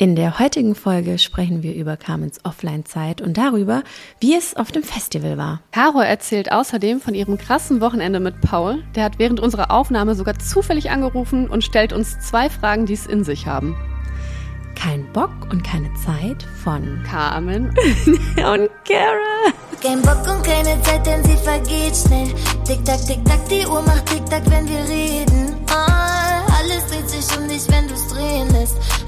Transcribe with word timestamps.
In 0.00 0.14
der 0.14 0.38
heutigen 0.38 0.76
Folge 0.76 1.18
sprechen 1.18 1.64
wir 1.64 1.74
über 1.74 1.96
Carmens 1.96 2.38
Offline-Zeit 2.44 3.20
und 3.20 3.36
darüber, 3.36 3.82
wie 4.20 4.36
es 4.36 4.56
auf 4.56 4.70
dem 4.70 4.84
Festival 4.84 5.36
war. 5.36 5.60
Caro 5.72 5.98
erzählt 5.98 6.52
außerdem 6.52 7.00
von 7.00 7.14
ihrem 7.14 7.36
krassen 7.36 7.80
Wochenende 7.80 8.20
mit 8.20 8.40
Paul. 8.40 8.84
Der 8.94 9.02
hat 9.02 9.18
während 9.18 9.40
unserer 9.40 9.72
Aufnahme 9.72 10.14
sogar 10.14 10.38
zufällig 10.38 10.92
angerufen 10.92 11.50
und 11.50 11.64
stellt 11.64 11.92
uns 11.92 12.16
zwei 12.20 12.48
Fragen, 12.48 12.86
die 12.86 12.92
es 12.92 13.08
in 13.08 13.24
sich 13.24 13.48
haben. 13.48 13.74
Kein 14.76 15.04
Bock 15.12 15.32
und 15.50 15.64
keine 15.64 15.92
Zeit 15.94 16.44
von 16.62 17.02
Carmen 17.02 17.66
und 18.36 18.70
Kara. 18.86 19.52
Kein 19.82 20.00
Bock 20.02 20.20
und 20.32 20.44
keine 20.44 20.80
Zeit, 20.82 21.04
denn 21.04 21.24
sie 21.24 21.36
vergeht 21.38 21.96
schnell. 21.96 22.28
Tick 22.64 22.84
tack, 22.84 23.04
tick 23.04 23.24
tack, 23.24 23.48
die 23.48 23.66
Uhr 23.66 23.82
macht 23.82 24.06
tick 24.06 24.24
tack, 24.26 24.48
wenn 24.48 24.68
wir 24.68 24.78
reden. 24.78 25.47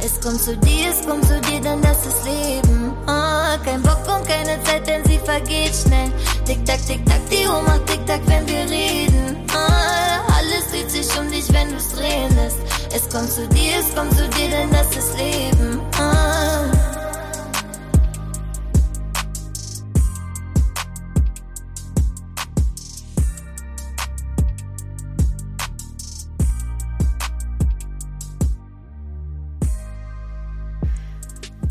Es 0.03 0.19
kommt 0.21 0.41
zu 0.41 0.57
dir, 0.57 0.91
es 0.91 1.07
kommt 1.07 1.27
zu 1.27 1.39
dir, 1.43 1.61
denn 1.61 1.83
das 1.83 2.07
ist 2.07 2.25
Leben. 2.25 2.93
Ah, 3.07 3.59
kein 3.65 3.83
Bock 3.83 4.01
und 4.09 4.27
keine 4.27 4.63
Zeit, 4.65 4.87
denn 4.87 5.05
sie 5.05 5.19
vergeht 5.19 5.75
schnell. 5.75 6.11
Tick 6.47 6.65
tack, 6.65 6.85
tick 6.87 7.05
tack, 7.05 7.21
die 7.31 7.47
Uhr 7.47 7.61
macht 7.63 7.87
tick 7.87 8.05
tack, 8.07 8.21
wenn 8.27 8.47
wir 8.47 8.71
reden. 8.71 9.45
Ah, 9.53 10.23
alles 10.39 10.71
dreht 10.71 10.91
sich 10.91 11.19
um 11.19 11.31
dich, 11.31 11.53
wenn 11.53 11.71
du's 11.71 11.91
drehen 11.91 12.35
lässt. 12.37 12.59
Es 12.95 13.09
kommt 13.11 13.31
zu 13.31 13.47
dir, 13.49 13.79
es 13.79 13.95
kommt 13.95 14.13
zu 14.17 14.27
dir, 14.29 14.49
denn 14.49 14.71
das 14.71 14.89
ist 14.97 15.17
Leben. 15.19 15.81
Ah. 15.99 16.40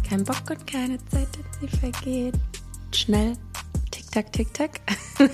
Kein 0.09 0.23
Bock 0.23 0.49
und 0.49 0.65
keine 0.65 0.97
Zeit, 1.05 1.27
denn 1.35 1.69
sie 1.69 1.77
vergeht. 1.77 2.33
Schnell. 2.91 3.33
Tick-Tack, 3.91 4.31
Tick-Tack. 4.33 4.81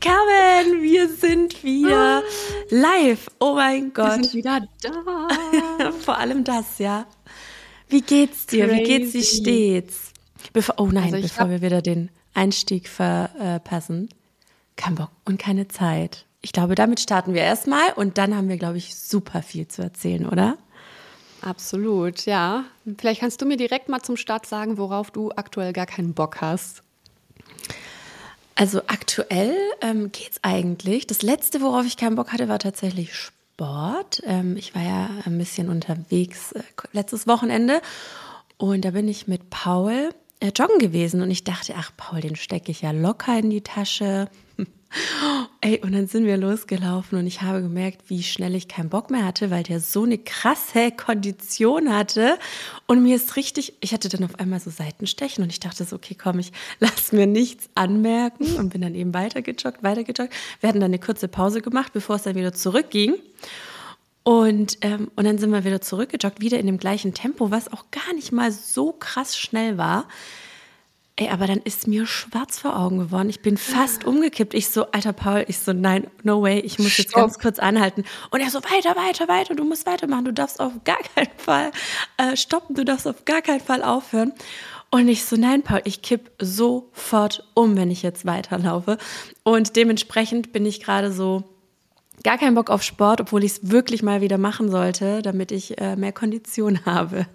Carmen, 0.00 0.82
wir 0.82 1.08
sind 1.08 1.62
wieder 1.64 2.22
live. 2.68 3.28
Oh 3.38 3.54
mein 3.54 3.84
Wir 3.86 3.90
Gott. 3.92 4.12
sind 4.24 4.34
wieder 4.34 4.68
da. 4.82 5.28
Vor 6.04 6.18
allem 6.18 6.44
das, 6.44 6.78
ja. 6.78 7.06
Wie 7.88 8.02
geht's 8.02 8.46
dir? 8.46 8.70
Wie 8.70 8.82
geht's 8.82 9.12
dir 9.12 9.20
Crazy. 9.20 9.40
stets? 9.40 10.12
Bevor, 10.52 10.74
oh 10.78 10.86
nein, 10.86 11.14
Also 11.14 11.22
bevor 11.22 11.48
wir 11.48 11.62
wieder 11.62 11.80
den 11.80 12.10
Einstieg 12.34 12.86
verpassen. 12.88 14.10
Kein 14.76 14.94
Bock 14.94 15.10
und 15.24 15.38
keine 15.38 15.68
Zeit. 15.68 16.26
Ich 16.42 16.52
glaube, 16.52 16.74
damit 16.74 17.00
starten 17.00 17.34
wir 17.34 17.42
erstmal 17.42 17.92
und 17.96 18.18
dann 18.18 18.34
haben 18.36 18.48
wir, 18.48 18.56
glaube 18.56 18.78
ich, 18.78 18.94
super 18.94 19.42
viel 19.42 19.68
zu 19.68 19.82
erzählen, 19.82 20.26
oder? 20.26 20.56
Absolut, 21.42 22.26
ja. 22.26 22.64
Vielleicht 22.98 23.20
kannst 23.20 23.40
du 23.40 23.46
mir 23.46 23.56
direkt 23.56 23.88
mal 23.88 24.02
zum 24.02 24.16
Start 24.16 24.46
sagen, 24.46 24.78
worauf 24.78 25.10
du 25.10 25.30
aktuell 25.32 25.72
gar 25.72 25.86
keinen 25.86 26.14
Bock 26.14 26.40
hast. 26.40 26.82
Also 28.54 28.82
aktuell 28.88 29.56
ähm, 29.80 30.12
geht's 30.12 30.38
eigentlich. 30.42 31.06
Das 31.06 31.22
letzte, 31.22 31.62
worauf 31.62 31.86
ich 31.86 31.96
keinen 31.96 32.16
Bock 32.16 32.32
hatte, 32.32 32.48
war 32.48 32.58
tatsächlich 32.58 33.14
Sport. 33.14 34.22
Ähm, 34.26 34.56
ich 34.58 34.74
war 34.74 34.82
ja 34.82 35.08
ein 35.24 35.38
bisschen 35.38 35.70
unterwegs 35.70 36.52
äh, 36.52 36.62
letztes 36.92 37.26
Wochenende 37.26 37.80
und 38.58 38.84
da 38.84 38.90
bin 38.90 39.08
ich 39.08 39.26
mit 39.26 39.48
Paul 39.48 40.10
äh, 40.40 40.52
joggen 40.54 40.78
gewesen 40.78 41.22
und 41.22 41.30
ich 41.30 41.44
dachte, 41.44 41.74
ach 41.78 41.92
Paul, 41.96 42.20
den 42.20 42.36
stecke 42.36 42.70
ich 42.70 42.82
ja 42.82 42.90
locker 42.90 43.38
in 43.38 43.48
die 43.48 43.62
Tasche. 43.62 44.28
Ey, 45.60 45.78
und 45.82 45.92
dann 45.92 46.08
sind 46.08 46.24
wir 46.24 46.36
losgelaufen 46.36 47.18
und 47.18 47.26
ich 47.26 47.42
habe 47.42 47.62
gemerkt, 47.62 48.08
wie 48.08 48.24
schnell 48.24 48.56
ich 48.56 48.66
keinen 48.66 48.88
Bock 48.88 49.10
mehr 49.10 49.24
hatte, 49.24 49.50
weil 49.50 49.62
der 49.62 49.78
so 49.78 50.02
eine 50.02 50.18
krasse 50.18 50.90
Kondition 50.90 51.94
hatte. 51.94 52.38
Und 52.86 53.02
mir 53.02 53.14
ist 53.14 53.36
richtig, 53.36 53.74
ich 53.80 53.92
hatte 53.92 54.08
dann 54.08 54.24
auf 54.24 54.38
einmal 54.40 54.58
so 54.58 54.70
Seitenstechen 54.70 55.44
und 55.44 55.50
ich 55.50 55.60
dachte 55.60 55.84
so, 55.84 55.94
okay, 55.94 56.16
komm, 56.20 56.40
ich 56.40 56.50
lass 56.80 57.12
mir 57.12 57.26
nichts 57.26 57.68
anmerken 57.74 58.56
und 58.56 58.70
bin 58.70 58.80
dann 58.80 58.94
eben 58.94 59.14
weitergejoggt, 59.14 59.82
weitergejoggt. 59.82 60.32
Wir 60.60 60.68
hatten 60.68 60.80
dann 60.80 60.90
eine 60.90 60.98
kurze 60.98 61.28
Pause 61.28 61.62
gemacht, 61.62 61.92
bevor 61.92 62.16
es 62.16 62.22
dann 62.22 62.34
wieder 62.34 62.52
zurückging. 62.52 63.14
Und, 64.24 64.78
ähm, 64.80 65.10
und 65.14 65.24
dann 65.24 65.38
sind 65.38 65.50
wir 65.50 65.64
wieder 65.64 65.80
zurückgejoggt, 65.80 66.40
wieder 66.40 66.58
in 66.58 66.66
dem 66.66 66.78
gleichen 66.78 67.14
Tempo, 67.14 67.50
was 67.50 67.72
auch 67.72 67.90
gar 67.90 68.12
nicht 68.14 68.32
mal 68.32 68.50
so 68.50 68.92
krass 68.92 69.38
schnell 69.38 69.78
war. 69.78 70.08
Ey, 71.20 71.28
aber 71.28 71.46
dann 71.46 71.58
ist 71.58 71.86
mir 71.86 72.06
schwarz 72.06 72.58
vor 72.58 72.78
Augen 72.78 72.96
geworden. 72.96 73.28
Ich 73.28 73.42
bin 73.42 73.58
fast 73.58 74.06
umgekippt. 74.06 74.54
Ich 74.54 74.70
so, 74.70 74.86
alter 74.86 75.12
Paul, 75.12 75.44
ich 75.48 75.58
so, 75.58 75.74
nein, 75.74 76.06
no 76.22 76.40
way, 76.40 76.60
ich 76.60 76.78
muss 76.78 76.96
jetzt 76.96 77.10
Stopp. 77.10 77.20
ganz 77.20 77.38
kurz 77.38 77.58
anhalten. 77.58 78.04
Und 78.30 78.40
er 78.40 78.48
so, 78.48 78.60
weiter, 78.64 78.96
weiter, 78.96 79.28
weiter, 79.28 79.54
du 79.54 79.64
musst 79.64 79.84
weitermachen, 79.84 80.24
du 80.24 80.32
darfst 80.32 80.58
auf 80.60 80.72
gar 80.84 80.96
keinen 81.14 81.28
Fall 81.36 81.72
äh, 82.16 82.38
stoppen, 82.38 82.74
du 82.74 82.86
darfst 82.86 83.06
auf 83.06 83.26
gar 83.26 83.42
keinen 83.42 83.60
Fall 83.60 83.82
aufhören. 83.82 84.32
Und 84.90 85.08
ich 85.08 85.26
so, 85.26 85.36
nein, 85.36 85.62
Paul, 85.62 85.82
ich 85.84 86.00
kipp 86.00 86.30
sofort 86.38 87.46
um, 87.52 87.76
wenn 87.76 87.90
ich 87.90 88.02
jetzt 88.02 88.24
weiterlaufe. 88.24 88.96
Und 89.42 89.76
dementsprechend 89.76 90.54
bin 90.54 90.64
ich 90.64 90.80
gerade 90.80 91.12
so, 91.12 91.44
gar 92.24 92.38
keinen 92.38 92.54
Bock 92.54 92.70
auf 92.70 92.82
Sport, 92.82 93.20
obwohl 93.20 93.44
ich 93.44 93.52
es 93.52 93.70
wirklich 93.70 94.02
mal 94.02 94.22
wieder 94.22 94.38
machen 94.38 94.70
sollte, 94.70 95.20
damit 95.20 95.52
ich 95.52 95.78
äh, 95.82 95.96
mehr 95.96 96.12
Kondition 96.12 96.82
habe. 96.86 97.26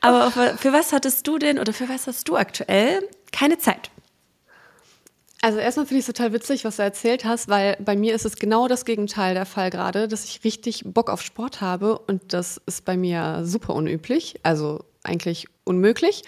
Aber 0.00 0.30
für 0.30 0.72
was 0.72 0.92
hattest 0.92 1.26
du 1.26 1.38
denn 1.38 1.58
oder 1.58 1.72
für 1.72 1.88
was 1.88 2.06
hast 2.06 2.28
du 2.28 2.36
aktuell 2.36 3.08
keine 3.32 3.58
Zeit? 3.58 3.90
Also 5.44 5.58
erstmal 5.58 5.84
finde 5.84 5.98
ich 5.98 6.08
es 6.08 6.14
total 6.14 6.32
witzig, 6.32 6.64
was 6.64 6.76
du 6.76 6.82
erzählt 6.82 7.26
hast, 7.26 7.48
weil 7.48 7.76
bei 7.78 7.96
mir 7.96 8.14
ist 8.14 8.24
es 8.24 8.36
genau 8.36 8.66
das 8.66 8.86
Gegenteil 8.86 9.34
der 9.34 9.44
Fall 9.44 9.68
gerade, 9.68 10.08
dass 10.08 10.24
ich 10.24 10.42
richtig 10.42 10.84
Bock 10.86 11.10
auf 11.10 11.20
Sport 11.20 11.60
habe 11.60 11.98
und 11.98 12.32
das 12.32 12.62
ist 12.64 12.86
bei 12.86 12.96
mir 12.96 13.42
super 13.44 13.74
unüblich, 13.74 14.40
also 14.42 14.84
eigentlich 15.02 15.46
unmöglich. 15.64 16.22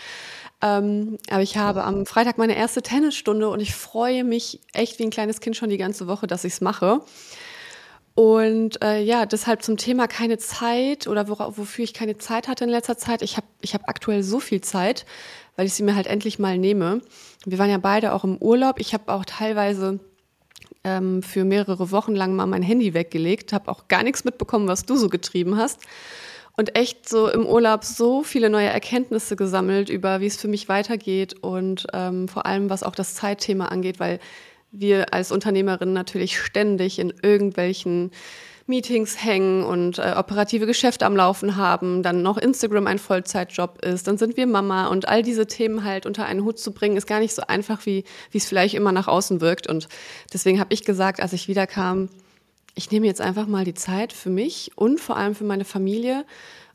Ähm, 0.60 1.16
aber 1.30 1.42
ich 1.42 1.56
habe 1.56 1.84
am 1.84 2.04
Freitag 2.04 2.36
meine 2.36 2.56
erste 2.56 2.82
Tennisstunde 2.82 3.48
und 3.48 3.60
ich 3.60 3.74
freue 3.74 4.22
mich 4.22 4.60
echt 4.74 4.98
wie 4.98 5.04
ein 5.04 5.10
kleines 5.10 5.41
Kind 5.41 5.56
schon 5.56 5.70
die 5.70 5.78
ganze 5.78 6.06
Woche, 6.06 6.26
dass 6.26 6.44
ich 6.44 6.53
es 6.53 6.60
mache. 6.60 7.00
Und 8.16 8.82
äh, 8.82 9.03
ja, 9.03 9.27
deshalb 9.27 9.62
zum 9.62 9.77
Thema 9.77 10.09
keine 10.09 10.38
Zeit 10.38 11.06
oder 11.06 11.28
wora, 11.28 11.59
wofür 11.59 11.84
ich 11.84 11.93
keine 11.93 12.16
Zeit 12.16 12.49
hatte 12.49 12.65
in 12.65 12.71
letzter 12.71 12.97
Zeit. 12.97 13.21
Ich 13.21 13.37
habe 13.37 13.47
ich 13.60 13.75
hab 13.75 13.91
aktuell 13.91 14.22
so 14.22 14.41
viel 14.41 14.62
Zeit, 14.62 15.04
weil 15.54 15.66
ich 15.66 15.75
sie 15.75 15.82
mir 15.82 15.94
halt 15.94 16.06
endlich 16.06 16.38
mal 16.38 16.56
nehme. 16.56 17.03
Wir 17.44 17.59
waren 17.59 17.69
ja 17.69 17.77
beide 17.77 18.15
auch 18.15 18.25
im 18.25 18.38
Urlaub. 18.38 18.81
Ich 18.81 18.94
habe 18.94 19.12
auch 19.12 19.27
teilweise 19.27 20.00
ähm, 20.82 21.22
für 21.22 21.44
mehrere 21.44 21.91
Wochen 21.91 22.15
lang 22.15 22.34
mal 22.34 22.47
mein 22.47 22.62
Handy 22.62 22.94
weggelegt, 22.94 23.53
habe 23.53 23.71
auch 23.71 23.87
gar 23.87 24.03
nichts 24.03 24.25
mitbekommen, 24.25 24.66
was 24.66 24.87
du 24.87 24.97
so 24.97 25.10
getrieben 25.10 25.59
hast. 25.59 25.81
Und 26.56 26.75
echt 26.75 27.06
so 27.06 27.28
im 27.28 27.44
Urlaub 27.44 27.84
so 27.84 28.22
viele 28.22 28.48
neue 28.48 28.69
Erkenntnisse 28.69 29.37
gesammelt 29.37 29.91
über, 29.91 30.22
wie 30.22 30.27
es 30.27 30.41
für 30.41 30.48
mich 30.48 30.71
weitergeht 30.71 31.34
und 31.43 31.87
ähm, 31.93 32.28
vor 32.28 32.47
allem, 32.47 32.71
was 32.71 32.83
auch 32.83 32.94
das 32.94 33.15
Zeitthema 33.15 33.66
angeht, 33.66 34.00
weil 34.00 34.21
wir 34.78 35.12
als 35.12 35.32
Unternehmerinnen 35.32 35.94
natürlich 35.94 36.38
ständig 36.38 36.98
in 36.98 37.12
irgendwelchen 37.22 38.10
Meetings 38.66 39.22
hängen 39.25 39.62
und 39.62 39.98
äh, 39.98 40.14
operative 40.16 40.66
Geschäfte 40.66 41.06
am 41.06 41.14
Laufen 41.14 41.56
haben, 41.56 42.03
dann 42.03 42.22
noch 42.22 42.37
Instagram 42.37 42.88
ein 42.88 42.98
Vollzeitjob 42.98 43.84
ist, 43.84 44.09
dann 44.09 44.19
sind 44.19 44.36
wir 44.36 44.47
Mama 44.47 44.88
und 44.88 45.06
all 45.06 45.22
diese 45.22 45.47
Themen 45.47 45.84
halt 45.84 46.04
unter 46.04 46.26
einen 46.26 46.42
Hut 46.44 46.59
zu 46.59 46.72
bringen, 46.72 46.97
ist 46.97 47.06
gar 47.06 47.20
nicht 47.20 47.34
so 47.34 47.42
einfach, 47.47 47.86
wie 47.86 48.04
es 48.32 48.47
vielleicht 48.47 48.75
immer 48.75 48.91
nach 48.91 49.06
außen 49.06 49.41
wirkt. 49.41 49.69
Und 49.69 49.88
deswegen 50.32 50.59
habe 50.59 50.75
ich 50.75 50.84
gesagt, 50.84 51.20
als 51.20 51.32
ich 51.32 51.47
wiederkam, 51.47 52.09
ich 52.75 52.91
nehme 52.91 53.06
jetzt 53.06 53.20
einfach 53.20 53.47
mal 53.47 53.65
die 53.65 53.75
Zeit 53.75 54.12
für 54.12 54.31
mich 54.31 54.72
und 54.75 55.00
vor 55.00 55.16
allem 55.16 55.34
für 55.34 55.44
meine 55.44 55.65
Familie. 55.65 56.25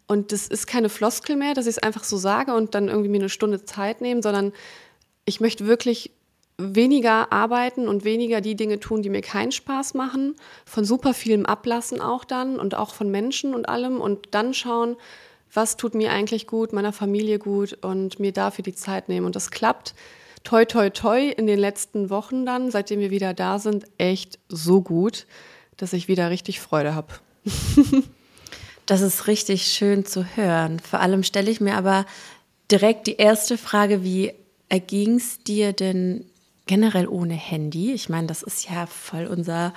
Und 0.07 0.31
das 0.31 0.47
ist 0.47 0.67
keine 0.67 0.89
Floskel 0.89 1.35
mehr, 1.35 1.53
dass 1.53 1.67
ich 1.67 1.77
es 1.77 1.83
einfach 1.83 2.05
so 2.05 2.17
sage 2.17 2.53
und 2.53 2.73
dann 2.73 2.87
irgendwie 2.87 3.09
mir 3.09 3.19
eine 3.19 3.29
Stunde 3.29 3.65
Zeit 3.65 4.01
nehmen, 4.01 4.21
sondern 4.21 4.53
ich 5.25 5.41
möchte 5.41 5.67
wirklich 5.67 6.11
weniger 6.75 7.31
arbeiten 7.31 7.87
und 7.87 8.03
weniger 8.03 8.41
die 8.41 8.55
Dinge 8.55 8.79
tun, 8.79 9.01
die 9.01 9.09
mir 9.09 9.21
keinen 9.21 9.51
Spaß 9.51 9.93
machen, 9.93 10.35
von 10.65 10.85
super 10.85 11.13
vielem 11.13 11.45
ablassen 11.45 12.01
auch 12.01 12.23
dann 12.23 12.59
und 12.59 12.75
auch 12.75 12.93
von 12.93 13.09
Menschen 13.09 13.53
und 13.53 13.67
allem 13.67 13.99
und 13.99 14.29
dann 14.31 14.53
schauen, 14.53 14.95
was 15.53 15.77
tut 15.77 15.95
mir 15.95 16.11
eigentlich 16.11 16.47
gut, 16.47 16.73
meiner 16.73 16.93
Familie 16.93 17.39
gut 17.39 17.77
und 17.81 18.19
mir 18.19 18.31
dafür 18.31 18.63
die 18.63 18.75
Zeit 18.75 19.09
nehmen. 19.09 19.25
Und 19.25 19.35
das 19.35 19.51
klappt 19.51 19.93
toi 20.43 20.65
toi 20.65 20.89
toi 20.89 21.29
in 21.29 21.45
den 21.45 21.59
letzten 21.59 22.09
Wochen 22.09 22.45
dann, 22.45 22.71
seitdem 22.71 22.99
wir 22.99 23.11
wieder 23.11 23.33
da 23.33 23.59
sind, 23.59 23.85
echt 23.97 24.39
so 24.49 24.81
gut, 24.81 25.27
dass 25.77 25.93
ich 25.93 26.07
wieder 26.07 26.29
richtig 26.29 26.59
Freude 26.59 26.95
habe. 26.95 27.13
Das 28.87 28.99
ist 28.99 29.27
richtig 29.27 29.67
schön 29.67 30.05
zu 30.05 30.25
hören. 30.35 30.79
Vor 30.79 30.99
allem 30.99 31.23
stelle 31.23 31.49
ich 31.49 31.61
mir 31.61 31.75
aber 31.75 32.05
direkt 32.71 33.07
die 33.07 33.15
erste 33.15 33.57
Frage, 33.57 34.03
wie 34.03 34.33
erging 34.69 35.15
es 35.15 35.39
dir 35.39 35.71
denn 35.71 36.25
generell 36.71 37.05
ohne 37.05 37.33
Handy? 37.33 37.91
Ich 37.91 38.07
meine, 38.07 38.27
das 38.27 38.43
ist 38.43 38.69
ja 38.69 38.85
voll 38.85 39.27
unser, 39.27 39.73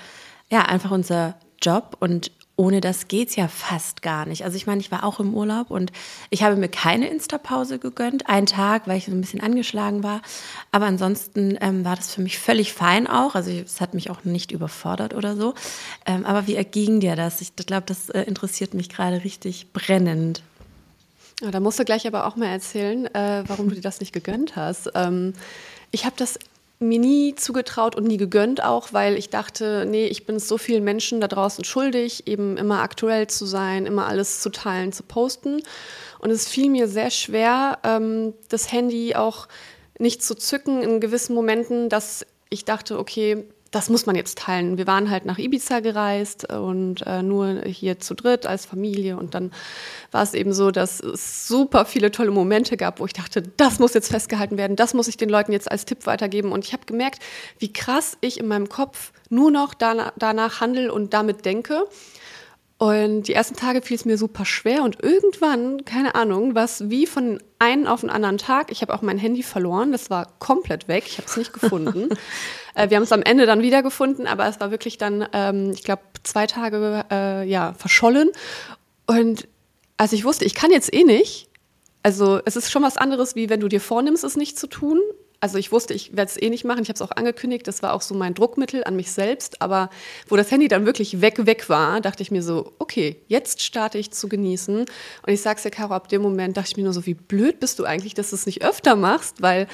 ja, 0.48 0.62
einfach 0.62 0.92
unser 0.92 1.34
Job 1.60 1.96
und 1.98 2.30
ohne 2.54 2.80
das 2.80 3.08
geht's 3.08 3.34
ja 3.34 3.48
fast 3.48 4.00
gar 4.00 4.26
nicht. 4.26 4.44
Also 4.44 4.56
ich 4.56 4.68
meine, 4.68 4.80
ich 4.80 4.92
war 4.92 5.02
auch 5.02 5.18
im 5.18 5.34
Urlaub 5.34 5.72
und 5.72 5.90
ich 6.30 6.44
habe 6.44 6.54
mir 6.54 6.68
keine 6.68 7.08
Insta-Pause 7.08 7.80
gegönnt, 7.80 8.28
einen 8.28 8.46
Tag, 8.46 8.86
weil 8.86 8.98
ich 8.98 9.06
so 9.06 9.10
ein 9.10 9.20
bisschen 9.20 9.40
angeschlagen 9.40 10.04
war. 10.04 10.22
Aber 10.70 10.86
ansonsten 10.86 11.58
ähm, 11.60 11.84
war 11.84 11.96
das 11.96 12.14
für 12.14 12.22
mich 12.22 12.38
völlig 12.38 12.72
fein 12.72 13.08
auch. 13.08 13.34
Also 13.34 13.50
es 13.50 13.80
hat 13.80 13.94
mich 13.94 14.08
auch 14.08 14.22
nicht 14.22 14.52
überfordert 14.52 15.14
oder 15.14 15.34
so. 15.34 15.54
Ähm, 16.06 16.24
aber 16.24 16.46
wie 16.46 16.54
erging 16.54 17.00
dir 17.00 17.16
das? 17.16 17.40
Ich 17.40 17.56
glaube, 17.56 17.86
das 17.86 18.08
äh, 18.10 18.22
interessiert 18.22 18.72
mich 18.72 18.88
gerade 18.88 19.24
richtig 19.24 19.72
brennend. 19.72 20.44
Ja, 21.40 21.50
da 21.50 21.58
musst 21.58 21.80
du 21.80 21.84
gleich 21.84 22.06
aber 22.06 22.28
auch 22.28 22.36
mal 22.36 22.46
erzählen, 22.46 23.12
äh, 23.12 23.42
warum 23.48 23.68
du 23.68 23.74
dir 23.74 23.80
das 23.80 23.98
nicht 23.98 24.12
gegönnt 24.12 24.54
hast. 24.54 24.92
Ähm, 24.94 25.32
ich 25.90 26.04
habe 26.04 26.14
das 26.16 26.38
mir 26.78 26.98
nie 26.98 27.34
zugetraut 27.34 27.94
und 27.96 28.04
nie 28.04 28.16
gegönnt 28.16 28.62
auch, 28.62 28.92
weil 28.92 29.16
ich 29.16 29.30
dachte, 29.30 29.86
nee, 29.88 30.06
ich 30.06 30.26
bin 30.26 30.36
es 30.36 30.48
so 30.48 30.58
vielen 30.58 30.84
Menschen 30.84 31.20
da 31.20 31.28
draußen 31.28 31.64
schuldig, 31.64 32.26
eben 32.26 32.56
immer 32.56 32.82
aktuell 32.82 33.26
zu 33.26 33.46
sein, 33.46 33.86
immer 33.86 34.06
alles 34.06 34.40
zu 34.40 34.50
teilen, 34.50 34.92
zu 34.92 35.02
posten. 35.02 35.62
Und 36.18 36.30
es 36.30 36.48
fiel 36.48 36.70
mir 36.70 36.88
sehr 36.88 37.10
schwer, 37.10 37.78
ähm, 37.84 38.34
das 38.48 38.72
Handy 38.72 39.14
auch 39.14 39.46
nicht 39.98 40.22
zu 40.22 40.34
zücken 40.34 40.82
in 40.82 41.00
gewissen 41.00 41.34
Momenten, 41.34 41.88
dass 41.88 42.26
ich 42.50 42.64
dachte, 42.64 42.98
okay, 42.98 43.44
das 43.74 43.90
muss 43.90 44.06
man 44.06 44.14
jetzt 44.14 44.38
teilen. 44.38 44.78
Wir 44.78 44.86
waren 44.86 45.10
halt 45.10 45.24
nach 45.24 45.36
Ibiza 45.36 45.80
gereist 45.80 46.52
und 46.52 47.04
äh, 47.06 47.22
nur 47.22 47.62
hier 47.62 47.98
zu 47.98 48.14
dritt 48.14 48.46
als 48.46 48.66
Familie. 48.66 49.16
Und 49.16 49.34
dann 49.34 49.50
war 50.12 50.22
es 50.22 50.32
eben 50.32 50.52
so, 50.52 50.70
dass 50.70 51.00
es 51.00 51.48
super 51.48 51.84
viele 51.84 52.12
tolle 52.12 52.30
Momente 52.30 52.76
gab, 52.76 53.00
wo 53.00 53.06
ich 53.06 53.14
dachte, 53.14 53.42
das 53.42 53.80
muss 53.80 53.92
jetzt 53.94 54.10
festgehalten 54.10 54.56
werden, 54.56 54.76
das 54.76 54.94
muss 54.94 55.08
ich 55.08 55.16
den 55.16 55.28
Leuten 55.28 55.50
jetzt 55.50 55.68
als 55.70 55.86
Tipp 55.86 56.06
weitergeben. 56.06 56.52
Und 56.52 56.64
ich 56.64 56.72
habe 56.72 56.86
gemerkt, 56.86 57.20
wie 57.58 57.72
krass 57.72 58.16
ich 58.20 58.38
in 58.38 58.46
meinem 58.46 58.68
Kopf 58.68 59.12
nur 59.28 59.50
noch 59.50 59.74
danach, 59.74 60.12
danach 60.16 60.60
handle 60.60 60.92
und 60.92 61.12
damit 61.12 61.44
denke. 61.44 61.88
Und 62.76 63.28
die 63.28 63.34
ersten 63.34 63.54
Tage 63.54 63.82
fiel 63.82 63.96
es 63.96 64.04
mir 64.04 64.18
super 64.18 64.44
schwer 64.44 64.82
und 64.82 65.02
irgendwann, 65.02 65.84
keine 65.84 66.16
Ahnung, 66.16 66.56
was 66.56 66.90
wie 66.90 67.06
von 67.06 67.40
einem 67.60 67.86
auf 67.86 68.00
den 68.00 68.10
anderen 68.10 68.36
Tag, 68.36 68.72
ich 68.72 68.82
habe 68.82 68.92
auch 68.92 69.00
mein 69.00 69.16
Handy 69.16 69.44
verloren, 69.44 69.92
das 69.92 70.10
war 70.10 70.26
komplett 70.40 70.88
weg, 70.88 71.04
ich 71.06 71.18
habe 71.18 71.28
es 71.28 71.36
nicht 71.36 71.52
gefunden. 71.52 72.08
äh, 72.74 72.90
wir 72.90 72.96
haben 72.96 73.04
es 73.04 73.12
am 73.12 73.22
Ende 73.22 73.46
dann 73.46 73.62
wiedergefunden, 73.62 74.26
aber 74.26 74.48
es 74.48 74.58
war 74.58 74.72
wirklich 74.72 74.98
dann, 74.98 75.26
ähm, 75.32 75.70
ich 75.70 75.84
glaube, 75.84 76.02
zwei 76.24 76.48
Tage 76.48 77.04
äh, 77.10 77.48
ja, 77.48 77.74
verschollen. 77.74 78.30
Und 79.06 79.46
als 79.96 80.12
ich 80.12 80.24
wusste, 80.24 80.44
ich 80.44 80.56
kann 80.56 80.72
jetzt 80.72 80.92
eh 80.92 81.04
nicht, 81.04 81.48
also 82.02 82.40
es 82.44 82.56
ist 82.56 82.72
schon 82.72 82.82
was 82.82 82.96
anderes, 82.96 83.36
wie 83.36 83.48
wenn 83.48 83.60
du 83.60 83.68
dir 83.68 83.80
vornimmst, 83.80 84.24
es 84.24 84.36
nicht 84.36 84.58
zu 84.58 84.66
tun 84.66 85.00
also 85.44 85.58
ich 85.58 85.72
wusste, 85.72 85.92
ich 85.92 86.16
werde 86.16 86.30
es 86.30 86.40
eh 86.40 86.48
nicht 86.48 86.64
machen. 86.64 86.84
Ich 86.84 86.88
habe 86.88 86.94
es 86.94 87.02
auch 87.02 87.10
angekündigt. 87.10 87.68
Das 87.68 87.82
war 87.82 87.92
auch 87.92 88.00
so 88.00 88.14
mein 88.14 88.32
Druckmittel 88.32 88.82
an 88.82 88.96
mich 88.96 89.12
selbst. 89.12 89.60
Aber 89.60 89.90
wo 90.26 90.36
das 90.36 90.50
Handy 90.50 90.68
dann 90.68 90.86
wirklich 90.86 91.20
weg, 91.20 91.44
weg 91.44 91.68
war, 91.68 92.00
dachte 92.00 92.22
ich 92.22 92.30
mir 92.30 92.42
so, 92.42 92.72
okay, 92.78 93.16
jetzt 93.28 93.60
starte 93.60 93.98
ich 93.98 94.10
zu 94.10 94.30
genießen. 94.30 94.78
Und 94.78 94.88
ich 95.26 95.42
sage 95.42 95.58
es 95.58 95.62
dir, 95.62 95.70
Caro, 95.70 95.92
ab 95.92 96.08
dem 96.08 96.22
Moment 96.22 96.56
dachte 96.56 96.70
ich 96.70 96.76
mir 96.78 96.84
nur 96.84 96.94
so, 96.94 97.04
wie 97.04 97.12
blöd 97.12 97.60
bist 97.60 97.78
du 97.78 97.84
eigentlich, 97.84 98.14
dass 98.14 98.30
du 98.30 98.36
es 98.36 98.46
nicht 98.46 98.64
öfter 98.64 98.96
machst, 98.96 99.42
weil 99.42 99.66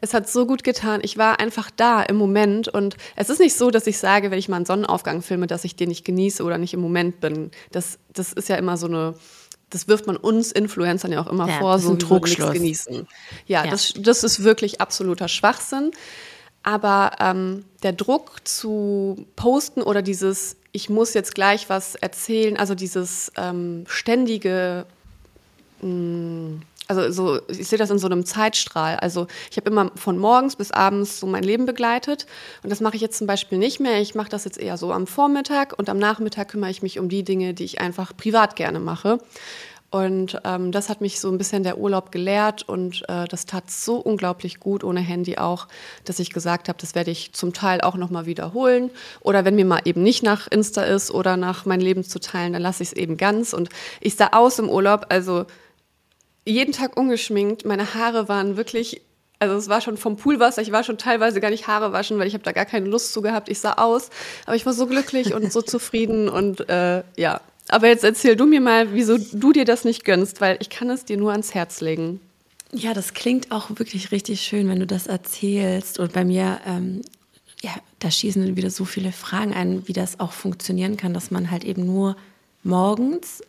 es 0.00 0.14
hat 0.14 0.30
so 0.30 0.46
gut 0.46 0.64
getan. 0.64 1.00
Ich 1.04 1.18
war 1.18 1.40
einfach 1.40 1.70
da 1.76 2.02
im 2.02 2.16
Moment. 2.16 2.68
Und 2.68 2.96
es 3.14 3.28
ist 3.28 3.38
nicht 3.38 3.54
so, 3.54 3.70
dass 3.70 3.86
ich 3.86 3.98
sage, 3.98 4.30
wenn 4.30 4.38
ich 4.38 4.48
mal 4.48 4.56
einen 4.56 4.64
Sonnenaufgang 4.64 5.20
filme, 5.20 5.46
dass 5.46 5.62
ich 5.62 5.76
den 5.76 5.90
nicht 5.90 6.06
genieße 6.06 6.42
oder 6.42 6.56
nicht 6.56 6.72
im 6.72 6.80
Moment 6.80 7.20
bin. 7.20 7.50
Das, 7.70 7.98
das 8.14 8.32
ist 8.32 8.48
ja 8.48 8.56
immer 8.56 8.78
so 8.78 8.86
eine 8.86 9.12
das 9.70 9.88
wirft 9.88 10.06
man 10.06 10.16
uns 10.16 10.52
Influencern 10.52 11.12
ja 11.12 11.20
auch 11.20 11.26
immer 11.26 11.48
ja, 11.48 11.58
vor, 11.58 11.78
so 11.78 11.90
ein 11.90 11.98
Trugschluss 11.98 12.52
genießen. 12.52 13.06
Ja, 13.46 13.64
ja, 13.64 13.70
Das, 13.70 13.92
das 13.96 14.24
ist 14.24 14.42
wirklich 14.42 14.80
absoluter 14.80 15.28
Schwachsinn. 15.28 15.90
Aber 16.62 17.12
ähm, 17.20 17.64
der 17.82 17.92
Druck 17.92 18.46
zu 18.46 19.26
posten 19.36 19.82
oder 19.82 20.02
dieses, 20.02 20.56
ich 20.72 20.90
muss 20.90 21.14
jetzt 21.14 21.34
gleich 21.34 21.68
was 21.68 21.94
erzählen, 21.94 22.56
also 22.56 22.74
dieses 22.74 23.32
ähm, 23.36 23.84
ständige, 23.88 24.86
mh, 25.80 25.88
mm, 25.88 26.62
also 26.88 27.10
so, 27.12 27.40
ich 27.48 27.68
sehe 27.68 27.78
das 27.78 27.90
in 27.90 27.98
so 27.98 28.06
einem 28.06 28.24
Zeitstrahl. 28.24 28.96
Also 28.96 29.26
ich 29.50 29.56
habe 29.58 29.70
immer 29.70 29.92
von 29.94 30.18
morgens 30.18 30.56
bis 30.56 30.72
abends 30.72 31.20
so 31.20 31.26
mein 31.26 31.42
Leben 31.42 31.66
begleitet 31.66 32.26
und 32.62 32.70
das 32.70 32.80
mache 32.80 32.96
ich 32.96 33.02
jetzt 33.02 33.18
zum 33.18 33.26
Beispiel 33.26 33.58
nicht 33.58 33.78
mehr. 33.78 34.00
Ich 34.00 34.14
mache 34.14 34.30
das 34.30 34.44
jetzt 34.44 34.58
eher 34.58 34.76
so 34.78 34.92
am 34.92 35.06
Vormittag 35.06 35.78
und 35.78 35.90
am 35.90 35.98
Nachmittag 35.98 36.48
kümmere 36.48 36.70
ich 36.70 36.82
mich 36.82 36.98
um 36.98 37.08
die 37.08 37.22
Dinge, 37.22 37.54
die 37.54 37.64
ich 37.64 37.80
einfach 37.80 38.16
privat 38.16 38.56
gerne 38.56 38.80
mache. 38.80 39.20
Und 39.90 40.38
ähm, 40.44 40.70
das 40.70 40.90
hat 40.90 41.00
mich 41.00 41.18
so 41.18 41.30
ein 41.30 41.38
bisschen 41.38 41.62
der 41.62 41.78
Urlaub 41.78 42.12
gelehrt 42.12 42.68
und 42.68 43.08
äh, 43.08 43.26
das 43.26 43.46
tat 43.46 43.70
so 43.70 43.96
unglaublich 43.96 44.60
gut 44.60 44.84
ohne 44.84 45.00
Handy 45.00 45.38
auch, 45.38 45.66
dass 46.04 46.18
ich 46.18 46.30
gesagt 46.30 46.68
habe, 46.68 46.78
das 46.78 46.94
werde 46.94 47.10
ich 47.10 47.32
zum 47.32 47.54
Teil 47.54 47.80
auch 47.80 47.94
nochmal 47.94 48.26
wiederholen. 48.26 48.90
Oder 49.20 49.46
wenn 49.46 49.54
mir 49.54 49.64
mal 49.64 49.80
eben 49.86 50.02
nicht 50.02 50.22
nach 50.22 50.46
Insta 50.50 50.82
ist 50.82 51.10
oder 51.10 51.38
nach 51.38 51.64
mein 51.64 51.80
Leben 51.80 52.04
zu 52.04 52.20
teilen, 52.20 52.52
dann 52.52 52.60
lasse 52.60 52.82
ich 52.82 52.90
es 52.90 52.92
eben 52.92 53.16
ganz. 53.16 53.54
Und 53.54 53.70
ich 54.00 54.14
sah 54.14 54.28
aus 54.32 54.58
im 54.58 54.68
Urlaub, 54.68 55.06
also 55.08 55.46
jeden 56.48 56.72
Tag 56.72 56.96
ungeschminkt. 56.96 57.64
Meine 57.64 57.94
Haare 57.94 58.28
waren 58.28 58.56
wirklich, 58.56 59.02
also 59.38 59.54
es 59.56 59.68
war 59.68 59.80
schon 59.80 59.96
vom 59.96 60.16
Poolwasser, 60.16 60.62
ich 60.62 60.72
war 60.72 60.82
schon 60.82 60.98
teilweise 60.98 61.40
gar 61.40 61.50
nicht 61.50 61.66
Haare 61.66 61.92
waschen, 61.92 62.18
weil 62.18 62.26
ich 62.26 62.34
habe 62.34 62.44
da 62.44 62.52
gar 62.52 62.64
keine 62.64 62.88
Lust 62.88 63.12
zu 63.12 63.22
gehabt. 63.22 63.48
Ich 63.48 63.60
sah 63.60 63.74
aus, 63.74 64.10
aber 64.46 64.56
ich 64.56 64.66
war 64.66 64.72
so 64.72 64.86
glücklich 64.86 65.34
und 65.34 65.52
so 65.52 65.62
zufrieden 65.62 66.28
und 66.28 66.68
äh, 66.68 67.02
ja. 67.16 67.40
Aber 67.68 67.88
jetzt 67.88 68.02
erzähl 68.02 68.34
du 68.34 68.46
mir 68.46 68.62
mal, 68.62 68.94
wieso 68.94 69.18
du 69.18 69.52
dir 69.52 69.66
das 69.66 69.84
nicht 69.84 70.04
gönnst, 70.04 70.40
weil 70.40 70.56
ich 70.60 70.70
kann 70.70 70.88
es 70.88 71.04
dir 71.04 71.18
nur 71.18 71.32
ans 71.32 71.52
Herz 71.54 71.82
legen. 71.82 72.20
Ja, 72.72 72.94
das 72.94 73.12
klingt 73.12 73.52
auch 73.52 73.68
wirklich 73.76 74.10
richtig 74.10 74.40
schön, 74.40 74.68
wenn 74.68 74.80
du 74.80 74.86
das 74.86 75.06
erzählst. 75.06 75.98
Und 75.98 76.14
bei 76.14 76.24
mir, 76.24 76.60
ähm, 76.66 77.02
ja, 77.62 77.72
da 77.98 78.10
schießen 78.10 78.42
dann 78.42 78.56
wieder 78.56 78.70
so 78.70 78.86
viele 78.86 79.12
Fragen 79.12 79.52
ein, 79.52 79.86
wie 79.86 79.92
das 79.92 80.18
auch 80.18 80.32
funktionieren 80.32 80.96
kann, 80.96 81.12
dass 81.12 81.30
man 81.30 81.50
halt 81.50 81.64
eben 81.64 81.84
nur 81.84 82.16
morgens 82.62 83.42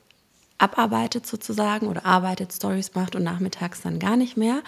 abarbeitet 0.59 1.25
sozusagen 1.25 1.88
oder 1.88 2.06
arbeitet, 2.06 2.53
Stories 2.53 2.94
macht 2.94 3.15
und 3.15 3.23
nachmittags 3.23 3.81
dann 3.81 3.97
gar 3.97 4.15
nicht 4.15 4.38
mehr, 4.38 4.61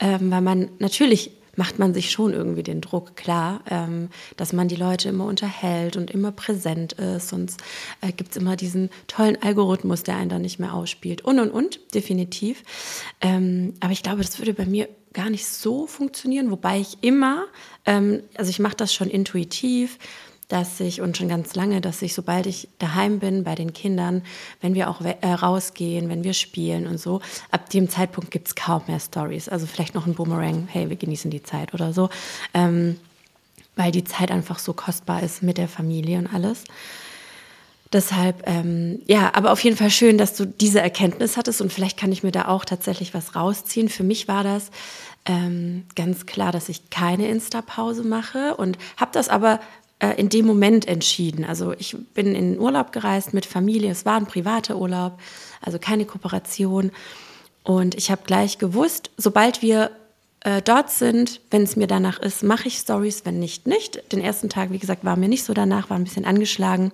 ähm, 0.00 0.30
weil 0.30 0.40
man 0.40 0.70
natürlich 0.78 1.32
macht 1.56 1.78
man 1.78 1.92
sich 1.92 2.10
schon 2.10 2.32
irgendwie 2.32 2.62
den 2.62 2.80
Druck 2.80 3.16
klar, 3.16 3.60
ähm, 3.70 4.08
dass 4.36 4.52
man 4.52 4.68
die 4.68 4.76
Leute 4.76 5.10
immer 5.10 5.26
unterhält 5.26 5.96
und 5.96 6.10
immer 6.10 6.32
präsent 6.32 6.94
ist. 6.94 7.28
Sonst 7.28 7.60
äh, 8.00 8.12
gibt 8.12 8.30
es 8.30 8.36
immer 8.36 8.56
diesen 8.56 8.90
tollen 9.06 9.40
Algorithmus, 9.42 10.02
der 10.02 10.16
einen 10.16 10.30
dann 10.30 10.42
nicht 10.42 10.58
mehr 10.58 10.72
ausspielt. 10.74 11.22
Und, 11.22 11.38
und, 11.40 11.50
und, 11.50 11.94
definitiv. 11.94 12.62
Ähm, 13.20 13.74
aber 13.80 13.92
ich 13.92 14.02
glaube, 14.02 14.22
das 14.22 14.38
würde 14.38 14.54
bei 14.54 14.66
mir 14.66 14.88
gar 15.12 15.28
nicht 15.28 15.46
so 15.46 15.86
funktionieren, 15.86 16.50
wobei 16.50 16.80
ich 16.80 16.98
immer, 17.02 17.44
ähm, 17.84 18.22
also 18.34 18.48
ich 18.48 18.58
mache 18.58 18.76
das 18.76 18.94
schon 18.94 19.10
intuitiv, 19.10 19.98
dass 20.52 20.80
ich, 20.80 21.00
und 21.00 21.16
schon 21.16 21.28
ganz 21.28 21.54
lange, 21.54 21.80
dass 21.80 22.02
ich, 22.02 22.12
sobald 22.12 22.46
ich 22.46 22.68
daheim 22.78 23.20
bin 23.20 23.42
bei 23.42 23.54
den 23.54 23.72
Kindern, 23.72 24.22
wenn 24.60 24.74
wir 24.74 24.90
auch 24.90 25.00
äh, 25.00 25.26
rausgehen, 25.26 26.10
wenn 26.10 26.24
wir 26.24 26.34
spielen 26.34 26.86
und 26.86 27.00
so, 27.00 27.20
ab 27.50 27.70
dem 27.70 27.88
Zeitpunkt 27.88 28.30
gibt 28.30 28.48
es 28.48 28.54
kaum 28.54 28.82
mehr 28.86 29.00
Stories. 29.00 29.48
Also 29.48 29.66
vielleicht 29.66 29.94
noch 29.94 30.06
ein 30.06 30.14
Boomerang, 30.14 30.68
hey, 30.70 30.90
wir 30.90 30.96
genießen 30.96 31.30
die 31.30 31.42
Zeit 31.42 31.72
oder 31.72 31.92
so. 31.92 32.10
Ähm, 32.52 32.98
weil 33.76 33.90
die 33.90 34.04
Zeit 34.04 34.30
einfach 34.30 34.58
so 34.58 34.74
kostbar 34.74 35.22
ist 35.22 35.42
mit 35.42 35.56
der 35.56 35.68
Familie 35.68 36.18
und 36.18 36.26
alles. 36.26 36.64
Deshalb, 37.92 38.42
ähm, 38.46 39.00
ja, 39.06 39.32
aber 39.34 39.52
auf 39.52 39.60
jeden 39.64 39.76
Fall 39.76 39.90
schön, 39.90 40.16
dass 40.16 40.34
du 40.34 40.46
diese 40.46 40.80
Erkenntnis 40.80 41.36
hattest 41.36 41.60
und 41.60 41.72
vielleicht 41.72 41.98
kann 41.98 42.12
ich 42.12 42.22
mir 42.22 42.32
da 42.32 42.48
auch 42.48 42.64
tatsächlich 42.64 43.12
was 43.12 43.36
rausziehen. 43.36 43.88
Für 43.90 44.02
mich 44.02 44.28
war 44.28 44.44
das 44.44 44.70
ähm, 45.26 45.84
ganz 45.94 46.24
klar, 46.24 46.52
dass 46.52 46.68
ich 46.68 46.90
keine 46.90 47.28
Insta-Pause 47.28 48.02
mache 48.02 48.56
und 48.56 48.78
habe 48.96 49.10
das 49.12 49.28
aber 49.28 49.60
äh, 50.02 50.14
in 50.16 50.28
dem 50.28 50.46
Moment 50.46 50.88
entschieden. 50.88 51.44
Also 51.44 51.72
ich 51.78 51.96
bin 52.12 52.34
in 52.34 52.58
Urlaub 52.58 52.92
gereist 52.92 53.32
mit 53.32 53.46
Familie, 53.46 53.92
es 53.92 54.04
war 54.04 54.16
ein 54.16 54.26
privater 54.26 54.76
Urlaub, 54.76 55.18
also 55.60 55.78
keine 55.78 56.04
Kooperation. 56.04 56.90
Und 57.62 57.94
ich 57.94 58.10
habe 58.10 58.22
gleich 58.26 58.58
gewusst, 58.58 59.10
sobald 59.16 59.62
wir 59.62 59.92
äh, 60.40 60.60
dort 60.60 60.90
sind, 60.90 61.40
wenn 61.52 61.62
es 61.62 61.76
mir 61.76 61.86
danach 61.86 62.18
ist, 62.18 62.42
mache 62.42 62.66
ich 62.66 62.78
Stories, 62.78 63.24
wenn 63.24 63.38
nicht, 63.38 63.68
nicht. 63.68 64.12
Den 64.12 64.20
ersten 64.20 64.48
Tag, 64.48 64.72
wie 64.72 64.80
gesagt, 64.80 65.04
war 65.04 65.16
mir 65.16 65.28
nicht 65.28 65.44
so 65.44 65.54
danach, 65.54 65.88
war 65.88 65.96
ein 65.96 66.04
bisschen 66.04 66.24
angeschlagen. 66.24 66.90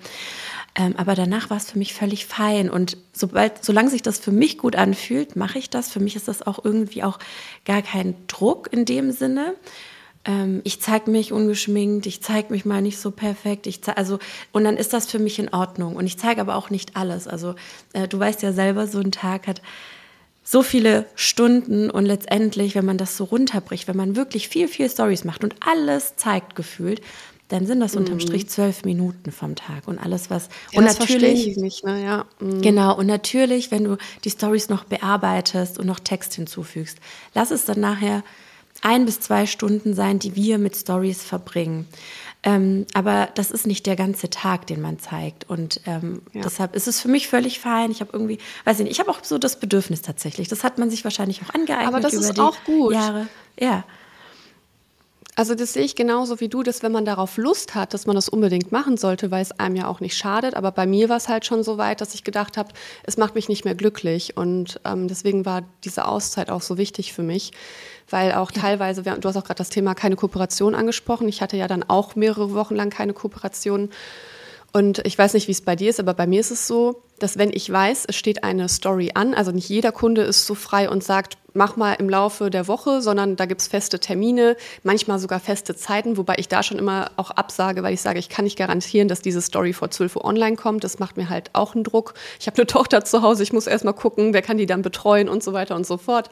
Ähm, 0.74 0.94
aber 0.98 1.14
danach 1.14 1.48
war 1.48 1.56
es 1.56 1.70
für 1.70 1.78
mich 1.78 1.94
völlig 1.94 2.26
fein. 2.26 2.68
Und 2.68 2.98
sobald, 3.14 3.64
solange 3.64 3.88
sich 3.88 4.02
das 4.02 4.18
für 4.18 4.32
mich 4.32 4.58
gut 4.58 4.76
anfühlt, 4.76 5.34
mache 5.34 5.58
ich 5.58 5.70
das. 5.70 5.90
Für 5.90 6.00
mich 6.00 6.14
ist 6.14 6.28
das 6.28 6.46
auch 6.46 6.62
irgendwie 6.62 7.02
auch 7.02 7.18
gar 7.64 7.80
kein 7.80 8.14
Druck 8.26 8.68
in 8.70 8.84
dem 8.84 9.12
Sinne 9.12 9.54
ähm, 10.24 10.60
ich 10.64 10.80
zeige 10.80 11.10
mich 11.10 11.32
ungeschminkt, 11.32 12.06
ich 12.06 12.22
zeige 12.22 12.52
mich 12.52 12.64
mal 12.64 12.82
nicht 12.82 12.98
so 12.98 13.10
perfekt, 13.10 13.66
ich 13.66 13.82
zeig, 13.82 13.96
also 13.96 14.18
und 14.52 14.64
dann 14.64 14.76
ist 14.76 14.92
das 14.92 15.10
für 15.10 15.18
mich 15.18 15.38
in 15.38 15.48
Ordnung 15.50 15.96
und 15.96 16.06
ich 16.06 16.18
zeige 16.18 16.40
aber 16.40 16.56
auch 16.56 16.70
nicht 16.70 16.96
alles. 16.96 17.26
Also 17.26 17.54
äh, 17.92 18.08
du 18.08 18.18
weißt 18.18 18.42
ja 18.42 18.52
selber, 18.52 18.86
so 18.86 18.98
ein 18.98 19.12
Tag 19.12 19.46
hat 19.46 19.62
so 20.42 20.62
viele 20.62 21.04
Stunden 21.14 21.90
und 21.90 22.06
letztendlich, 22.06 22.74
wenn 22.74 22.86
man 22.86 22.96
das 22.96 23.16
so 23.16 23.24
runterbricht, 23.24 23.86
wenn 23.86 23.96
man 23.96 24.16
wirklich 24.16 24.48
viel, 24.48 24.66
viel 24.66 24.88
Stories 24.88 25.24
macht 25.24 25.44
und 25.44 25.54
alles 25.60 26.16
zeigt 26.16 26.56
gefühlt, 26.56 27.02
dann 27.48 27.66
sind 27.66 27.80
das 27.80 27.96
unterm 27.96 28.16
mhm. 28.16 28.20
Strich 28.20 28.48
zwölf 28.48 28.84
Minuten 28.84 29.32
vom 29.32 29.56
Tag 29.56 29.88
und 29.88 29.98
alles 29.98 30.30
was 30.30 30.48
ja, 30.72 30.78
und 30.78 30.84
natürlich 30.84 31.48
ich 31.48 31.56
nicht, 31.56 31.84
ne? 31.84 32.02
ja. 32.02 32.26
Mhm. 32.40 32.60
genau 32.60 32.96
und 32.96 33.06
natürlich, 33.06 33.70
wenn 33.70 33.84
du 33.84 33.96
die 34.24 34.30
Stories 34.30 34.68
noch 34.68 34.84
bearbeitest 34.84 35.78
und 35.78 35.86
noch 35.86 36.00
Text 36.00 36.34
hinzufügst, 36.34 36.98
lass 37.34 37.50
es 37.50 37.64
dann 37.64 37.80
nachher 37.80 38.22
ein 38.82 39.06
bis 39.06 39.20
zwei 39.20 39.46
Stunden 39.46 39.94
sein, 39.94 40.18
die 40.18 40.34
wir 40.34 40.58
mit 40.58 40.76
Stories 40.76 41.22
verbringen. 41.22 41.86
Ähm, 42.44 42.86
aber 42.94 43.28
das 43.34 43.50
ist 43.50 43.66
nicht 43.66 43.86
der 43.86 43.96
ganze 43.96 44.30
Tag, 44.30 44.66
den 44.68 44.80
man 44.80 44.98
zeigt. 44.98 45.48
Und 45.50 45.80
ähm, 45.86 46.22
ja. 46.32 46.42
deshalb 46.42 46.76
ist 46.76 46.86
es 46.86 47.00
für 47.00 47.08
mich 47.08 47.26
völlig 47.26 47.58
fein. 47.58 47.90
Ich 47.90 48.00
habe 48.00 48.10
irgendwie, 48.12 48.38
weiß 48.64 48.78
ich 48.78 48.84
nicht, 48.84 48.92
ich 48.92 49.00
habe 49.00 49.10
auch 49.10 49.24
so 49.24 49.38
das 49.38 49.58
Bedürfnis 49.58 50.02
tatsächlich. 50.02 50.46
Das 50.48 50.62
hat 50.62 50.78
man 50.78 50.88
sich 50.88 51.02
wahrscheinlich 51.02 51.42
auch 51.42 51.52
angeeignet 51.54 51.88
aber 51.88 52.00
das 52.00 52.12
über 52.12 52.22
ist 52.22 52.36
die 52.36 52.40
auch 52.40 52.56
gut. 52.64 52.94
Jahre. 52.94 53.26
Ja. 53.58 53.84
Also 55.38 55.54
das 55.54 55.74
sehe 55.74 55.84
ich 55.84 55.94
genauso 55.94 56.40
wie 56.40 56.48
du, 56.48 56.64
dass 56.64 56.82
wenn 56.82 56.90
man 56.90 57.04
darauf 57.04 57.36
Lust 57.36 57.76
hat, 57.76 57.94
dass 57.94 58.06
man 58.06 58.16
das 58.16 58.28
unbedingt 58.28 58.72
machen 58.72 58.96
sollte, 58.96 59.30
weil 59.30 59.40
es 59.40 59.52
einem 59.52 59.76
ja 59.76 59.86
auch 59.86 60.00
nicht 60.00 60.16
schadet. 60.16 60.56
Aber 60.56 60.72
bei 60.72 60.84
mir 60.84 61.08
war 61.08 61.16
es 61.16 61.28
halt 61.28 61.46
schon 61.46 61.62
so 61.62 61.78
weit, 61.78 62.00
dass 62.00 62.12
ich 62.12 62.24
gedacht 62.24 62.56
habe, 62.56 62.70
es 63.04 63.18
macht 63.18 63.36
mich 63.36 63.48
nicht 63.48 63.64
mehr 63.64 63.76
glücklich. 63.76 64.36
Und 64.36 64.80
ähm, 64.84 65.06
deswegen 65.06 65.46
war 65.46 65.62
diese 65.84 66.08
Auszeit 66.08 66.50
auch 66.50 66.60
so 66.60 66.76
wichtig 66.76 67.12
für 67.12 67.22
mich, 67.22 67.52
weil 68.10 68.32
auch 68.32 68.50
ja. 68.50 68.62
teilweise, 68.62 69.04
du 69.04 69.28
hast 69.28 69.36
auch 69.36 69.44
gerade 69.44 69.58
das 69.58 69.68
Thema 69.68 69.94
keine 69.94 70.16
Kooperation 70.16 70.74
angesprochen. 70.74 71.28
Ich 71.28 71.40
hatte 71.40 71.56
ja 71.56 71.68
dann 71.68 71.84
auch 71.84 72.16
mehrere 72.16 72.52
Wochen 72.54 72.74
lang 72.74 72.90
keine 72.90 73.12
Kooperation. 73.12 73.90
Und 74.72 75.06
ich 75.06 75.16
weiß 75.16 75.34
nicht, 75.34 75.46
wie 75.46 75.52
es 75.52 75.62
bei 75.62 75.76
dir 75.76 75.90
ist, 75.90 76.00
aber 76.00 76.14
bei 76.14 76.26
mir 76.26 76.40
ist 76.40 76.50
es 76.50 76.66
so, 76.66 77.04
dass 77.18 77.38
wenn 77.38 77.50
ich 77.52 77.70
weiß, 77.70 78.04
es 78.08 78.16
steht 78.16 78.44
eine 78.44 78.68
Story 78.68 79.12
an, 79.14 79.34
also 79.34 79.50
nicht 79.50 79.68
jeder 79.68 79.92
Kunde 79.92 80.22
ist 80.22 80.46
so 80.46 80.54
frei 80.54 80.88
und 80.88 81.04
sagt, 81.04 81.36
mach 81.54 81.76
mal 81.76 81.94
im 81.94 82.08
Laufe 82.08 82.50
der 82.50 82.68
Woche, 82.68 83.02
sondern 83.02 83.36
da 83.36 83.46
gibt 83.46 83.60
es 83.60 83.68
feste 83.68 83.98
Termine, 83.98 84.56
manchmal 84.82 85.18
sogar 85.18 85.40
feste 85.40 85.74
Zeiten, 85.74 86.16
wobei 86.16 86.36
ich 86.38 86.48
da 86.48 86.62
schon 86.62 86.78
immer 86.78 87.10
auch 87.16 87.30
absage, 87.30 87.82
weil 87.82 87.94
ich 87.94 88.00
sage, 88.00 88.18
ich 88.18 88.28
kann 88.28 88.44
nicht 88.44 88.58
garantieren, 88.58 89.08
dass 89.08 89.22
diese 89.22 89.42
Story 89.42 89.72
vor 89.72 89.90
12 89.90 90.16
Uhr 90.16 90.24
online 90.24 90.56
kommt. 90.56 90.84
Das 90.84 90.98
macht 90.98 91.16
mir 91.16 91.28
halt 91.28 91.50
auch 91.54 91.74
einen 91.74 91.84
Druck. 91.84 92.14
Ich 92.38 92.46
habe 92.46 92.56
eine 92.56 92.66
Tochter 92.78 93.04
zu 93.04 93.22
Hause, 93.22 93.42
ich 93.42 93.52
muss 93.52 93.66
erst 93.66 93.84
mal 93.84 93.92
gucken, 93.92 94.32
wer 94.32 94.42
kann 94.42 94.56
die 94.56 94.66
dann 94.66 94.82
betreuen 94.82 95.28
und 95.28 95.42
so 95.42 95.52
weiter 95.52 95.74
und 95.74 95.86
so 95.86 95.96
fort. 95.96 96.30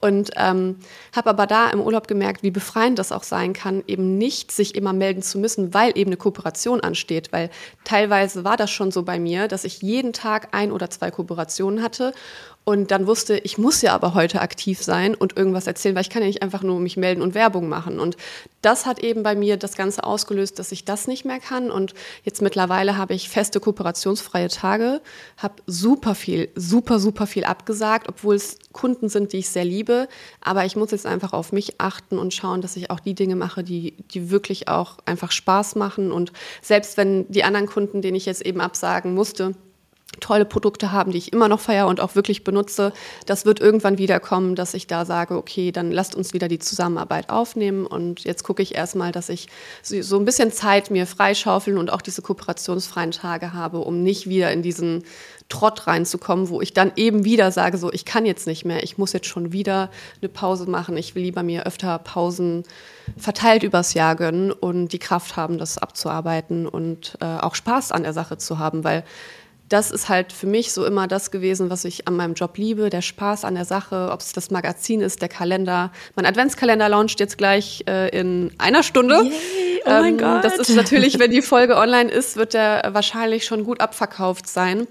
Und 0.00 0.30
ähm, 0.36 0.76
habe 1.14 1.30
aber 1.30 1.46
da 1.46 1.70
im 1.70 1.80
Urlaub 1.80 2.06
gemerkt, 2.06 2.42
wie 2.42 2.50
befreiend 2.50 2.98
das 2.98 3.12
auch 3.12 3.22
sein 3.22 3.54
kann, 3.54 3.82
eben 3.86 4.18
nicht 4.18 4.52
sich 4.52 4.74
immer 4.74 4.92
melden 4.92 5.22
zu 5.22 5.38
müssen, 5.38 5.72
weil 5.72 5.96
eben 5.96 6.10
eine 6.10 6.18
Kooperation 6.18 6.80
ansteht. 6.82 7.32
Weil 7.32 7.50
teilweise 7.84 8.44
war 8.44 8.58
das 8.58 8.70
schon 8.70 8.90
so 8.90 9.04
bei 9.04 9.18
mir, 9.18 9.48
dass 9.48 9.64
ich 9.64 9.80
jeden 9.80 10.12
Tag 10.12 10.25
ein 10.52 10.72
oder 10.72 10.90
zwei 10.90 11.10
Kooperationen 11.10 11.82
hatte 11.82 12.12
und 12.68 12.90
dann 12.90 13.06
wusste, 13.06 13.38
ich 13.38 13.58
muss 13.58 13.80
ja 13.80 13.94
aber 13.94 14.14
heute 14.14 14.40
aktiv 14.40 14.82
sein 14.82 15.14
und 15.14 15.36
irgendwas 15.36 15.68
erzählen, 15.68 15.94
weil 15.94 16.02
ich 16.02 16.10
kann 16.10 16.22
ja 16.22 16.26
nicht 16.26 16.42
einfach 16.42 16.64
nur 16.64 16.80
mich 16.80 16.96
melden 16.96 17.22
und 17.22 17.36
Werbung 17.36 17.68
machen. 17.68 18.00
Und 18.00 18.16
das 18.60 18.86
hat 18.86 18.98
eben 18.98 19.22
bei 19.22 19.36
mir 19.36 19.56
das 19.56 19.76
Ganze 19.76 20.02
ausgelöst, 20.02 20.58
dass 20.58 20.72
ich 20.72 20.84
das 20.84 21.06
nicht 21.06 21.24
mehr 21.24 21.38
kann. 21.38 21.70
Und 21.70 21.94
jetzt 22.24 22.42
mittlerweile 22.42 22.96
habe 22.96 23.14
ich 23.14 23.28
feste 23.28 23.60
kooperationsfreie 23.60 24.48
Tage, 24.48 25.00
habe 25.36 25.62
super 25.68 26.16
viel, 26.16 26.48
super, 26.56 26.98
super 26.98 27.28
viel 27.28 27.44
abgesagt, 27.44 28.08
obwohl 28.08 28.34
es 28.34 28.58
Kunden 28.72 29.08
sind, 29.08 29.32
die 29.32 29.38
ich 29.38 29.48
sehr 29.48 29.64
liebe. 29.64 30.08
Aber 30.40 30.64
ich 30.64 30.74
muss 30.74 30.90
jetzt 30.90 31.06
einfach 31.06 31.32
auf 31.32 31.52
mich 31.52 31.80
achten 31.80 32.18
und 32.18 32.34
schauen, 32.34 32.62
dass 32.62 32.74
ich 32.74 32.90
auch 32.90 32.98
die 32.98 33.14
Dinge 33.14 33.36
mache, 33.36 33.62
die, 33.62 33.92
die 34.10 34.32
wirklich 34.32 34.66
auch 34.66 34.96
einfach 35.04 35.30
Spaß 35.30 35.76
machen. 35.76 36.10
Und 36.10 36.32
selbst 36.62 36.96
wenn 36.96 37.30
die 37.30 37.44
anderen 37.44 37.68
Kunden, 37.68 38.02
denen 38.02 38.16
ich 38.16 38.26
jetzt 38.26 38.44
eben 38.44 38.60
absagen 38.60 39.14
musste, 39.14 39.54
tolle 40.20 40.44
Produkte 40.44 40.92
haben, 40.92 41.12
die 41.12 41.18
ich 41.18 41.32
immer 41.32 41.48
noch 41.48 41.60
feiere 41.60 41.88
und 41.88 42.00
auch 42.00 42.14
wirklich 42.14 42.44
benutze. 42.44 42.92
Das 43.26 43.44
wird 43.44 43.60
irgendwann 43.60 43.98
wieder 43.98 44.20
kommen, 44.20 44.54
dass 44.54 44.74
ich 44.74 44.86
da 44.86 45.04
sage, 45.04 45.36
okay, 45.36 45.72
dann 45.72 45.90
lasst 45.90 46.14
uns 46.14 46.32
wieder 46.32 46.48
die 46.48 46.58
Zusammenarbeit 46.58 47.28
aufnehmen. 47.28 47.86
Und 47.86 48.24
jetzt 48.24 48.42
gucke 48.42 48.62
ich 48.62 48.74
erstmal, 48.74 49.12
dass 49.12 49.28
ich 49.28 49.48
so 49.82 50.18
ein 50.18 50.24
bisschen 50.24 50.52
Zeit 50.52 50.90
mir 50.90 51.06
freischaufeln 51.06 51.76
und 51.76 51.92
auch 51.92 52.02
diese 52.02 52.22
kooperationsfreien 52.22 53.10
Tage 53.10 53.52
habe, 53.52 53.78
um 53.78 54.02
nicht 54.02 54.28
wieder 54.28 54.52
in 54.52 54.62
diesen 54.62 55.04
Trott 55.48 55.86
reinzukommen, 55.86 56.48
wo 56.48 56.60
ich 56.60 56.72
dann 56.72 56.92
eben 56.96 57.24
wieder 57.24 57.52
sage, 57.52 57.78
so, 57.78 57.92
ich 57.92 58.04
kann 58.04 58.26
jetzt 58.26 58.46
nicht 58.46 58.64
mehr, 58.64 58.82
ich 58.82 58.98
muss 58.98 59.12
jetzt 59.12 59.26
schon 59.26 59.52
wieder 59.52 59.90
eine 60.20 60.28
Pause 60.28 60.68
machen. 60.68 60.96
Ich 60.96 61.14
will 61.14 61.22
lieber 61.22 61.42
mir 61.42 61.66
öfter 61.66 61.98
Pausen 61.98 62.64
verteilt 63.16 63.62
übers 63.62 63.94
Jahr 63.94 64.16
gönnen 64.16 64.50
und 64.50 64.88
die 64.88 64.98
Kraft 64.98 65.36
haben, 65.36 65.58
das 65.58 65.78
abzuarbeiten 65.78 66.66
und 66.66 67.16
äh, 67.20 67.24
auch 67.24 67.54
Spaß 67.54 67.92
an 67.92 68.02
der 68.02 68.12
Sache 68.12 68.38
zu 68.38 68.58
haben, 68.58 68.82
weil 68.82 69.04
das 69.68 69.90
ist 69.90 70.08
halt 70.08 70.32
für 70.32 70.46
mich 70.46 70.72
so 70.72 70.84
immer 70.84 71.08
das 71.08 71.30
gewesen, 71.30 71.70
was 71.70 71.84
ich 71.84 72.06
an 72.06 72.16
meinem 72.16 72.34
Job 72.34 72.56
liebe, 72.56 72.88
der 72.88 73.02
Spaß 73.02 73.44
an 73.44 73.54
der 73.54 73.64
Sache, 73.64 74.10
ob 74.12 74.20
es 74.20 74.32
das 74.32 74.50
Magazin 74.50 75.00
ist, 75.00 75.22
der 75.22 75.28
Kalender. 75.28 75.90
Mein 76.14 76.26
Adventskalender 76.26 76.88
launcht 76.88 77.18
jetzt 77.18 77.36
gleich 77.36 77.84
äh, 77.88 78.08
in 78.16 78.52
einer 78.58 78.82
Stunde. 78.82 79.16
Yay, 79.24 79.82
oh 79.84 79.90
mein 79.90 80.04
ähm, 80.14 80.18
Gott. 80.18 80.44
Das 80.44 80.56
ist 80.58 80.76
natürlich, 80.76 81.18
wenn 81.18 81.30
die 81.30 81.42
Folge 81.42 81.76
online 81.76 82.10
ist, 82.10 82.36
wird 82.36 82.54
der 82.54 82.90
wahrscheinlich 82.92 83.44
schon 83.44 83.64
gut 83.64 83.80
abverkauft 83.80 84.48
sein. 84.48 84.86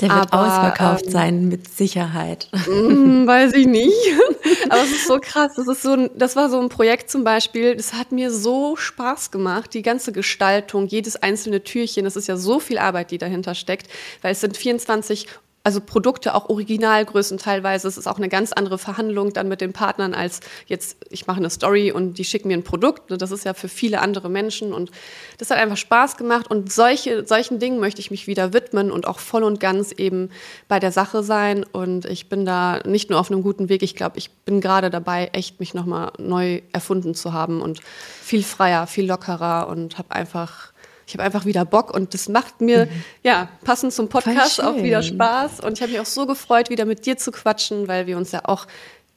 Der 0.00 0.10
wird 0.10 0.32
aber, 0.32 0.46
ausverkauft 0.46 1.06
ähm, 1.06 1.12
sein, 1.12 1.48
mit 1.48 1.68
Sicherheit. 1.68 2.48
Mm, 2.66 3.26
weiß 3.26 3.52
ich 3.54 3.66
nicht. 3.66 3.94
aber 4.70 4.82
es 4.82 4.90
ist 4.90 5.06
so 5.06 5.18
krass. 5.20 5.52
Das, 5.56 5.66
ist 5.66 5.82
so 5.82 5.92
ein, 5.92 6.10
das 6.14 6.36
war 6.36 6.48
so 6.48 6.60
ein 6.60 6.68
Projekt 6.68 7.10
zum 7.10 7.24
Beispiel, 7.24 7.76
das 7.76 7.92
hat 7.92 8.12
mir 8.12 8.30
so 8.30 8.76
Spaß 8.76 9.30
gemacht. 9.30 9.74
Die 9.74 9.82
ganze 9.82 10.12
Gestaltung, 10.12 10.86
jedes 10.86 11.16
einzelne 11.16 11.62
Türchen, 11.62 12.04
das 12.04 12.16
ist 12.16 12.28
ja 12.28 12.36
so 12.36 12.60
viel 12.60 12.78
Arbeit, 12.78 13.10
die 13.10 13.18
dahinter 13.18 13.54
steckt, 13.54 13.88
weil 14.22 14.32
es 14.32 14.40
sind 14.40 14.56
24 14.56 15.26
also 15.62 15.80
Produkte 15.80 16.34
auch 16.34 16.48
Originalgrößen 16.48 17.36
teilweise. 17.36 17.86
Es 17.86 17.98
ist 17.98 18.06
auch 18.06 18.16
eine 18.16 18.30
ganz 18.30 18.52
andere 18.52 18.78
Verhandlung 18.78 19.32
dann 19.32 19.48
mit 19.48 19.60
den 19.60 19.74
Partnern 19.74 20.14
als 20.14 20.40
jetzt, 20.66 20.96
ich 21.10 21.26
mache 21.26 21.36
eine 21.36 21.50
Story 21.50 21.92
und 21.92 22.14
die 22.14 22.24
schicken 22.24 22.48
mir 22.48 22.56
ein 22.56 22.64
Produkt. 22.64 23.10
Das 23.10 23.30
ist 23.30 23.44
ja 23.44 23.52
für 23.52 23.68
viele 23.68 24.00
andere 24.00 24.30
Menschen 24.30 24.72
und 24.72 24.90
das 25.36 25.50
hat 25.50 25.58
einfach 25.58 25.76
Spaß 25.76 26.16
gemacht 26.16 26.50
und 26.50 26.72
solche, 26.72 27.26
solchen 27.26 27.58
Dingen 27.58 27.78
möchte 27.78 28.00
ich 28.00 28.10
mich 28.10 28.26
wieder 28.26 28.54
widmen 28.54 28.90
und 28.90 29.06
auch 29.06 29.18
voll 29.18 29.44
und 29.44 29.60
ganz 29.60 29.92
eben 29.92 30.30
bei 30.66 30.80
der 30.80 30.92
Sache 30.92 31.22
sein 31.22 31.64
und 31.64 32.06
ich 32.06 32.30
bin 32.30 32.46
da 32.46 32.80
nicht 32.86 33.10
nur 33.10 33.20
auf 33.20 33.30
einem 33.30 33.42
guten 33.42 33.68
Weg. 33.68 33.82
Ich 33.82 33.94
glaube, 33.94 34.16
ich 34.16 34.30
bin 34.30 34.62
gerade 34.62 34.88
dabei, 34.88 35.28
echt 35.32 35.60
mich 35.60 35.74
nochmal 35.74 36.12
neu 36.18 36.62
erfunden 36.72 37.14
zu 37.14 37.34
haben 37.34 37.60
und 37.60 37.80
viel 38.22 38.42
freier, 38.42 38.86
viel 38.86 39.06
lockerer 39.06 39.68
und 39.68 39.98
habe 39.98 40.12
einfach 40.12 40.69
ich 41.10 41.14
habe 41.14 41.24
einfach 41.24 41.44
wieder 41.44 41.64
Bock 41.64 41.92
und 41.92 42.14
das 42.14 42.28
macht 42.28 42.60
mir, 42.60 42.86
mhm. 42.86 43.04
ja, 43.24 43.48
passend 43.64 43.92
zum 43.92 44.08
Podcast 44.08 44.62
auch 44.62 44.76
wieder 44.76 45.02
Spaß. 45.02 45.58
Und 45.58 45.72
ich 45.72 45.82
habe 45.82 45.90
mich 45.90 46.00
auch 46.00 46.06
so 46.06 46.24
gefreut, 46.24 46.70
wieder 46.70 46.84
mit 46.84 47.04
dir 47.04 47.18
zu 47.18 47.32
quatschen, 47.32 47.88
weil 47.88 48.06
wir 48.06 48.16
uns 48.16 48.30
ja 48.30 48.42
auch 48.44 48.68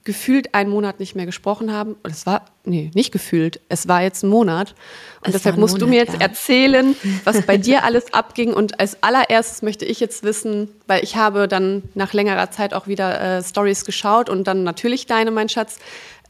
gefühlt 0.06 0.56
einen 0.56 0.72
Monat 0.72 1.00
nicht 1.00 1.16
mehr 1.16 1.28
gesprochen 1.28 1.72
haben. 1.72 1.96
Und 2.02 2.10
es 2.10 2.26
war, 2.26 2.46
nee, 2.66 2.90
nicht 2.96 3.12
gefühlt, 3.12 3.60
es 3.70 3.88
war 3.88 4.02
jetzt 4.02 4.24
ein 4.24 4.30
Monat. 4.30 4.74
Und 5.22 5.28
es 5.28 5.34
deshalb 5.34 5.58
musst 5.58 5.76
Monat, 5.76 5.82
du 5.84 5.88
mir 5.88 6.00
jetzt 6.00 6.14
ja. 6.14 6.22
erzählen, 6.22 6.96
was 7.26 7.44
bei 7.44 7.58
dir 7.58 7.84
alles 7.86 8.12
abging. 8.12 8.54
Und 8.54 8.80
als 8.80 9.04
allererstes 9.04 9.62
möchte 9.62 9.86
ich 9.86 10.00
jetzt 10.00 10.24
wissen, 10.24 10.70
weil 10.88 11.04
ich 11.04 11.16
habe 11.16 11.48
dann 11.48 11.84
nach 11.94 12.12
längerer 12.14 12.50
Zeit 12.50 12.74
auch 12.74 12.88
wieder 12.88 13.38
äh, 13.38 13.44
Stories 13.44 13.86
geschaut 13.86 14.32
und 14.32 14.46
dann 14.48 14.64
natürlich 14.64 15.06
deine, 15.06 15.30
mein 15.30 15.48
Schatz. 15.48 15.78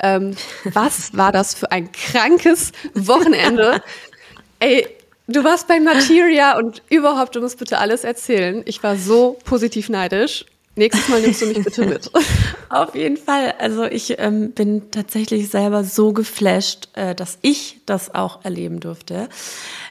Ähm, 0.01 0.35
was 0.65 1.15
war 1.15 1.31
das 1.31 1.55
für 1.55 1.71
ein 1.71 1.89
krankes 1.93 2.73
Wochenende? 2.93 3.81
Ey, 4.59 4.87
Du 5.27 5.43
warst 5.43 5.67
bei 5.69 5.79
Materia 5.79 6.57
und 6.57 6.81
überhaupt, 6.89 7.35
du 7.35 7.41
musst 7.41 7.57
bitte 7.57 7.77
alles 7.77 8.03
erzählen. 8.03 8.61
Ich 8.65 8.83
war 8.83 8.97
so 8.97 9.37
positiv 9.45 9.87
neidisch. 9.87 10.45
Nächstes 10.75 11.07
Mal 11.07 11.21
nimmst 11.21 11.41
du 11.41 11.45
mich 11.45 11.63
bitte 11.63 11.85
mit. 11.85 12.11
Auf 12.69 12.95
jeden 12.95 13.17
Fall. 13.17 13.53
Also 13.59 13.83
ich 13.83 14.19
ähm, 14.19 14.51
bin 14.51 14.89
tatsächlich 14.89 15.49
selber 15.49 15.83
so 15.83 16.13
geflasht, 16.13 16.89
äh, 16.93 17.13
dass 17.13 17.37
ich 17.41 17.79
das 17.85 18.13
auch 18.15 18.43
erleben 18.43 18.79
durfte. 18.79 19.29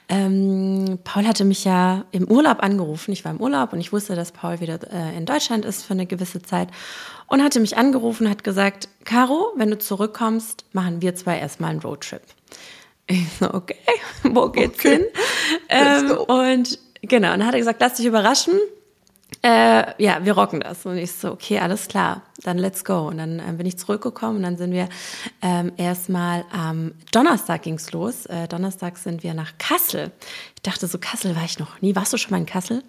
Ähm, 0.09 0.99
Paul 1.05 1.27
hatte 1.27 1.45
mich 1.45 1.65
ja 1.65 2.05
im 2.11 2.29
Urlaub 2.29 2.63
angerufen. 2.63 3.13
Ich 3.13 3.25
war 3.25 3.31
im 3.31 3.41
Urlaub 3.41 3.73
und 3.73 3.81
ich 3.81 3.93
wusste, 3.93 4.17
dass 4.17 4.33
Paul 4.33 4.61
wieder 4.61 4.81
äh, 4.93 5.17
in 5.17 5.25
Deutschland 5.25 5.65
ist 5.65 5.85
für 5.85 5.95
eine 5.95 6.07
gewisse 6.07 6.43
Zeit 6.43 6.69
und 7.29 7.43
hatte 7.43 7.61
mich 7.61 7.79
angerufen, 7.79 8.29
hat 8.29 8.43
gesagt, 8.43 8.89
Caro, 9.05 9.53
wenn 9.57 9.71
du 9.71 9.79
zurückkommst, 9.79 10.65
machen 10.73 11.01
wir 11.01 11.15
zwei 11.15 11.39
erstmal 11.39 11.71
einen 11.71 11.81
Roadtrip. 11.81 12.23
Ich 13.07 13.33
so, 13.39 13.53
okay, 13.53 13.77
wo 14.23 14.49
geht's 14.49 14.79
okay. 14.79 14.97
hin? 14.97 15.07
Ähm, 15.69 16.11
und 16.13 16.79
genau, 17.03 17.33
und 17.33 17.41
dann 17.41 17.47
hat 17.47 17.55
er 17.55 17.61
gesagt, 17.61 17.81
lass 17.81 17.95
dich 17.95 18.07
überraschen. 18.07 18.55
Äh, 19.43 20.03
ja, 20.03 20.25
wir 20.25 20.35
rocken 20.35 20.61
das. 20.61 20.87
Und 20.87 20.99
ich 20.99 21.13
so, 21.13 21.33
okay, 21.33 21.59
alles 21.59 21.89
klar, 21.89 22.23
dann 22.43 22.59
let's 22.59 22.85
go. 22.85 23.09
Und 23.09 23.19
dann 23.19 23.41
äh, 23.41 23.53
bin 23.53 23.67
ich 23.67 23.79
zurückgekommen 23.79 24.37
und 24.37 24.43
dann 24.43 24.57
sind 24.57 24.73
wir 24.73 24.89
ähm, 25.41 25.73
erstmal 25.77 26.45
am 26.53 26.93
Donnerstag 27.11 27.63
ging's 27.63 27.91
los. 27.93 28.27
Äh, 28.27 28.47
Donnerstag 28.47 28.99
sind 28.99 29.23
wir 29.23 29.35
nach 29.35 29.59
Kassel. 29.59 30.13
Ich 30.55 30.63
dachte 30.63 30.87
so, 30.87 30.99
Kassel 30.99 31.35
war 31.35 31.45
ich 31.45 31.59
noch 31.59 31.81
nie. 31.81 31.97
Warst 31.97 32.13
du 32.13 32.19
schon 32.19 32.31
mal 32.31 32.39
in 32.39 32.47
Kassel? 32.47 32.85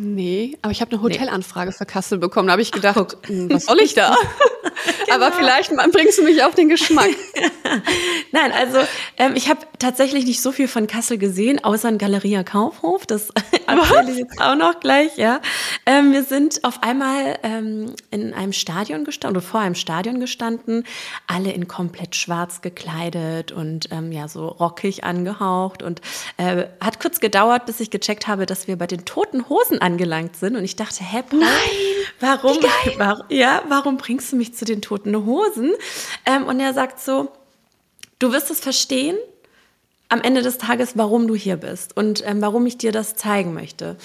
Nee, 0.00 0.56
aber 0.62 0.70
ich 0.70 0.80
habe 0.80 0.92
eine 0.92 1.02
Hotelanfrage 1.02 1.70
nee. 1.70 1.76
für 1.76 1.84
Kassel 1.84 2.18
bekommen. 2.18 2.46
Da 2.46 2.52
habe 2.52 2.62
ich 2.62 2.70
gedacht, 2.70 2.96
Ach, 2.96 3.28
hm, 3.28 3.50
was 3.52 3.64
soll 3.64 3.80
ich 3.80 3.94
da? 3.94 4.16
genau. 5.06 5.16
Aber 5.16 5.32
vielleicht 5.32 5.72
bringst 5.92 6.18
du 6.18 6.24
mich 6.24 6.42
auf 6.42 6.54
den 6.54 6.68
Geschmack. 6.68 7.10
Nein, 8.32 8.52
also 8.52 8.78
ähm, 9.16 9.32
ich 9.34 9.48
habe 9.48 9.60
tatsächlich 9.78 10.24
nicht 10.24 10.40
so 10.40 10.52
viel 10.52 10.68
von 10.68 10.86
Kassel 10.86 11.18
gesehen, 11.18 11.62
außer 11.62 11.88
in 11.88 11.98
Galeria 11.98 12.42
Kaufhof. 12.42 13.06
Das 13.06 13.30
erzähle 13.66 14.12
ich 14.12 14.18
jetzt 14.18 14.40
auch 14.40 14.56
noch 14.56 14.80
gleich. 14.80 15.16
Ja, 15.16 15.40
ähm, 15.86 16.12
wir 16.12 16.24
sind 16.24 16.64
auf 16.64 16.82
einmal 16.82 17.38
ähm, 17.42 17.94
in 18.10 18.34
einem 18.34 18.52
Stadion 18.52 19.04
gestanden 19.04 19.36
oder 19.36 19.46
vor 19.46 19.60
einem 19.60 19.74
Stadion 19.74 20.20
gestanden, 20.20 20.84
alle 21.26 21.52
in 21.52 21.68
komplett 21.68 22.16
schwarz 22.16 22.60
gekleidet 22.60 23.52
und 23.52 23.88
ähm, 23.90 24.12
ja 24.12 24.28
so 24.28 24.48
rockig 24.48 25.04
angehaucht 25.04 25.82
und 25.82 26.00
äh, 26.36 26.66
hat 26.80 27.00
kurz 27.00 27.20
gedauert, 27.20 27.66
bis 27.66 27.80
ich 27.80 27.90
gecheckt 27.90 28.26
habe, 28.26 28.46
dass 28.46 28.68
wir 28.68 28.76
bei 28.76 28.86
den 28.86 29.04
Toten 29.04 29.48
Hosen 29.48 29.80
angelangt 29.88 30.36
sind. 30.36 30.54
Und 30.54 30.64
ich 30.64 30.76
dachte, 30.76 31.02
hä, 31.02 31.22
Paul, 31.28 31.40
Nein, 31.40 31.50
warum, 32.20 32.58
warum, 32.98 33.26
ja, 33.30 33.62
warum 33.68 33.96
bringst 33.96 34.32
du 34.32 34.36
mich 34.36 34.54
zu 34.54 34.64
den 34.64 34.82
toten 34.82 35.24
Hosen? 35.24 35.72
Ähm, 36.26 36.44
und 36.44 36.60
er 36.60 36.74
sagt 36.74 37.00
so, 37.00 37.32
du 38.18 38.32
wirst 38.32 38.50
es 38.50 38.60
verstehen, 38.60 39.16
am 40.10 40.20
Ende 40.22 40.42
des 40.42 40.58
Tages, 40.58 40.96
warum 40.96 41.26
du 41.26 41.34
hier 41.34 41.56
bist 41.56 41.96
und 41.96 42.26
ähm, 42.26 42.40
warum 42.40 42.66
ich 42.66 42.78
dir 42.78 42.92
das 42.92 43.14
zeigen 43.14 43.52
möchte. 43.54 43.96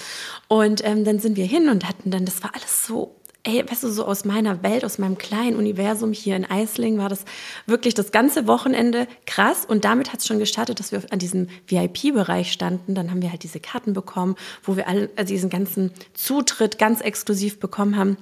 Und 0.48 0.84
ähm, 0.84 1.04
dann 1.04 1.18
sind 1.18 1.36
wir 1.36 1.46
hin 1.46 1.68
und 1.68 1.88
hatten 1.88 2.10
dann, 2.10 2.24
das 2.24 2.42
war 2.42 2.54
alles 2.54 2.86
so 2.86 3.16
ey, 3.44 3.62
weißt 3.70 3.82
du, 3.82 3.90
so 3.90 4.06
aus 4.06 4.24
meiner 4.24 4.62
Welt, 4.62 4.84
aus 4.84 4.98
meinem 4.98 5.18
kleinen 5.18 5.56
Universum 5.56 6.12
hier 6.12 6.34
in 6.34 6.44
Eisling 6.44 6.98
war 6.98 7.10
das 7.10 7.24
wirklich 7.66 7.94
das 7.94 8.10
ganze 8.10 8.46
Wochenende 8.46 9.06
krass. 9.26 9.66
Und 9.66 9.84
damit 9.84 10.12
hat 10.12 10.20
es 10.20 10.26
schon 10.26 10.38
gestartet, 10.38 10.80
dass 10.80 10.92
wir 10.92 11.02
an 11.10 11.18
diesem 11.18 11.48
VIP-Bereich 11.68 12.50
standen. 12.50 12.94
Dann 12.94 13.10
haben 13.10 13.22
wir 13.22 13.30
halt 13.30 13.42
diese 13.42 13.60
Karten 13.60 13.92
bekommen, 13.92 14.36
wo 14.62 14.76
wir 14.76 14.88
alle 14.88 15.10
also 15.16 15.32
diesen 15.32 15.50
ganzen 15.50 15.92
Zutritt 16.14 16.78
ganz 16.78 17.02
exklusiv 17.02 17.60
bekommen 17.60 17.96
haben. 17.96 18.16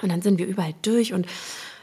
Und 0.00 0.10
dann 0.10 0.22
sind 0.22 0.38
wir 0.38 0.46
überall 0.46 0.74
durch 0.82 1.12
und 1.12 1.26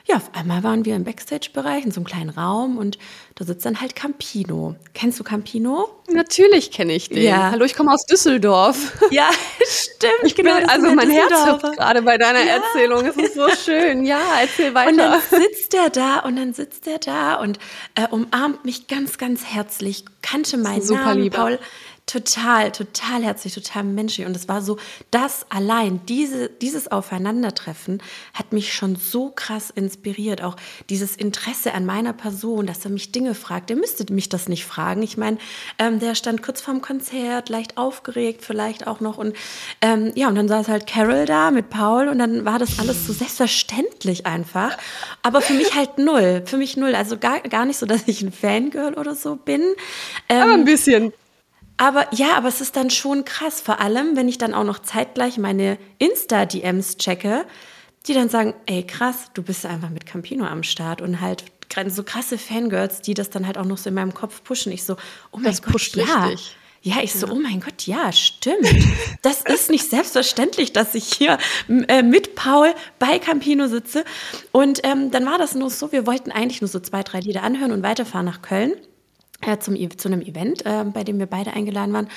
ja, 0.09 0.15
auf 0.15 0.31
einmal 0.33 0.63
waren 0.63 0.85
wir 0.85 0.95
im 0.95 1.03
Backstage-Bereich 1.03 1.85
in 1.85 1.91
so 1.91 1.99
einem 1.99 2.05
kleinen 2.07 2.29
Raum 2.31 2.77
und 2.77 2.97
da 3.35 3.45
sitzt 3.45 3.63
dann 3.65 3.79
halt 3.79 3.95
Campino. 3.95 4.75
Kennst 4.95 5.19
du 5.19 5.23
Campino? 5.23 5.87
Natürlich 6.11 6.71
kenne 6.71 6.93
ich 6.93 7.09
den. 7.09 7.21
Ja. 7.21 7.51
Hallo, 7.51 7.63
ich 7.63 7.75
komme 7.75 7.93
aus 7.93 8.05
Düsseldorf. 8.05 8.97
Ja, 9.11 9.29
stimmt. 9.65 10.13
Ich 10.23 10.35
genau, 10.35 10.55
bin, 10.55 10.69
also 10.69 10.93
mein 10.93 11.09
Herz 11.09 11.31
hüpft 11.45 11.77
gerade 11.77 12.01
bei 12.03 12.17
deiner 12.17 12.43
ja. 12.43 12.57
Erzählung. 12.57 13.05
Es 13.05 13.15
ist 13.17 13.33
so 13.33 13.49
schön. 13.65 14.05
Ja, 14.05 14.19
erzähl 14.41 14.73
weiter. 14.75 14.91
Und 14.91 14.97
dann 14.97 15.21
sitzt 15.21 15.73
er 15.73 15.89
da 15.89 16.19
und 16.19 16.35
dann 16.35 16.53
sitzt 16.53 16.87
er 16.87 16.99
da 16.99 17.35
und 17.35 17.57
äh, 17.95 18.07
umarmt 18.09 18.65
mich 18.65 18.87
ganz, 18.87 19.17
ganz 19.17 19.45
herzlich, 19.45 20.05
kannte 20.21 20.57
meinen 20.57 20.85
Namen, 20.85 21.23
lieber. 21.23 21.37
Paul 21.37 21.59
Total, 22.09 22.71
total 22.71 23.23
herzlich, 23.23 23.53
total 23.53 23.83
menschlich. 23.83 24.25
Und 24.25 24.35
es 24.35 24.47
war 24.47 24.63
so, 24.63 24.77
das 25.11 25.45
allein, 25.49 26.01
diese, 26.07 26.49
dieses 26.49 26.87
Aufeinandertreffen 26.91 28.01
hat 28.33 28.51
mich 28.51 28.73
schon 28.73 28.95
so 28.95 29.29
krass 29.29 29.69
inspiriert. 29.69 30.41
Auch 30.41 30.55
dieses 30.89 31.15
Interesse 31.15 31.71
an 31.75 31.85
meiner 31.85 32.13
Person, 32.13 32.65
dass 32.65 32.83
er 32.83 32.89
mich 32.89 33.11
Dinge 33.11 33.35
fragt. 33.35 33.69
Er 33.69 33.75
müsste 33.75 34.11
mich 34.11 34.27
das 34.27 34.49
nicht 34.49 34.65
fragen. 34.65 35.03
Ich 35.03 35.17
meine, 35.17 35.37
ähm, 35.77 35.99
der 35.99 36.15
stand 36.15 36.41
kurz 36.41 36.61
vorm 36.61 36.81
Konzert, 36.81 37.49
leicht 37.49 37.77
aufgeregt 37.77 38.43
vielleicht 38.43 38.87
auch 38.87 39.01
noch. 39.01 39.19
Und 39.19 39.35
ähm, 39.81 40.11
ja, 40.15 40.29
und 40.29 40.35
dann 40.35 40.47
saß 40.47 40.67
halt 40.67 40.87
Carol 40.87 41.25
da 41.25 41.51
mit 41.51 41.69
Paul 41.69 42.07
und 42.07 42.17
dann 42.17 42.43
war 42.43 42.57
das 42.57 42.79
alles 42.79 43.05
so 43.05 43.13
selbstverständlich 43.13 44.25
einfach. 44.25 44.79
Aber 45.21 45.41
für 45.41 45.53
mich 45.53 45.75
halt 45.75 45.99
null. 45.99 46.41
Für 46.47 46.57
mich 46.57 46.75
null. 46.75 46.95
Also 46.95 47.19
gar, 47.19 47.41
gar 47.41 47.67
nicht 47.67 47.77
so, 47.77 47.85
dass 47.85 48.07
ich 48.07 48.23
ein 48.23 48.31
Fangirl 48.31 48.95
oder 48.95 49.13
so 49.13 49.35
bin. 49.35 49.61
Ähm, 50.27 50.41
Aber 50.41 50.53
ein 50.53 50.65
bisschen. 50.65 51.13
Aber 51.79 52.13
ja, 52.13 52.35
aber 52.35 52.49
es 52.49 52.59
ist 52.59 52.75
dann 52.75 52.89
schon 52.89 53.23
krass, 53.23 53.61
vor 53.61 53.79
allem, 53.79 54.17
wenn 54.17 54.27
ich 54.27 54.37
dann 54.37 54.53
auch 54.53 54.65
noch 54.65 54.79
zeitgleich 54.79 55.37
meine 55.37 55.77
Insta-DMs 55.97 56.97
checke, 56.97 57.45
die 58.05 58.13
dann 58.13 58.27
sagen, 58.27 58.53
ey 58.65 58.83
krass, 58.83 59.31
du 59.33 59.41
bist 59.41 59.65
einfach 59.65 59.89
mit 59.89 60.05
Campino 60.05 60.43
am 60.43 60.63
Start 60.63 61.01
und 61.01 61.21
halt 61.21 61.45
gerade 61.69 61.89
so 61.89 62.03
krasse 62.03 62.37
Fangirls, 62.37 63.01
die 63.01 63.13
das 63.13 63.29
dann 63.29 63.47
halt 63.47 63.57
auch 63.57 63.63
noch 63.63 63.77
so 63.77 63.87
in 63.87 63.95
meinem 63.95 64.13
Kopf 64.13 64.43
pushen. 64.43 64.73
Ich 64.73 64.83
so, 64.83 64.97
oh 65.31 65.37
mein 65.37 65.45
das 65.45 65.61
Gott, 65.61 65.95
ja. 65.95 66.25
Richtig. 66.25 66.57
Ja, 66.81 66.97
ich 67.01 67.13
so, 67.13 67.27
oh 67.27 67.35
mein 67.35 67.61
Gott, 67.61 67.87
ja, 67.87 68.11
stimmt. 68.11 68.67
Das 69.21 69.41
ist 69.41 69.69
nicht 69.69 69.89
selbstverständlich, 69.89 70.71
dass 70.71 70.95
ich 70.95 71.13
hier 71.13 71.37
äh, 71.67 72.03
mit 72.03 72.35
Paul 72.35 72.73
bei 72.99 73.19
Campino 73.19 73.67
sitze. 73.67 74.05
Und 74.53 74.79
ähm, 74.83 75.11
dann 75.11 75.25
war 75.25 75.37
das 75.37 75.55
nur 75.55 75.69
so, 75.69 75.91
wir 75.91 76.07
wollten 76.07 76.31
eigentlich 76.31 76.61
nur 76.61 76.69
so 76.69 76.79
zwei, 76.79 77.03
drei 77.03 77.19
Lieder 77.19 77.43
anhören 77.43 77.73
und 77.73 77.83
weiterfahren 77.83 78.25
nach 78.25 78.41
Köln 78.41 78.73
äh, 79.41 79.57
zum, 79.59 79.75
zu 79.97 80.07
einem 80.07 80.21
Event, 80.21 80.65
äh, 80.65 80.85
bei 80.85 81.03
dem 81.03 81.19
wir 81.19 81.25
beide 81.25 81.53
eingeladen 81.53 81.93
waren. 81.93 82.09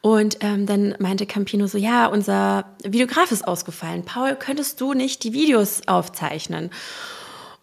Und 0.00 0.38
ähm, 0.40 0.66
dann 0.66 0.94
meinte 0.98 1.26
Campino 1.26 1.66
so, 1.66 1.78
ja, 1.78 2.06
unser 2.06 2.76
Videograf 2.84 3.32
ist 3.32 3.46
ausgefallen. 3.46 4.04
Paul, 4.04 4.36
könntest 4.36 4.80
du 4.80 4.94
nicht 4.94 5.24
die 5.24 5.32
Videos 5.32 5.82
aufzeichnen? 5.86 6.70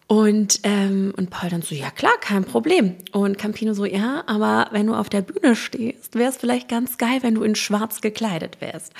Und, 0.08 0.60
ähm, 0.62 1.12
und 1.16 1.30
Paul 1.30 1.50
dann 1.50 1.62
so, 1.62 1.74
ja 1.74 1.90
klar, 1.90 2.12
kein 2.20 2.44
Problem. 2.44 2.94
Und 3.10 3.38
Campino 3.38 3.74
so, 3.74 3.84
ja, 3.84 4.22
aber 4.28 4.68
wenn 4.70 4.86
du 4.86 4.94
auf 4.94 5.08
der 5.08 5.20
Bühne 5.20 5.56
stehst, 5.56 6.14
wäre 6.14 6.30
es 6.30 6.36
vielleicht 6.36 6.68
ganz 6.68 6.96
geil, 6.96 7.18
wenn 7.22 7.34
du 7.34 7.42
in 7.42 7.56
schwarz 7.56 8.00
gekleidet 8.00 8.60
wärst. 8.60 8.92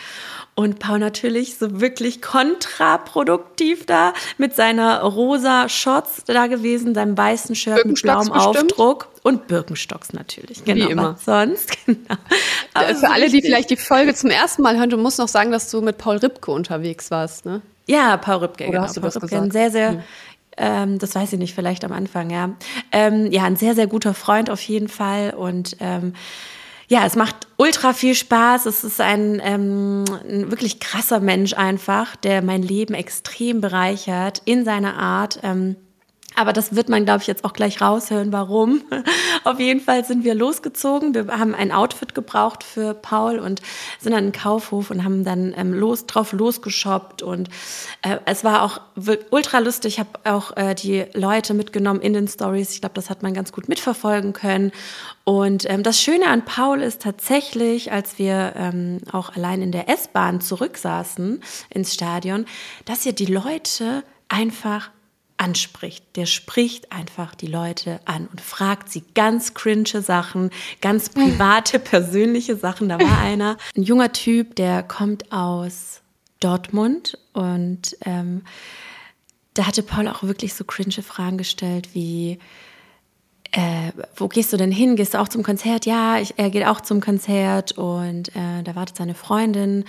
Und 0.57 0.81
Paul 0.81 0.99
natürlich 0.99 1.59
so 1.59 1.81
wirklich 1.81 2.23
kontraproduktiv 2.23 3.87
da 3.87 4.15
mit 4.37 4.57
seiner 4.57 5.01
rosa 5.03 5.69
Shorts 5.69 6.25
da 6.27 6.49
gewesen, 6.49 6.93
seinem 6.95 7.17
weißen 7.17 7.55
Shirt 7.55 7.85
mit 7.85 8.03
blauem 8.03 8.33
Aufdruck 8.33 9.09
und 9.23 9.47
Birkenstocks 9.47 10.13
natürlich. 10.13 10.65
Genau, 10.65 10.89
Wie 10.89 10.91
immer. 10.91 11.17
sonst, 11.25 11.77
genau. 11.87 12.17
Aber 12.75 12.95
Für 12.97 13.11
alle, 13.11 13.31
die 13.31 13.43
vielleicht 13.43 13.71
die 13.71 13.77
Folge 13.77 14.13
zum 14.15 14.31
ersten 14.31 14.63
Mal 14.63 14.77
hören, 14.77 14.91
du 14.91 14.97
musst 14.97 15.21
noch 15.21 15.29
sagen, 15.29 15.53
dass 15.53 15.71
du 15.71 15.83
mit 15.83 15.99
Paul 15.99 16.17
Ripke 16.17 16.51
unterwegs 16.51 17.13
warst, 17.13 17.47
ne? 17.47 17.63
Ja, 17.87 18.17
Paul 18.17 18.39
Oder 18.39 18.49
genau. 18.49 18.83
Hast 18.83 18.97
du 18.97 19.01
Paul 19.01 19.09
das 19.09 19.17
Ripke, 19.17 19.29
gesagt? 19.29 19.45
ein 19.45 19.51
sehr, 19.53 19.71
sehr, 19.71 19.91
hm. 19.91 20.03
Ähm, 20.57 20.99
das 20.99 21.15
weiß 21.15 21.33
ich 21.33 21.39
nicht, 21.39 21.55
vielleicht 21.55 21.85
am 21.85 21.93
Anfang, 21.93 22.31
ja. 22.31 22.51
Ähm, 22.93 23.31
ja, 23.31 23.45
ein 23.45 23.57
sehr, 23.57 23.75
sehr 23.75 23.87
guter 23.87 24.15
Freund 24.15 24.50
auf 24.50 24.61
jeden 24.63 24.89
Fall. 24.89 25.35
Und 25.35 25.76
ähm, 25.80 26.15
ja, 26.89 27.04
es 27.04 27.17
macht 27.17 27.49
ultra 27.57 27.93
viel 27.93 28.15
Spaß. 28.15 28.67
Es 28.67 28.85
ist 28.85 29.00
ein, 29.00 29.41
ähm, 29.45 30.04
ein 30.28 30.50
wirklich 30.50 30.80
krasser 30.80 31.21
Mensch 31.21 31.54
einfach, 31.54 32.17
der 32.17 32.43
mein 32.43 32.63
Leben 32.63 32.95
extrem 32.95 33.61
bereichert 33.61 34.43
in 34.45 34.65
seiner 34.65 34.97
Art. 34.97 35.41
Ähm, 35.43 35.76
aber 36.37 36.53
das 36.53 36.77
wird 36.77 36.89
man, 36.89 37.05
glaube 37.05 37.23
ich, 37.23 37.27
jetzt 37.27 37.45
auch 37.45 37.55
gleich 37.55 37.81
raushören, 37.81 38.33
warum. 38.33 38.83
Auf 39.45 39.59
jeden 39.59 39.81
Fall 39.81 40.05
sind 40.05 40.23
wir 40.23 40.35
losgezogen. 40.35 41.15
Wir 41.15 41.27
haben 41.39 41.55
ein 41.55 41.73
Outfit 41.73 42.15
gebraucht 42.15 42.63
für 42.63 42.95
Paul 42.95 43.39
und 43.39 43.63
sind 43.99 44.13
an 44.13 44.25
den 44.25 44.33
Kaufhof 44.33 44.91
und 44.91 45.03
haben 45.03 45.25
dann 45.25 45.55
ähm, 45.57 45.73
los, 45.73 46.07
drauf 46.07 46.33
losgeshoppt. 46.33 47.23
Und 47.23 47.49
äh, 48.03 48.19
es 48.27 48.45
war 48.45 48.63
auch 48.63 48.81
ultra 49.31 49.61
lustig. 49.61 49.95
Ich 49.95 49.99
habe 49.99 50.11
auch 50.25 50.57
äh, 50.57 50.75
die 50.75 51.07
Leute 51.15 51.55
mitgenommen 51.55 52.01
in 52.01 52.13
den 52.13 52.29
Stories. 52.29 52.73
Ich 52.73 52.81
glaube, 52.81 52.95
das 52.95 53.09
hat 53.09 53.23
man 53.23 53.33
ganz 53.33 53.53
gut 53.53 53.69
mitverfolgen 53.69 54.33
können. 54.33 54.73
Und 55.25 55.69
ähm, 55.71 55.83
das 55.83 56.01
Schöne 56.01 56.27
an 56.29 56.45
Paul 56.45 56.83
ist 56.83 57.03
tatsächlich, 57.03 57.93
als 57.93 58.19
wir 58.19 58.53
ähm, 58.57 58.99
auch 59.11 59.35
allein 59.35 59.63
in 59.63 59.73
der 59.73 59.89
S-Bahn 59.89 60.41
zurücksaßen 60.41 61.43
ins 61.71 61.95
Stadion, 61.95 62.45
dass 62.85 63.07
ihr 63.07 63.13
die 63.13 63.27
Leute 63.27 64.05
einfach 64.29 64.91
anspricht. 65.39 66.05
Der 66.17 66.27
spricht 66.27 66.93
einfach 66.93 67.35
die 67.35 67.47
Leute 67.47 68.01
an 68.05 68.27
und 68.27 68.41
fragt 68.41 68.91
sie 68.91 69.05
ganz 69.15 69.55
cringe 69.55 70.03
Sachen, 70.03 70.51
ganz 70.81 71.09
private, 71.11 71.79
persönliche 71.79 72.57
Sachen. 72.57 72.89
Da 72.89 72.99
war 73.01 73.19
einer, 73.19 73.57
ein 73.77 73.83
junger 73.83 74.13
Typ, 74.13 74.57
der 74.57 74.83
kommt 74.83 75.33
aus 75.33 76.01
Dortmund 76.41 77.19
und 77.33 77.97
ähm, 78.05 78.43
da 79.55 79.67
hatte 79.67 79.83
Paul 79.83 80.09
auch 80.09 80.23
wirklich 80.23 80.55
so 80.55 80.65
cringe 80.65 81.03
Fragen 81.03 81.39
gestellt 81.39 81.95
wie, 81.95 82.39
äh, 83.53 83.93
wo 84.15 84.29
gehst 84.29 84.53
du 84.53 84.59
denn 84.59 84.71
hin? 84.71 84.97
Gehst 84.97 85.15
du 85.15 85.19
auch 85.19 85.29
zum 85.29 85.43
Konzert? 85.43 85.87
Ja, 85.87 86.19
ich, 86.19 86.35
er 86.37 86.51
geht 86.51 86.67
auch 86.67 86.83
zum 86.83 87.01
Konzert 87.01 87.73
und 87.73 88.29
äh, 88.37 88.63
da 88.65 88.75
wartet 88.75 88.97
seine 88.97 89.15
Freundin 89.15 89.85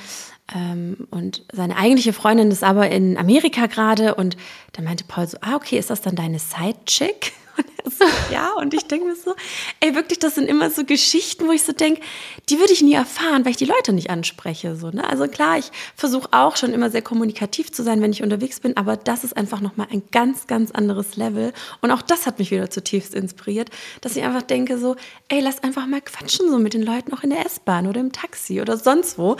und 1.11 1.43
seine 1.51 1.75
eigentliche 1.75 2.13
Freundin 2.13 2.51
ist 2.51 2.63
aber 2.63 2.89
in 2.89 3.17
Amerika 3.17 3.65
gerade 3.65 4.15
und 4.15 4.37
dann 4.73 4.85
meinte 4.85 5.03
Paul 5.05 5.27
so, 5.27 5.37
ah, 5.41 5.55
okay, 5.55 5.77
ist 5.77 5.89
das 5.89 6.01
dann 6.01 6.15
deine 6.15 6.39
Sidechick? 6.39 7.33
Und 7.57 7.65
er 7.83 7.91
so, 7.91 8.05
ja, 8.31 8.51
und 8.53 8.73
ich 8.73 8.85
denke 8.85 9.07
mir 9.07 9.15
so, 9.15 9.33
ey, 9.79 9.95
wirklich, 9.95 10.19
das 10.19 10.35
sind 10.35 10.47
immer 10.47 10.69
so 10.69 10.83
Geschichten, 10.83 11.47
wo 11.47 11.51
ich 11.51 11.63
so 11.63 11.71
denke, 11.71 12.01
die 12.49 12.59
würde 12.59 12.73
ich 12.73 12.81
nie 12.81 12.93
erfahren, 12.93 13.45
weil 13.45 13.51
ich 13.51 13.57
die 13.57 13.65
Leute 13.65 13.93
nicht 13.93 14.09
anspreche. 14.09 14.75
So, 14.75 14.89
ne? 14.89 15.07
Also 15.07 15.27
klar, 15.27 15.57
ich 15.57 15.71
versuche 15.95 16.29
auch 16.31 16.57
schon 16.57 16.73
immer 16.73 16.89
sehr 16.89 17.01
kommunikativ 17.01 17.71
zu 17.71 17.83
sein, 17.83 18.01
wenn 18.01 18.11
ich 18.11 18.23
unterwegs 18.23 18.59
bin, 18.59 18.77
aber 18.77 18.97
das 18.97 19.23
ist 19.23 19.35
einfach 19.35 19.61
nochmal 19.61 19.87
ein 19.91 20.03
ganz, 20.11 20.47
ganz 20.47 20.71
anderes 20.71 21.15
Level. 21.15 21.53
Und 21.81 21.91
auch 21.91 22.01
das 22.01 22.25
hat 22.25 22.39
mich 22.39 22.51
wieder 22.51 22.69
zutiefst 22.69 23.13
inspiriert, 23.13 23.69
dass 24.01 24.15
ich 24.15 24.23
einfach 24.23 24.43
denke 24.43 24.77
so, 24.77 24.95
ey, 25.29 25.39
lass 25.39 25.63
einfach 25.63 25.87
mal 25.87 26.01
quatschen 26.01 26.49
so 26.49 26.59
mit 26.59 26.73
den 26.73 26.83
Leuten 26.83 27.13
auch 27.13 27.23
in 27.23 27.29
der 27.29 27.45
S-Bahn 27.45 27.87
oder 27.87 27.99
im 27.99 28.11
Taxi 28.11 28.61
oder 28.61 28.77
sonst 28.77 29.17
wo. 29.17 29.37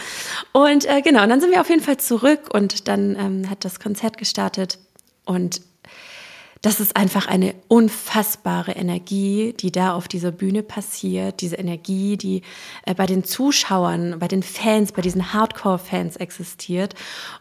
Und 0.54 0.86
äh, 0.86 1.02
genau, 1.02 1.24
und 1.24 1.30
dann 1.30 1.42
sind 1.42 1.52
wir 1.52 1.62
auf 1.62 1.70
jeden 1.70 1.84
Fall 1.84 1.98
zurück 1.98 2.50
und 2.54 2.88
dann 2.88 3.16
ähm, 3.16 3.50
hat 3.50 3.66
das 3.66 3.80
Konzert 3.80 4.18
gestartet 4.18 4.80
und 5.26 5.62
das 6.68 6.82
ist 6.82 6.98
einfach 6.98 7.28
eine 7.28 7.56
unfassbare 7.70 8.74
Energie, 8.74 9.54
die 9.58 9.72
da 9.72 9.94
auf 9.94 10.10
dieser 10.10 10.34
Bühne 10.34 10.64
passiert. 10.64 11.40
Diese 11.40 11.56
Energie, 11.56 12.18
die 12.18 12.42
äh, 12.86 12.94
bei 12.94 13.06
den 13.06 13.24
Zuschauern, 13.24 14.20
bei 14.20 14.28
den 14.28 14.44
Fans, 14.44 14.92
bei 14.92 15.02
diesen 15.02 15.32
Hardcore-Fans 15.32 16.18
existiert. 16.18 16.94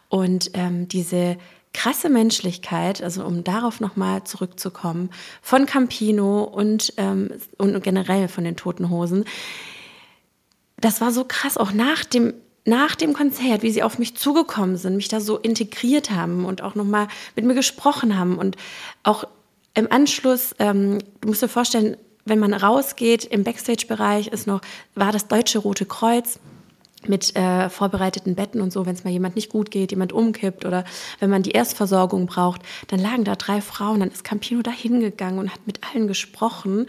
Und 0.07 0.51
ähm, 0.53 0.87
diese 0.87 1.35
krasse 1.73 2.07
Menschlichkeit, 2.07 3.03
also 3.03 3.25
um 3.25 3.43
darauf 3.43 3.81
nochmal 3.81 4.23
zurückzukommen, 4.23 5.09
von 5.41 5.65
Campino 5.65 6.43
und, 6.43 6.93
ähm, 6.95 7.31
und 7.57 7.83
generell 7.83 8.29
von 8.29 8.45
den 8.45 8.55
Toten 8.55 8.89
Hosen. 8.89 9.25
Das 10.77 11.01
war 11.01 11.11
so 11.11 11.25
krass, 11.25 11.57
auch 11.57 11.73
nach 11.73 12.05
dem 12.05 12.33
nach 12.67 12.95
dem 12.95 13.13
Konzert, 13.13 13.63
wie 13.63 13.71
sie 13.71 13.81
auf 13.81 13.97
mich 13.97 14.15
zugekommen 14.15 14.75
sind, 14.75 14.97
mich 14.97 15.07
da 15.07 15.21
so 15.21 15.37
integriert 15.37 16.11
haben 16.11 16.43
und 16.43 16.61
auch 16.61 16.75
nochmal 16.75 17.07
mit 17.35 17.45
mir 17.45 17.53
gesprochen 17.53 18.19
haben. 18.19 18.37
Und 18.37 18.57
auch 19.03 19.23
im 19.73 19.89
Anschluss, 19.89 20.53
ähm, 20.59 20.99
du 21.21 21.29
musst 21.29 21.41
dir 21.41 21.47
vorstellen, 21.47 21.95
wenn 22.25 22.39
man 22.39 22.53
rausgeht 22.53 23.23
im 23.23 23.45
Backstage-Bereich 23.45 24.27
ist 24.27 24.47
noch, 24.47 24.59
war 24.95 25.13
das 25.13 25.29
Deutsche 25.29 25.59
Rote 25.59 25.85
Kreuz 25.85 26.39
mit 27.07 27.33
äh, 27.37 27.69
vorbereiteten 27.69 28.35
Betten 28.35 28.59
und 28.59 28.73
so, 28.73 28.85
wenn 28.85 28.95
es 28.95 29.05
mal 29.05 29.11
jemand 29.11 29.35
nicht 29.37 29.49
gut 29.49 29.71
geht, 29.71 29.91
jemand 29.91 30.11
umkippt 30.11 30.65
oder 30.65 30.83
wenn 31.19 31.29
man 31.29 31.43
die 31.43 31.51
Erstversorgung 31.51 32.25
braucht, 32.25 32.63
dann 32.87 32.99
lagen 32.99 33.23
da 33.23 33.35
drei 33.35 33.61
Frauen, 33.61 34.01
dann 34.01 34.11
ist 34.11 34.25
Campino 34.25 34.61
da 34.61 34.71
hingegangen 34.71 35.39
und 35.39 35.53
hat 35.53 35.65
mit 35.65 35.79
allen 35.87 36.07
gesprochen 36.07 36.87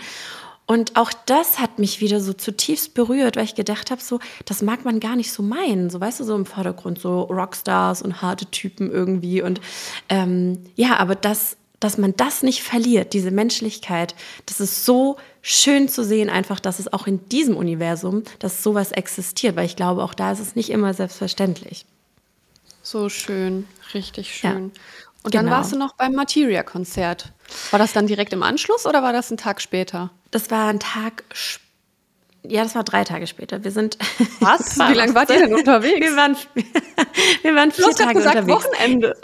Und 0.69 0.97
auch 0.97 1.11
das 1.25 1.59
hat 1.59 1.79
mich 1.79 2.03
wieder 2.03 2.21
so 2.21 2.35
zutiefst 2.35 2.93
berührt, 2.93 3.37
weil 3.37 3.45
ich 3.45 3.55
gedacht 3.55 3.91
habe, 3.91 4.03
so, 4.03 4.21
das 4.45 4.61
mag 4.61 4.85
man 4.85 5.01
gar 5.01 5.17
nicht 5.17 5.33
so 5.33 5.43
meinen. 5.43 5.89
So, 5.89 5.99
weißt 5.99 6.21
du, 6.21 6.25
so 6.25 6.37
im 6.37 6.45
Vordergrund, 6.45 7.01
so 7.01 7.23
Rockstars 7.23 8.03
und 8.03 8.21
harte 8.21 8.45
Typen 8.45 8.91
irgendwie. 8.91 9.41
Und 9.41 9.63
ähm, 10.11 10.59
ja, 10.77 10.99
aber 10.99 11.15
das, 11.15 11.57
dass 11.81 11.97
man 11.97 12.15
das 12.19 12.43
nicht 12.43 12.63
verliert, 12.63 13.15
diese 13.15 13.31
Menschlichkeit, 13.31 14.15
das 14.45 14.61
ist 14.61 14.85
so 14.85 15.17
schön 15.41 15.89
zu 15.89 16.05
sehen, 16.05 16.29
einfach, 16.29 16.61
dass 16.61 16.81
es 16.81 16.93
auch 16.93 17.07
in 17.07 17.27
diesem 17.31 17.57
Universum, 17.57 18.25
dass 18.39 18.63
sowas 18.63 18.93
existiert, 18.93 19.57
weil 19.57 19.65
ich 19.65 19.77
glaube, 19.77 20.05
auch 20.05 20.13
da 20.13 20.33
ist 20.33 20.41
es 20.41 20.55
nicht 20.55 20.69
immer 20.69 20.93
selbstverständlich. 20.93 21.87
So 22.83 23.09
schön, 23.09 23.67
richtig 23.95 24.35
schön. 24.35 24.73
Ja. 24.75 24.81
Und 25.23 25.35
dann 25.35 25.47
genau. 25.47 25.57
warst 25.57 25.73
du 25.73 25.79
noch 25.79 25.95
beim 25.95 26.13
Materia-Konzert. 26.13 27.33
War 27.71 27.79
das 27.79 27.93
dann 27.93 28.07
direkt 28.07 28.33
im 28.33 28.43
Anschluss 28.43 28.87
oder 28.87 29.03
war 29.03 29.13
das 29.13 29.31
ein 29.31 29.37
Tag 29.37 29.61
später? 29.61 30.11
Das 30.31 30.51
war 30.51 30.69
ein 30.69 30.81
Tag 30.81 31.25
später. 31.33 31.65
Ja, 32.47 32.63
das 32.63 32.75
war 32.75 32.85
drei 32.85 33.05
Tage 33.05 33.27
später. 33.27 33.63
Wir 33.65 33.71
sind. 33.71 33.99
Was? 34.41 34.79
Wie 34.79 34.95
lange 34.95 35.15
wart 35.15 35.31
ihr 35.31 35.39
denn 35.39 35.55
unterwegs? 35.55 36.01
Wir 36.01 36.17
waren, 36.17 36.37
wir 37.43 37.55
waren 37.55 37.73
vier 37.73 37.91
Tage 37.91 38.15
gesagt, 38.15 38.37
unterwegs. 38.37 38.65
Wochenende. 38.65 39.17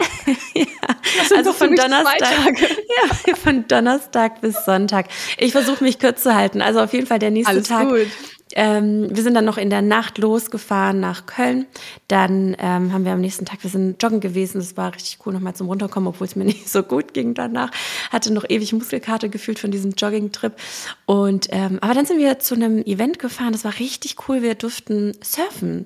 ja. 0.53 1.35
also 1.35 1.53
von 1.53 1.75
Donnerstag. 1.75 2.59
Ja, 2.59 3.35
von 3.35 3.67
Donnerstag 3.67 4.41
bis 4.41 4.65
Sonntag. 4.65 5.07
Ich 5.37 5.53
versuche 5.53 5.83
mich 5.83 5.99
kurz 5.99 6.23
zu 6.23 6.35
halten. 6.35 6.61
Also 6.61 6.81
auf 6.81 6.93
jeden 6.93 7.07
Fall 7.07 7.19
der 7.19 7.31
nächste 7.31 7.51
Alles 7.51 7.67
Tag. 7.67 7.87
Gut. 7.87 8.07
Ähm, 8.55 9.09
wir 9.11 9.21
sind 9.21 9.33
dann 9.33 9.45
noch 9.45 9.57
in 9.57 9.69
der 9.69 9.81
Nacht 9.81 10.17
losgefahren 10.17 10.99
nach 10.99 11.25
Köln. 11.25 11.65
Dann 12.07 12.55
ähm, 12.57 12.93
haben 12.93 13.03
wir 13.05 13.11
am 13.11 13.19
nächsten 13.21 13.45
Tag, 13.45 13.61
wir 13.63 13.69
sind 13.69 14.01
joggen 14.01 14.21
gewesen. 14.21 14.59
Das 14.59 14.77
war 14.77 14.95
richtig 14.95 15.19
cool, 15.25 15.33
nochmal 15.33 15.55
zum 15.55 15.67
Runterkommen, 15.67 16.07
obwohl 16.07 16.25
es 16.25 16.35
mir 16.35 16.45
nicht 16.45 16.69
so 16.69 16.81
gut 16.81 17.13
ging 17.13 17.33
danach. 17.33 17.71
Hatte 18.11 18.33
noch 18.33 18.45
ewig 18.47 18.71
Muskelkarte 18.73 19.29
gefühlt 19.29 19.59
von 19.59 19.71
diesem 19.71 19.91
Jogging-Trip. 19.91 20.53
Und 21.05 21.47
ähm, 21.51 21.79
aber 21.81 21.93
dann 21.93 22.05
sind 22.05 22.17
wir 22.17 22.39
zu 22.39 22.55
einem 22.55 22.81
Event 22.83 23.19
gefahren. 23.19 23.51
Das 23.51 23.65
war 23.65 23.77
richtig 23.77 24.15
cool. 24.27 24.41
Wir 24.41 24.55
durften 24.55 25.11
surfen. 25.21 25.85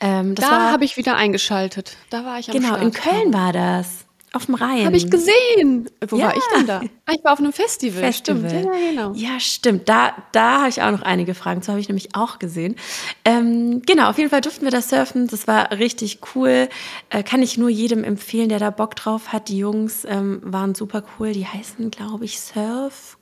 Ähm, 0.00 0.34
da 0.34 0.70
habe 0.70 0.84
ich 0.84 0.96
wieder 0.96 1.16
eingeschaltet. 1.16 1.96
Da 2.10 2.24
war 2.24 2.38
ich 2.38 2.48
am 2.48 2.54
Genau, 2.54 2.68
Start. 2.68 2.82
in 2.82 2.92
Köln 2.92 3.32
war 3.34 3.52
das. 3.52 4.04
Auf 4.32 4.46
dem 4.46 4.56
Rhein. 4.56 4.84
Habe 4.84 4.96
ich 4.96 5.10
gesehen. 5.10 5.88
Wo 6.06 6.16
ja. 6.16 6.26
war 6.26 6.36
ich 6.36 6.42
denn 6.54 6.66
da? 6.66 6.82
Ah, 7.06 7.12
ich 7.16 7.24
war 7.24 7.32
auf 7.32 7.38
einem 7.38 7.52
Festival. 7.52 8.02
Festival. 8.02 8.48
Stimmt. 8.48 8.66
Ja, 8.66 8.90
genau. 8.90 9.12
ja, 9.14 9.40
stimmt. 9.40 9.88
Da, 9.88 10.14
da 10.32 10.58
habe 10.58 10.68
ich 10.68 10.82
auch 10.82 10.90
noch 10.90 11.02
einige 11.02 11.34
Fragen. 11.34 11.62
So 11.62 11.72
habe 11.72 11.80
ich 11.80 11.88
nämlich 11.88 12.14
auch 12.14 12.38
gesehen. 12.38 12.76
Ähm, 13.24 13.82
genau, 13.86 14.10
auf 14.10 14.18
jeden 14.18 14.30
Fall 14.30 14.40
durften 14.40 14.64
wir 14.64 14.70
da 14.70 14.82
surfen. 14.82 15.26
Das 15.28 15.46
war 15.46 15.72
richtig 15.72 16.20
cool. 16.34 16.68
Äh, 17.10 17.22
kann 17.22 17.42
ich 17.42 17.56
nur 17.56 17.70
jedem 17.70 18.04
empfehlen, 18.04 18.48
der 18.48 18.58
da 18.58 18.70
Bock 18.70 18.96
drauf 18.96 19.32
hat. 19.32 19.48
Die 19.48 19.58
Jungs 19.58 20.04
ähm, 20.04 20.40
waren 20.44 20.74
super 20.74 21.02
cool. 21.18 21.32
Die 21.32 21.46
heißen, 21.46 21.90
glaube 21.90 22.24
ich, 22.24 22.40
Surf 22.40 23.17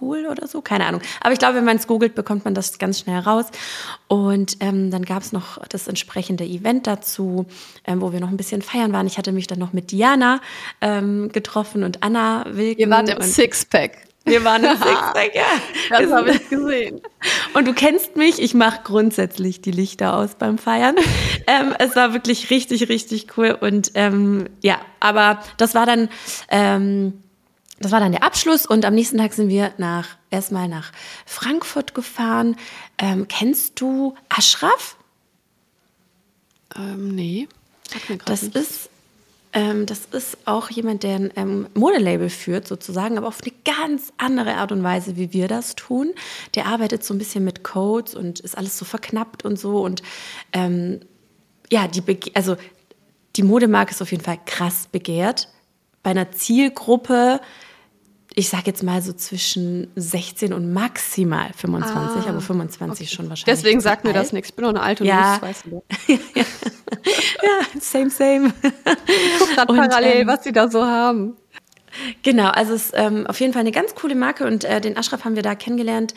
cool 0.00 0.26
oder 0.30 0.46
so, 0.46 0.60
keine 0.60 0.86
Ahnung. 0.86 1.00
Aber 1.20 1.32
ich 1.32 1.38
glaube, 1.38 1.56
wenn 1.56 1.64
man 1.64 1.76
es 1.76 1.86
googelt, 1.86 2.14
bekommt 2.14 2.44
man 2.44 2.54
das 2.54 2.78
ganz 2.78 3.00
schnell 3.00 3.20
raus. 3.20 3.46
Und 4.08 4.56
ähm, 4.60 4.90
dann 4.90 5.04
gab 5.04 5.22
es 5.22 5.32
noch 5.32 5.58
das 5.68 5.88
entsprechende 5.88 6.44
Event 6.44 6.86
dazu, 6.86 7.46
ähm, 7.84 8.00
wo 8.00 8.12
wir 8.12 8.20
noch 8.20 8.30
ein 8.30 8.36
bisschen 8.36 8.62
feiern 8.62 8.92
waren. 8.92 9.06
Ich 9.06 9.18
hatte 9.18 9.32
mich 9.32 9.46
dann 9.46 9.58
noch 9.58 9.72
mit 9.72 9.90
Diana 9.90 10.40
ähm, 10.80 11.30
getroffen 11.32 11.84
und 11.84 12.02
Anna 12.02 12.44
Wilken. 12.48 12.80
Ihr 12.80 12.90
wart 12.90 13.08
im 13.08 13.22
Sixpack. 13.22 14.08
Wir 14.28 14.44
waren 14.44 14.64
im 14.64 14.76
Sixpack, 14.76 15.34
ja. 15.34 15.46
Das 15.90 16.12
habe 16.12 16.32
ich 16.32 16.48
gesehen. 16.48 17.00
Und 17.54 17.66
du 17.66 17.72
kennst 17.72 18.16
mich, 18.16 18.40
ich 18.40 18.54
mache 18.54 18.80
grundsätzlich 18.84 19.60
die 19.60 19.70
Lichter 19.70 20.16
aus 20.16 20.34
beim 20.34 20.58
Feiern. 20.58 20.96
ähm, 21.46 21.74
es 21.78 21.96
war 21.96 22.12
wirklich 22.12 22.50
richtig, 22.50 22.88
richtig 22.88 23.36
cool. 23.36 23.56
Und 23.58 23.92
ähm, 23.94 24.48
ja, 24.62 24.78
aber 25.00 25.40
das 25.56 25.74
war 25.74 25.86
dann 25.86 26.08
ähm, 26.50 27.22
das 27.80 27.92
war 27.92 28.00
dann 28.00 28.12
der 28.12 28.22
Abschluss 28.22 28.66
und 28.66 28.84
am 28.84 28.94
nächsten 28.94 29.18
Tag 29.18 29.32
sind 29.32 29.48
wir 29.48 29.72
nach 29.78 30.16
erstmal 30.30 30.68
nach 30.68 30.92
Frankfurt 31.26 31.94
gefahren. 31.94 32.56
Ähm, 32.98 33.28
kennst 33.28 33.80
du 33.80 34.14
Ashraf? 34.28 34.96
Ähm, 36.76 37.14
nee. 37.14 37.48
das 38.24 38.42
nicht. 38.42 38.56
ist 38.56 38.90
ähm, 39.52 39.86
das 39.86 40.04
ist 40.12 40.36
auch 40.44 40.70
jemand, 40.70 41.02
der 41.02 41.16
ein 41.16 41.32
ähm, 41.36 41.66
Modelabel 41.74 42.28
führt, 42.28 42.68
sozusagen, 42.68 43.16
aber 43.16 43.28
auf 43.28 43.40
eine 43.42 43.52
ganz 43.64 44.12
andere 44.18 44.54
Art 44.54 44.72
und 44.72 44.82
Weise, 44.82 45.16
wie 45.16 45.32
wir 45.32 45.48
das 45.48 45.74
tun. 45.74 46.12
Der 46.54 46.66
arbeitet 46.66 47.02
so 47.02 47.14
ein 47.14 47.18
bisschen 47.18 47.44
mit 47.44 47.64
Codes 47.64 48.14
und 48.14 48.40
ist 48.40 48.58
alles 48.58 48.78
so 48.78 48.84
verknappt 48.84 49.44
und 49.44 49.58
so. 49.58 49.80
Und 49.80 50.02
ähm, 50.52 51.00
ja, 51.70 51.88
die, 51.88 52.02
Be 52.02 52.18
also 52.34 52.56
die 53.36 53.42
Modemarke 53.42 53.92
ist 53.92 54.02
auf 54.02 54.10
jeden 54.10 54.24
Fall 54.24 54.38
krass 54.44 54.88
begehrt. 54.92 55.48
Bei 56.02 56.10
einer 56.10 56.30
Zielgruppe, 56.30 57.40
ich 58.38 58.48
sage 58.48 58.64
jetzt 58.66 58.84
mal 58.84 59.02
so 59.02 59.12
zwischen 59.12 59.90
16 59.96 60.52
und 60.52 60.72
maximal 60.72 61.50
25, 61.56 62.24
ah, 62.24 62.28
aber 62.28 62.40
25 62.40 63.06
okay. 63.06 63.16
schon 63.16 63.28
wahrscheinlich. 63.28 63.60
Deswegen 63.60 63.80
sagt 63.80 64.04
mir 64.04 64.12
das 64.12 64.32
nichts. 64.32 64.50
Ich 64.50 64.54
bin 64.54 64.62
noch 64.62 64.70
eine 64.70 64.80
alte 64.80 65.02
und 65.02 65.08
ja. 65.08 65.42
Weißt 65.42 65.64
du. 65.64 65.82
ja. 66.06 66.16
ja, 67.42 67.80
same, 67.80 68.10
same. 68.10 68.54
Ich 68.64 69.38
guck 69.40 69.48
gerade 69.56 69.74
parallel, 69.74 70.20
ähm, 70.20 70.28
was 70.28 70.44
sie 70.44 70.52
da 70.52 70.70
so 70.70 70.86
haben. 70.86 71.36
Genau, 72.22 72.48
also 72.50 72.74
es 72.74 72.86
ist 72.86 72.94
ähm, 72.94 73.26
auf 73.26 73.40
jeden 73.40 73.52
Fall 73.52 73.60
eine 73.60 73.72
ganz 73.72 73.96
coole 73.96 74.14
Marke 74.14 74.46
und 74.46 74.62
äh, 74.62 74.80
den 74.80 74.96
Ashraf 74.96 75.24
haben 75.24 75.34
wir 75.34 75.42
da 75.42 75.56
kennengelernt 75.56 76.14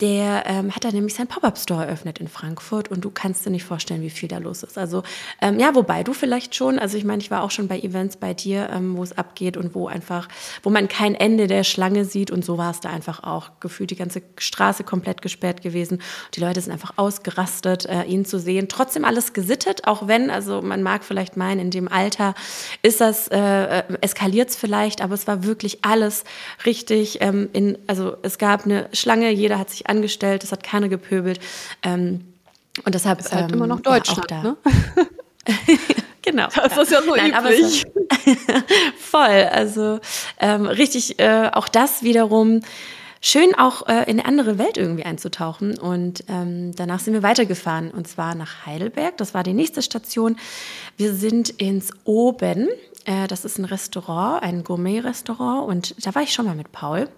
der 0.00 0.44
ähm, 0.46 0.74
hat 0.74 0.84
da 0.84 0.90
nämlich 0.92 1.14
seinen 1.14 1.26
Pop-Up-Store 1.26 1.84
eröffnet 1.84 2.18
in 2.18 2.28
Frankfurt 2.28 2.88
und 2.88 3.04
du 3.04 3.10
kannst 3.10 3.44
dir 3.44 3.50
nicht 3.50 3.64
vorstellen, 3.64 4.02
wie 4.02 4.10
viel 4.10 4.28
da 4.28 4.38
los 4.38 4.62
ist. 4.62 4.78
Also 4.78 5.02
ähm, 5.42 5.58
ja, 5.58 5.74
wobei 5.74 6.04
du 6.04 6.12
vielleicht 6.12 6.54
schon, 6.54 6.78
also 6.78 6.96
ich 6.96 7.04
meine, 7.04 7.20
ich 7.20 7.30
war 7.30 7.42
auch 7.42 7.50
schon 7.50 7.66
bei 7.66 7.80
Events 7.80 8.16
bei 8.16 8.32
dir, 8.32 8.70
ähm, 8.72 8.96
wo 8.96 9.02
es 9.02 9.16
abgeht 9.18 9.56
und 9.56 9.74
wo 9.74 9.88
einfach, 9.88 10.28
wo 10.62 10.70
man 10.70 10.86
kein 10.86 11.14
Ende 11.16 11.48
der 11.48 11.64
Schlange 11.64 12.04
sieht 12.04 12.30
und 12.30 12.44
so 12.44 12.58
war 12.58 12.70
es 12.70 12.80
da 12.80 12.90
einfach 12.90 13.24
auch. 13.24 13.50
Gefühlt 13.58 13.90
die 13.90 13.96
ganze 13.96 14.22
Straße 14.38 14.84
komplett 14.84 15.20
gesperrt 15.20 15.62
gewesen. 15.62 16.00
Die 16.34 16.40
Leute 16.40 16.60
sind 16.60 16.72
einfach 16.72 16.92
ausgerastet, 16.96 17.86
äh, 17.86 18.04
ihn 18.04 18.24
zu 18.24 18.38
sehen. 18.38 18.68
Trotzdem 18.68 19.04
alles 19.04 19.32
gesittet, 19.32 19.86
auch 19.88 20.06
wenn, 20.06 20.30
also 20.30 20.62
man 20.62 20.82
mag 20.82 21.04
vielleicht 21.04 21.36
meinen, 21.36 21.58
in 21.60 21.70
dem 21.70 21.88
Alter 21.88 22.34
ist 22.82 23.00
das, 23.00 23.28
äh, 23.28 23.38
äh 23.38 23.82
eskaliert 24.00 24.50
es 24.50 24.56
vielleicht, 24.56 25.02
aber 25.02 25.14
es 25.14 25.26
war 25.26 25.42
wirklich 25.42 25.84
alles 25.84 26.22
richtig 26.64 27.20
ähm, 27.20 27.48
in, 27.52 27.78
also 27.88 28.16
es 28.22 28.38
gab 28.38 28.64
eine 28.64 28.88
Schlange, 28.92 29.30
jeder 29.32 29.58
hat 29.58 29.70
sich 29.70 29.87
angestellt, 29.88 30.44
es 30.44 30.52
hat 30.52 30.62
keiner 30.62 30.88
gepöbelt. 30.88 31.40
Ähm, 31.82 32.32
und 32.84 32.94
deshalb 32.94 33.20
ist 33.20 33.32
halt 33.32 33.48
ähm, 33.48 33.54
immer 33.54 33.66
noch 33.66 33.80
Deutschland, 33.80 34.30
ja, 34.30 34.42
ne? 34.42 34.56
genau. 36.22 36.48
Das 36.54 36.76
ist 36.76 36.92
ja 36.92 37.02
so 37.02 37.14
Nein, 37.14 37.32
üblich. 37.32 37.84
voll. 38.98 39.48
Also 39.50 40.00
ähm, 40.40 40.66
richtig, 40.66 41.18
äh, 41.18 41.50
auch 41.52 41.68
das 41.68 42.02
wiederum 42.02 42.60
schön 43.20 43.54
auch 43.56 43.88
äh, 43.88 44.04
in 44.04 44.20
eine 44.20 44.26
andere 44.26 44.58
Welt 44.58 44.76
irgendwie 44.76 45.04
einzutauchen. 45.04 45.78
Und 45.78 46.24
ähm, 46.28 46.74
danach 46.76 47.00
sind 47.00 47.14
wir 47.14 47.22
weitergefahren 47.22 47.90
und 47.90 48.06
zwar 48.08 48.34
nach 48.34 48.66
Heidelberg. 48.66 49.16
Das 49.16 49.34
war 49.34 49.42
die 49.42 49.54
nächste 49.54 49.82
Station. 49.82 50.36
Wir 50.96 51.14
sind 51.14 51.50
ins 51.50 51.90
Oben. 52.04 52.68
Äh, 53.04 53.26
das 53.26 53.44
ist 53.44 53.58
ein 53.58 53.64
Restaurant, 53.64 54.42
ein 54.42 54.64
Gourmet-Restaurant. 54.64 55.68
Und 55.68 56.06
da 56.06 56.14
war 56.14 56.22
ich 56.22 56.32
schon 56.32 56.46
mal 56.46 56.54
mit 56.54 56.72
Paul. 56.72 57.08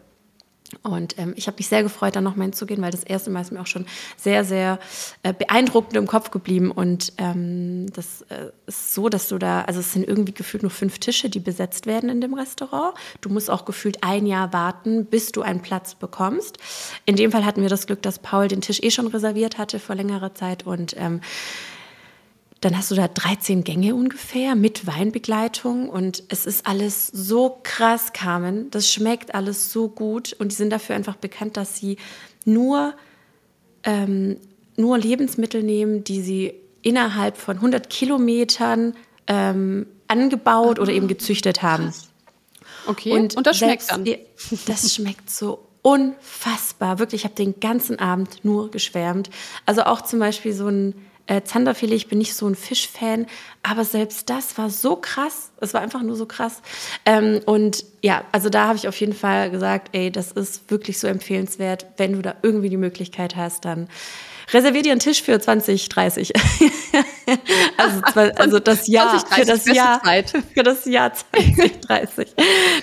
Und 0.82 1.18
ähm, 1.18 1.32
ich 1.36 1.46
habe 1.46 1.56
mich 1.58 1.68
sehr 1.68 1.82
gefreut, 1.82 2.16
da 2.16 2.20
nochmal 2.20 2.46
hinzugehen, 2.46 2.80
weil 2.80 2.90
das 2.90 3.04
erste 3.04 3.30
Mal 3.30 3.40
ist 3.40 3.52
mir 3.52 3.60
auch 3.60 3.66
schon 3.66 3.86
sehr, 4.16 4.44
sehr 4.44 4.78
äh, 5.22 5.32
beeindruckend 5.32 5.96
im 5.96 6.06
Kopf 6.06 6.30
geblieben. 6.30 6.70
Und 6.70 7.12
ähm, 7.18 7.86
das 7.92 8.22
äh, 8.22 8.50
ist 8.66 8.94
so, 8.94 9.08
dass 9.08 9.28
du 9.28 9.38
da, 9.38 9.62
also 9.62 9.80
es 9.80 9.92
sind 9.92 10.06
irgendwie 10.06 10.32
gefühlt 10.32 10.62
nur 10.62 10.70
fünf 10.70 10.98
Tische, 10.98 11.28
die 11.28 11.40
besetzt 11.40 11.86
werden 11.86 12.08
in 12.08 12.20
dem 12.20 12.34
Restaurant. 12.34 12.94
Du 13.20 13.30
musst 13.30 13.50
auch 13.50 13.64
gefühlt 13.64 14.02
ein 14.02 14.26
Jahr 14.26 14.52
warten, 14.52 15.06
bis 15.06 15.32
du 15.32 15.42
einen 15.42 15.60
Platz 15.60 15.94
bekommst. 15.94 16.58
In 17.04 17.16
dem 17.16 17.32
Fall 17.32 17.44
hatten 17.44 17.62
wir 17.62 17.68
das 17.68 17.86
Glück, 17.86 18.02
dass 18.02 18.18
Paul 18.18 18.48
den 18.48 18.60
Tisch 18.60 18.82
eh 18.82 18.90
schon 18.90 19.08
reserviert 19.08 19.58
hatte 19.58 19.78
vor 19.80 19.96
längerer 19.96 20.34
Zeit 20.34 20.66
und 20.66 20.94
ähm, 20.96 21.20
dann 22.60 22.76
hast 22.76 22.90
du 22.90 22.94
da 22.94 23.08
13 23.08 23.64
Gänge 23.64 23.94
ungefähr 23.94 24.54
mit 24.54 24.86
Weinbegleitung 24.86 25.88
und 25.88 26.24
es 26.28 26.44
ist 26.44 26.66
alles 26.66 27.06
so 27.06 27.58
krass, 27.62 28.12
Carmen. 28.12 28.70
Das 28.70 28.92
schmeckt 28.92 29.34
alles 29.34 29.72
so 29.72 29.88
gut 29.88 30.34
und 30.38 30.52
die 30.52 30.56
sind 30.56 30.70
dafür 30.70 30.94
einfach 30.94 31.16
bekannt, 31.16 31.56
dass 31.56 31.78
sie 31.78 31.96
nur, 32.44 32.94
ähm, 33.82 34.36
nur 34.76 34.98
Lebensmittel 34.98 35.62
nehmen, 35.62 36.04
die 36.04 36.20
sie 36.20 36.54
innerhalb 36.82 37.38
von 37.38 37.56
100 37.56 37.88
Kilometern 37.88 38.94
ähm, 39.26 39.86
angebaut 40.06 40.78
oder 40.78 40.92
eben 40.92 41.08
gezüchtet 41.08 41.62
haben. 41.62 41.84
Krass. 41.84 42.10
Okay, 42.86 43.12
und, 43.12 43.36
und 43.36 43.46
das 43.46 43.58
schmeckt 43.58 43.90
dann? 43.90 44.04
Das 44.66 44.94
schmeckt 44.94 45.30
so 45.30 45.66
unfassbar. 45.82 46.98
Wirklich, 46.98 47.22
ich 47.22 47.24
habe 47.24 47.34
den 47.34 47.60
ganzen 47.60 47.98
Abend 47.98 48.44
nur 48.44 48.70
geschwärmt. 48.70 49.30
Also 49.64 49.82
auch 49.84 50.02
zum 50.02 50.18
Beispiel 50.18 50.52
so 50.52 50.68
ein 50.68 50.94
äh, 51.30 51.44
Zanderfilet, 51.44 51.94
ich 51.94 52.08
bin 52.08 52.18
nicht 52.18 52.34
so 52.34 52.48
ein 52.48 52.56
Fischfan, 52.56 53.26
aber 53.62 53.84
selbst 53.84 54.28
das 54.28 54.58
war 54.58 54.68
so 54.68 54.96
krass. 54.96 55.52
Es 55.60 55.72
war 55.74 55.80
einfach 55.80 56.02
nur 56.02 56.16
so 56.16 56.26
krass. 56.26 56.60
Ähm, 57.06 57.40
und 57.46 57.84
ja, 58.02 58.24
also 58.32 58.48
da 58.48 58.66
habe 58.66 58.76
ich 58.76 58.88
auf 58.88 58.98
jeden 58.98 59.12
Fall 59.12 59.48
gesagt, 59.50 59.90
ey, 59.92 60.10
das 60.10 60.32
ist 60.32 60.72
wirklich 60.72 60.98
so 60.98 61.06
empfehlenswert. 61.06 61.86
Wenn 61.96 62.14
du 62.14 62.22
da 62.22 62.34
irgendwie 62.42 62.68
die 62.68 62.76
Möglichkeit 62.76 63.36
hast, 63.36 63.64
dann 63.64 63.88
reservier 64.52 64.82
dir 64.82 64.92
einen 64.92 65.00
Tisch 65.00 65.22
für 65.22 65.38
2030. 65.38 66.32
also, 67.76 68.32
also 68.36 68.58
das 68.58 68.86
Jahr, 68.86 69.18
2030, 69.18 69.34
für 69.34 69.44
das 69.44 69.76
Jahr, 69.76 70.02
Zeit. 70.02 70.30
für 70.54 70.62
das 70.62 70.84
Jahr 70.84 71.12
2030. 71.14 72.28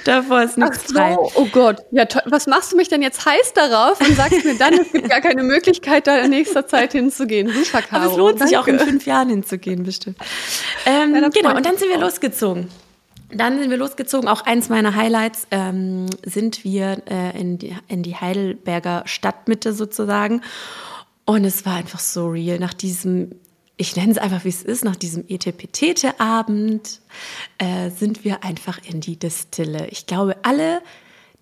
Davor 0.05 0.43
ist 0.43 0.57
nichts 0.57 0.79
Ach 0.83 0.87
so, 0.87 0.93
frei. 0.95 1.17
Oh 1.35 1.45
Gott, 1.51 1.77
ja, 1.91 2.05
was 2.25 2.47
machst 2.47 2.71
du 2.71 2.77
mich 2.77 2.89
denn 2.89 3.01
jetzt 3.01 3.25
heiß 3.25 3.53
darauf 3.53 3.99
und 4.01 4.15
sagst 4.15 4.45
mir 4.45 4.57
dann, 4.57 4.73
es 4.73 4.91
gibt 4.91 5.09
gar 5.09 5.21
keine 5.21 5.43
Möglichkeit, 5.43 6.07
da 6.07 6.17
in 6.19 6.31
nächster 6.31 6.67
Zeit 6.67 6.93
hinzugehen? 6.93 7.49
Super, 7.49 7.81
Caro. 7.81 8.03
Aber 8.03 8.11
es 8.11 8.17
lohnt 8.17 8.39
Danke. 8.39 8.47
sich 8.47 8.57
auch 8.57 8.67
in 8.67 8.79
fünf 8.79 9.05
Jahren 9.05 9.29
hinzugehen, 9.29 9.83
bestimmt. 9.83 10.17
Ähm, 10.85 11.15
ja, 11.15 11.29
genau, 11.29 11.55
und 11.55 11.65
dann 11.65 11.77
sind 11.77 11.89
wir 11.89 11.99
losgezogen. 11.99 12.69
Dann 13.29 13.59
sind 13.59 13.69
wir 13.69 13.77
losgezogen. 13.77 14.29
Auch 14.29 14.41
eins 14.45 14.69
meiner 14.69 14.95
Highlights 14.95 15.47
ähm, 15.51 16.05
sind 16.25 16.63
wir 16.63 17.01
äh, 17.09 17.37
in, 17.39 17.57
die, 17.57 17.75
in 17.89 18.01
die 18.01 18.15
Heidelberger 18.15 19.03
Stadtmitte 19.05 19.73
sozusagen. 19.73 20.41
Und 21.27 21.43
es 21.43 21.65
war 21.65 21.75
einfach 21.75 21.99
so 21.99 22.27
real. 22.27 22.57
Nach 22.57 22.73
diesem, 22.73 23.35
ich 23.75 23.97
nenne 23.97 24.13
es 24.13 24.17
einfach 24.17 24.45
wie 24.45 24.49
es 24.49 24.63
ist, 24.63 24.85
nach 24.85 24.95
diesem 24.95 25.25
Etepetete-Abend 25.27 27.01
äh, 27.57 27.89
sind 27.89 28.23
wir 28.23 28.45
einfach 28.45 28.79
in 28.85 29.01
die 29.01 29.19
Distille. 29.19 29.87
Ich 29.89 30.05
glaube, 30.05 30.37
alle, 30.43 30.81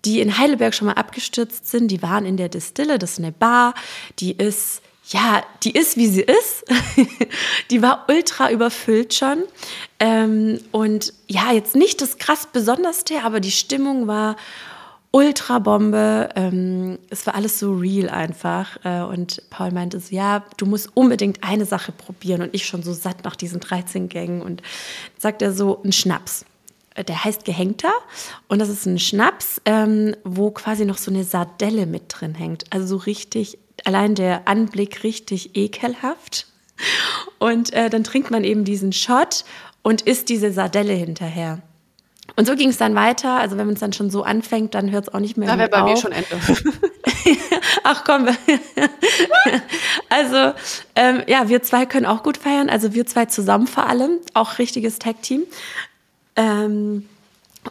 die 0.04 0.20
in 0.20 0.38
Heidelberg 0.38 0.74
schon 0.74 0.86
mal 0.86 0.94
abgestürzt 0.94 1.68
sind, 1.68 1.88
die 1.88 2.02
waren 2.02 2.26
in 2.26 2.36
der 2.36 2.48
Distille. 2.48 2.98
Das 2.98 3.12
ist 3.12 3.18
eine 3.20 3.30
Bar, 3.30 3.74
die 4.18 4.32
ist 4.32 4.82
ja, 5.08 5.44
die 5.62 5.70
ist, 5.70 5.96
wie 5.96 6.08
sie 6.08 6.22
ist. 6.22 6.64
die 7.70 7.80
war 7.80 8.06
ultra 8.08 8.50
überfüllt 8.50 9.14
schon. 9.14 9.44
Ähm, 10.00 10.58
und 10.72 11.12
ja, 11.28 11.52
jetzt 11.52 11.76
nicht 11.76 12.02
das 12.02 12.18
krass 12.18 12.48
Besonderste, 12.52 13.22
aber 13.22 13.38
die 13.38 13.52
Stimmung 13.52 14.08
war 14.08 14.34
ultra 15.16 15.60
Bombe. 15.60 16.28
Ähm, 16.36 16.98
es 17.08 17.26
war 17.26 17.34
alles 17.34 17.58
so 17.58 17.72
real 17.72 18.10
einfach. 18.10 18.76
Äh, 18.84 19.00
und 19.00 19.42
Paul 19.48 19.70
meinte 19.72 19.98
so, 19.98 20.14
ja, 20.14 20.44
du 20.58 20.66
musst 20.66 20.94
unbedingt 20.94 21.42
eine 21.42 21.64
Sache 21.64 21.90
probieren. 21.90 22.42
Und 22.42 22.54
ich 22.54 22.66
schon 22.66 22.82
so 22.82 22.92
satt 22.92 23.24
nach 23.24 23.34
diesen 23.34 23.60
13 23.60 24.10
Gängen. 24.10 24.42
Und 24.42 24.60
sagt 25.16 25.40
er 25.40 25.52
so, 25.52 25.80
ein 25.82 25.92
Schnaps 25.92 26.44
äh, 26.94 27.02
der 27.02 27.24
heißt 27.24 27.46
Gehängter 27.46 27.92
und 28.48 28.58
das 28.58 28.68
ist 28.68 28.86
ein 28.86 28.98
Schnaps, 28.98 29.60
ähm, 29.64 30.14
wo 30.24 30.50
quasi 30.50 30.84
noch 30.84 30.98
so 30.98 31.10
eine 31.10 31.24
Sardelle 31.24 31.86
mit 31.86 32.04
drin 32.08 32.34
hängt. 32.34 32.64
Also 32.70 32.86
so 32.86 32.96
richtig 32.96 33.58
allein 33.84 34.14
der 34.14 34.46
Anblick 34.46 35.02
richtig 35.02 35.56
ekelhaft. 35.56 36.46
Und 37.38 37.72
äh, 37.72 37.88
dann 37.88 38.04
trinkt 38.04 38.30
man 38.30 38.44
eben 38.44 38.64
diesen 38.64 38.92
Shot 38.92 39.44
und 39.82 40.02
isst 40.02 40.28
diese 40.28 40.52
Sardelle 40.52 40.92
hinterher. 40.92 41.62
Und 42.34 42.46
so 42.46 42.54
ging 42.54 42.68
es 42.68 42.76
dann 42.76 42.94
weiter. 42.94 43.38
Also 43.38 43.56
wenn 43.56 43.66
man 43.66 43.74
es 43.74 43.80
dann 43.80 43.92
schon 43.92 44.10
so 44.10 44.22
anfängt, 44.22 44.74
dann 44.74 44.90
hört 44.90 45.08
es 45.08 45.14
auch 45.14 45.20
nicht 45.20 45.36
mehr. 45.36 45.48
Da 45.48 45.58
wäre 45.58 45.70
bei 45.70 45.82
auf. 45.82 45.90
mir 45.90 45.96
schon 45.96 46.12
Ende. 46.12 46.28
Ach 47.84 48.04
komm. 48.04 48.28
also 50.10 50.52
ähm, 50.96 51.22
ja, 51.26 51.48
wir 51.48 51.62
zwei 51.62 51.86
können 51.86 52.04
auch 52.04 52.22
gut 52.22 52.36
feiern. 52.36 52.68
Also 52.68 52.92
wir 52.92 53.06
zwei 53.06 53.26
zusammen 53.26 53.66
vor 53.66 53.86
allem, 53.86 54.18
auch 54.34 54.58
richtiges 54.58 54.98
Tag-Team. 54.98 55.44
Ähm, 56.36 57.08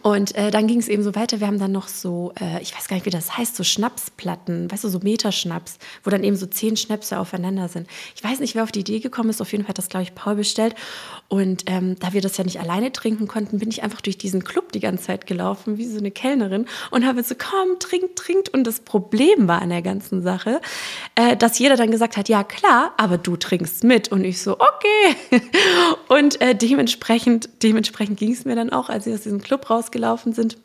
und 0.02 0.36
äh, 0.36 0.52
dann 0.52 0.68
ging 0.68 0.80
es 0.80 0.88
eben 0.88 1.04
so 1.04 1.16
weiter. 1.16 1.40
Wir 1.40 1.48
haben 1.48 1.60
dann 1.60 1.72
noch 1.72 1.88
so, 1.88 2.34
äh, 2.40 2.62
ich 2.62 2.76
weiß 2.76 2.88
gar 2.88 2.96
nicht, 2.96 3.06
wie 3.06 3.12
das 3.12 3.38
heißt, 3.38 3.56
so 3.56 3.64
Schnapsplatten, 3.64 4.72
weißt 4.72 4.84
du, 4.84 4.90
so 4.90 5.00
Meterschnaps, 5.00 5.78
wo 6.04 6.10
dann 6.10 6.24
eben 6.24 6.36
so 6.36 6.46
zehn 6.46 6.78
Schnäpse 6.78 7.20
aufeinander 7.20 7.68
sind. 7.68 7.88
Ich 8.16 8.24
weiß 8.24 8.40
nicht, 8.40 8.56
wer 8.56 8.64
auf 8.64 8.72
die 8.72 8.82
Idee 8.82 9.00
gekommen 9.00 9.30
ist. 9.30 9.42
Auf 9.42 9.52
jeden 9.52 9.64
Fall 9.64 9.70
hat 9.70 9.78
das, 9.78 9.90
glaube 9.90 10.04
ich, 10.04 10.16
Paul 10.16 10.36
bestellt. 10.36 10.76
Und 11.28 11.64
ähm, 11.68 11.98
da 12.00 12.14
wir 12.14 12.22
das 12.22 12.38
ja 12.38 12.44
nicht 12.44 12.60
alleine 12.60 12.92
trinken 12.92 13.28
konnten, 13.28 13.60
bin 13.60 13.70
ich 13.70 13.84
einfach 13.84 14.02
durch 14.02 14.18
diesen 14.18 14.44
Club 14.44 14.72
die 14.72 14.80
ganze 14.80 15.06
Zeit 15.06 15.26
gelaufen, 15.26 15.78
wie 15.78 15.86
so 15.86 15.98
eine 15.98 16.12
Kellnerin, 16.12 16.66
und 16.92 17.06
habe 17.06 17.24
so, 17.24 17.36
komm, 17.36 17.80
trink, 17.80 18.16
trinkt. 18.16 18.50
Und 18.50 18.66
das 18.66 18.80
Problem 18.80 19.48
war 19.48 19.62
an 19.62 19.70
der 19.70 19.82
ganzen 19.82 20.22
Sache, 20.22 20.62
äh, 21.16 21.36
dass 21.36 21.58
jeder 21.60 21.78
dann 21.78 21.92
gesagt 21.92 22.18
hat, 22.18 22.30
ja 22.30 22.44
klar, 22.44 22.94
aber 22.98 23.18
du 23.18 23.38
trinkst 23.38 23.84
mit. 23.84 24.12
Und 24.12 24.24
ich 24.24 24.42
so, 24.42 24.54
okay. 24.54 25.42
und 26.10 26.40
äh, 26.42 26.56
dementsprechend, 26.56 27.50
dementsprechend 27.64 28.20
ging 28.20 28.32
es 28.32 28.46
mir 28.46 28.56
dann 28.56 28.70
auch, 28.70 28.90
als 28.90 29.08
ich 29.08 29.14
aus 29.14 29.22
diesem 29.22 29.42
Club 29.42 29.70
raus 29.70 29.85
rausgelaufen 29.86 30.34
sind. 30.34 30.58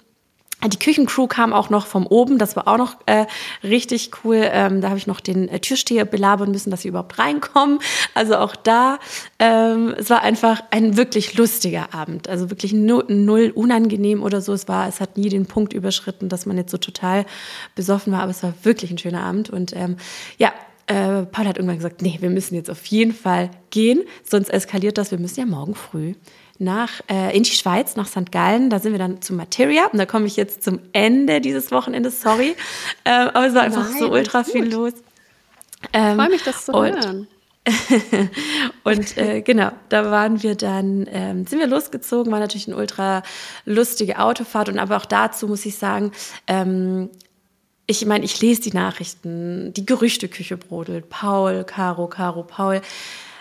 Die 0.62 0.78
Küchencrew 0.78 1.26
kam 1.26 1.54
auch 1.54 1.70
noch 1.70 1.86
vom 1.86 2.06
oben, 2.06 2.36
das 2.36 2.54
war 2.54 2.68
auch 2.68 2.76
noch 2.76 2.96
äh, 3.06 3.24
richtig 3.64 4.10
cool. 4.22 4.42
Ähm, 4.42 4.82
da 4.82 4.88
habe 4.88 4.98
ich 4.98 5.06
noch 5.06 5.20
den 5.20 5.48
äh, 5.48 5.58
Türsteher 5.58 6.04
belabern 6.04 6.50
müssen, 6.50 6.70
dass 6.70 6.82
sie 6.82 6.88
überhaupt 6.88 7.18
reinkommen. 7.18 7.78
Also 8.12 8.36
auch 8.36 8.54
da, 8.56 8.98
ähm, 9.38 9.94
es 9.96 10.10
war 10.10 10.20
einfach 10.20 10.62
ein 10.70 10.98
wirklich 10.98 11.34
lustiger 11.38 11.94
Abend. 11.94 12.28
Also 12.28 12.50
wirklich 12.50 12.74
null, 12.74 13.06
null 13.08 13.52
unangenehm 13.54 14.22
oder 14.22 14.42
so. 14.42 14.52
Es 14.52 14.68
war, 14.68 14.86
es 14.86 15.00
hat 15.00 15.16
nie 15.16 15.30
den 15.30 15.46
Punkt 15.46 15.72
überschritten, 15.72 16.28
dass 16.28 16.44
man 16.44 16.58
jetzt 16.58 16.72
so 16.72 16.76
total 16.76 17.24
besoffen 17.74 18.12
war, 18.12 18.20
aber 18.20 18.32
es 18.32 18.42
war 18.42 18.52
wirklich 18.62 18.90
ein 18.90 18.98
schöner 18.98 19.22
Abend. 19.22 19.48
Und 19.48 19.74
ähm, 19.74 19.96
ja, 20.36 20.52
äh, 20.88 21.22
Paul 21.22 21.46
hat 21.46 21.56
irgendwann 21.56 21.78
gesagt, 21.78 22.02
nee, 22.02 22.18
wir 22.20 22.28
müssen 22.28 22.54
jetzt 22.54 22.70
auf 22.70 22.84
jeden 22.84 23.14
Fall 23.14 23.50
gehen, 23.70 24.02
sonst 24.24 24.50
eskaliert 24.50 24.98
das. 24.98 25.10
Wir 25.10 25.18
müssen 25.18 25.40
ja 25.40 25.46
morgen 25.46 25.74
früh 25.74 26.16
nach, 26.60 27.00
äh, 27.10 27.36
in 27.36 27.42
die 27.42 27.50
Schweiz, 27.50 27.96
nach 27.96 28.06
St. 28.06 28.30
Gallen. 28.30 28.70
Da 28.70 28.78
sind 28.78 28.92
wir 28.92 28.98
dann 28.98 29.22
zu 29.22 29.34
Materia. 29.34 29.86
Und 29.86 29.98
da 29.98 30.06
komme 30.06 30.26
ich 30.26 30.36
jetzt 30.36 30.62
zum 30.62 30.80
Ende 30.92 31.40
dieses 31.40 31.70
Wochenendes, 31.70 32.20
sorry. 32.20 32.54
Äh, 33.04 33.10
aber 33.10 33.46
es 33.46 33.54
war 33.54 33.62
einfach 33.62 33.88
Nein, 33.90 33.98
so 33.98 34.12
ultra 34.12 34.44
viel 34.44 34.72
los. 34.72 34.92
Ähm, 35.92 36.10
ich 36.10 36.16
freue 36.16 36.30
mich, 36.30 36.42
das 36.44 36.66
zu 36.66 36.72
hören. 36.72 37.26
und 38.84 39.16
äh, 39.18 39.42
genau, 39.42 39.70
da 39.90 40.10
waren 40.10 40.42
wir 40.42 40.54
dann, 40.54 41.06
ähm, 41.10 41.46
sind 41.46 41.58
wir 41.58 41.66
losgezogen, 41.66 42.32
war 42.32 42.40
natürlich 42.40 42.68
eine 42.68 42.76
ultra 42.76 43.22
lustige 43.66 44.18
Autofahrt 44.18 44.70
und 44.70 44.78
aber 44.78 44.96
auch 44.96 45.04
dazu 45.04 45.46
muss 45.46 45.66
ich 45.66 45.76
sagen, 45.76 46.12
ähm, 46.46 47.10
ich 47.86 48.06
meine, 48.06 48.24
ich 48.24 48.40
lese 48.40 48.62
die 48.62 48.72
Nachrichten, 48.72 49.74
die 49.74 49.84
Gerüchteküche 49.84 50.56
brodelt, 50.56 51.10
Paul, 51.10 51.64
Caro, 51.64 52.06
Caro, 52.06 52.44
Paul, 52.44 52.80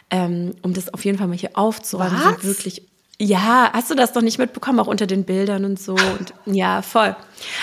ähm, 0.10 0.56
um 0.64 0.74
das 0.74 0.94
auf 0.94 1.06
jeden 1.06 1.18
Fall 1.18 1.28
mal 1.28 1.38
hier 1.38 1.52
aufzuräumen, 1.54 2.20
sind 2.20 2.44
wirklich 2.44 2.89
ja, 3.22 3.70
hast 3.74 3.92
du 3.92 3.96
das 3.96 4.14
doch 4.14 4.22
nicht 4.22 4.40
mitbekommen, 4.40 4.80
auch 4.80 4.88
unter 4.88 5.06
den 5.06 5.26
Bildern 5.26 5.66
und 5.66 5.80
so. 5.80 5.94
Und, 5.94 6.34
ja, 6.46 6.82
voll. 6.82 7.16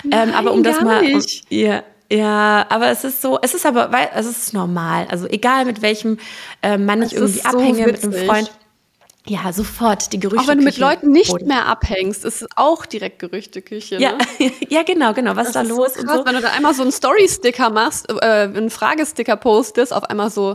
Nein, 0.04 0.28
ähm, 0.28 0.34
aber 0.34 0.52
um 0.52 0.62
das 0.62 0.80
mal. 0.80 1.02
Um, 1.02 1.22
ja, 1.48 1.82
ja, 2.12 2.66
aber 2.68 2.88
es 2.90 3.04
ist 3.04 3.20
so, 3.20 3.38
es 3.42 3.54
ist 3.54 3.66
aber, 3.66 3.90
weil 3.90 4.08
es 4.14 4.26
ist 4.26 4.52
normal. 4.52 5.06
Also 5.10 5.26
egal 5.26 5.64
mit 5.64 5.82
welchem 5.82 6.18
äh, 6.62 6.78
Mann 6.78 7.02
ich 7.02 7.14
irgendwie 7.14 7.40
so 7.40 7.48
abhänge, 7.48 7.86
witzig. 7.86 8.04
mit 8.04 8.14
einem 8.14 8.26
Freund. 8.26 8.52
Ja, 9.28 9.52
sofort 9.52 10.12
die 10.12 10.20
Gerüchte. 10.20 10.44
Auch 10.44 10.48
wenn 10.48 10.58
du 10.58 10.64
mit 10.64 10.78
Leuten 10.78 11.10
nicht 11.10 11.32
Boden. 11.32 11.48
mehr 11.48 11.66
abhängst, 11.66 12.24
ist 12.24 12.42
es 12.42 12.48
auch 12.54 12.86
direkt 12.86 13.18
Gerüchteküche. 13.18 13.96
Ne? 13.96 14.00
Ja, 14.00 14.18
ja, 14.68 14.82
genau, 14.84 15.14
genau. 15.14 15.34
Was 15.34 15.48
ist 15.48 15.56
da 15.56 15.62
los? 15.62 15.94
So 15.94 16.02
krass, 16.02 16.18
und 16.18 16.18
so. 16.18 16.26
Wenn 16.26 16.34
du 16.36 16.42
da 16.42 16.50
einmal 16.50 16.74
so 16.74 16.82
einen 16.82 16.92
Story-Sticker 16.92 17.70
machst, 17.70 18.08
äh, 18.08 18.24
einen 18.24 18.70
Fragesticker 18.70 19.36
postest, 19.36 19.92
auf 19.92 20.04
einmal 20.04 20.30
so, 20.30 20.54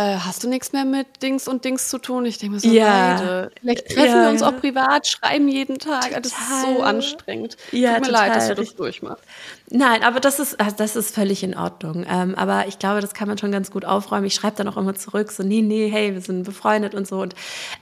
äh, 0.00 0.16
hast 0.16 0.42
du 0.42 0.48
nichts 0.48 0.72
mehr 0.72 0.86
mit 0.86 1.22
Dings 1.22 1.46
und 1.46 1.64
Dings 1.64 1.88
zu 1.88 1.98
tun? 1.98 2.24
Ich 2.24 2.38
denke 2.38 2.54
mir 2.54 2.60
so, 2.60 2.68
ja. 2.68 3.12
Leute, 3.12 3.52
vielleicht 3.60 3.88
treffen 3.88 4.16
ja. 4.16 4.22
wir 4.22 4.30
uns 4.30 4.42
auch 4.42 4.56
privat, 4.56 5.06
schreiben 5.06 5.46
jeden 5.48 5.78
Tag. 5.78 6.04
Total. 6.04 6.22
Das 6.22 6.32
ist 6.32 6.62
so 6.62 6.82
anstrengend. 6.82 7.56
Ja, 7.70 7.94
Tut 7.94 8.00
mir 8.00 8.06
total. 8.06 8.28
leid, 8.28 8.36
dass 8.36 8.48
du 8.48 8.54
das 8.54 8.74
durchmachst. 8.74 9.22
Nein, 9.68 10.02
aber 10.02 10.20
das 10.20 10.40
ist, 10.40 10.58
also 10.58 10.74
das 10.76 10.96
ist 10.96 11.14
völlig 11.14 11.42
in 11.42 11.54
Ordnung. 11.54 12.06
Ähm, 12.08 12.34
aber 12.34 12.66
ich 12.66 12.78
glaube, 12.78 13.02
das 13.02 13.12
kann 13.12 13.28
man 13.28 13.36
schon 13.36 13.52
ganz 13.52 13.70
gut 13.70 13.84
aufräumen. 13.84 14.26
Ich 14.26 14.34
schreibe 14.34 14.56
dann 14.56 14.68
auch 14.68 14.78
immer 14.78 14.94
zurück, 14.94 15.30
so, 15.30 15.42
nee, 15.42 15.60
nee, 15.60 15.90
hey, 15.90 16.14
wir 16.14 16.22
sind 16.22 16.44
befreundet 16.44 16.94
und 16.94 17.06
so. 17.06 17.20
Und 17.20 17.34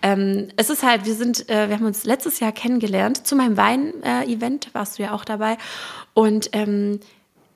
ähm, 0.03 0.49
es 0.57 0.71
ist 0.71 0.83
halt, 0.83 1.07
wir 1.07 1.15
sind, 1.15 1.49
äh, 1.49 1.69
wir 1.69 1.77
haben 1.77 1.87
uns 1.87 2.05
letztes 2.05 2.41
Jahr 2.41 2.51
kennengelernt. 2.51 3.27
Zu 3.27 3.37
meinem 3.37 3.57
Wein-Event 3.57 4.67
äh, 4.67 4.75
warst 4.75 4.99
du 4.99 5.05
ja 5.05 5.13
auch 5.13 5.25
dabei. 5.25 5.57
Und 6.15 6.51
ähm, 6.53 6.99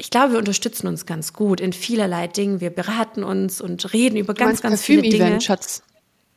ich 0.03 0.11
glaube, 0.11 0.33
wir 0.33 0.41
unterstützen 0.41 0.89
uns 0.89 1.07
ganz 1.07 1.33
gut 1.33 1.61
in 1.61 1.73
vielerlei 1.73 2.27
Dingen. 2.27 2.61
Wir 2.61 2.71
beraten 2.71 3.23
uns 3.23 3.61
und 3.61 3.93
reden 3.93 4.17
über 4.17 4.35
ganz, 4.35 4.61
ganz 4.61 4.83
viele 4.83 5.03
Dinge. 5.03 5.41
Schatz. 5.41 5.85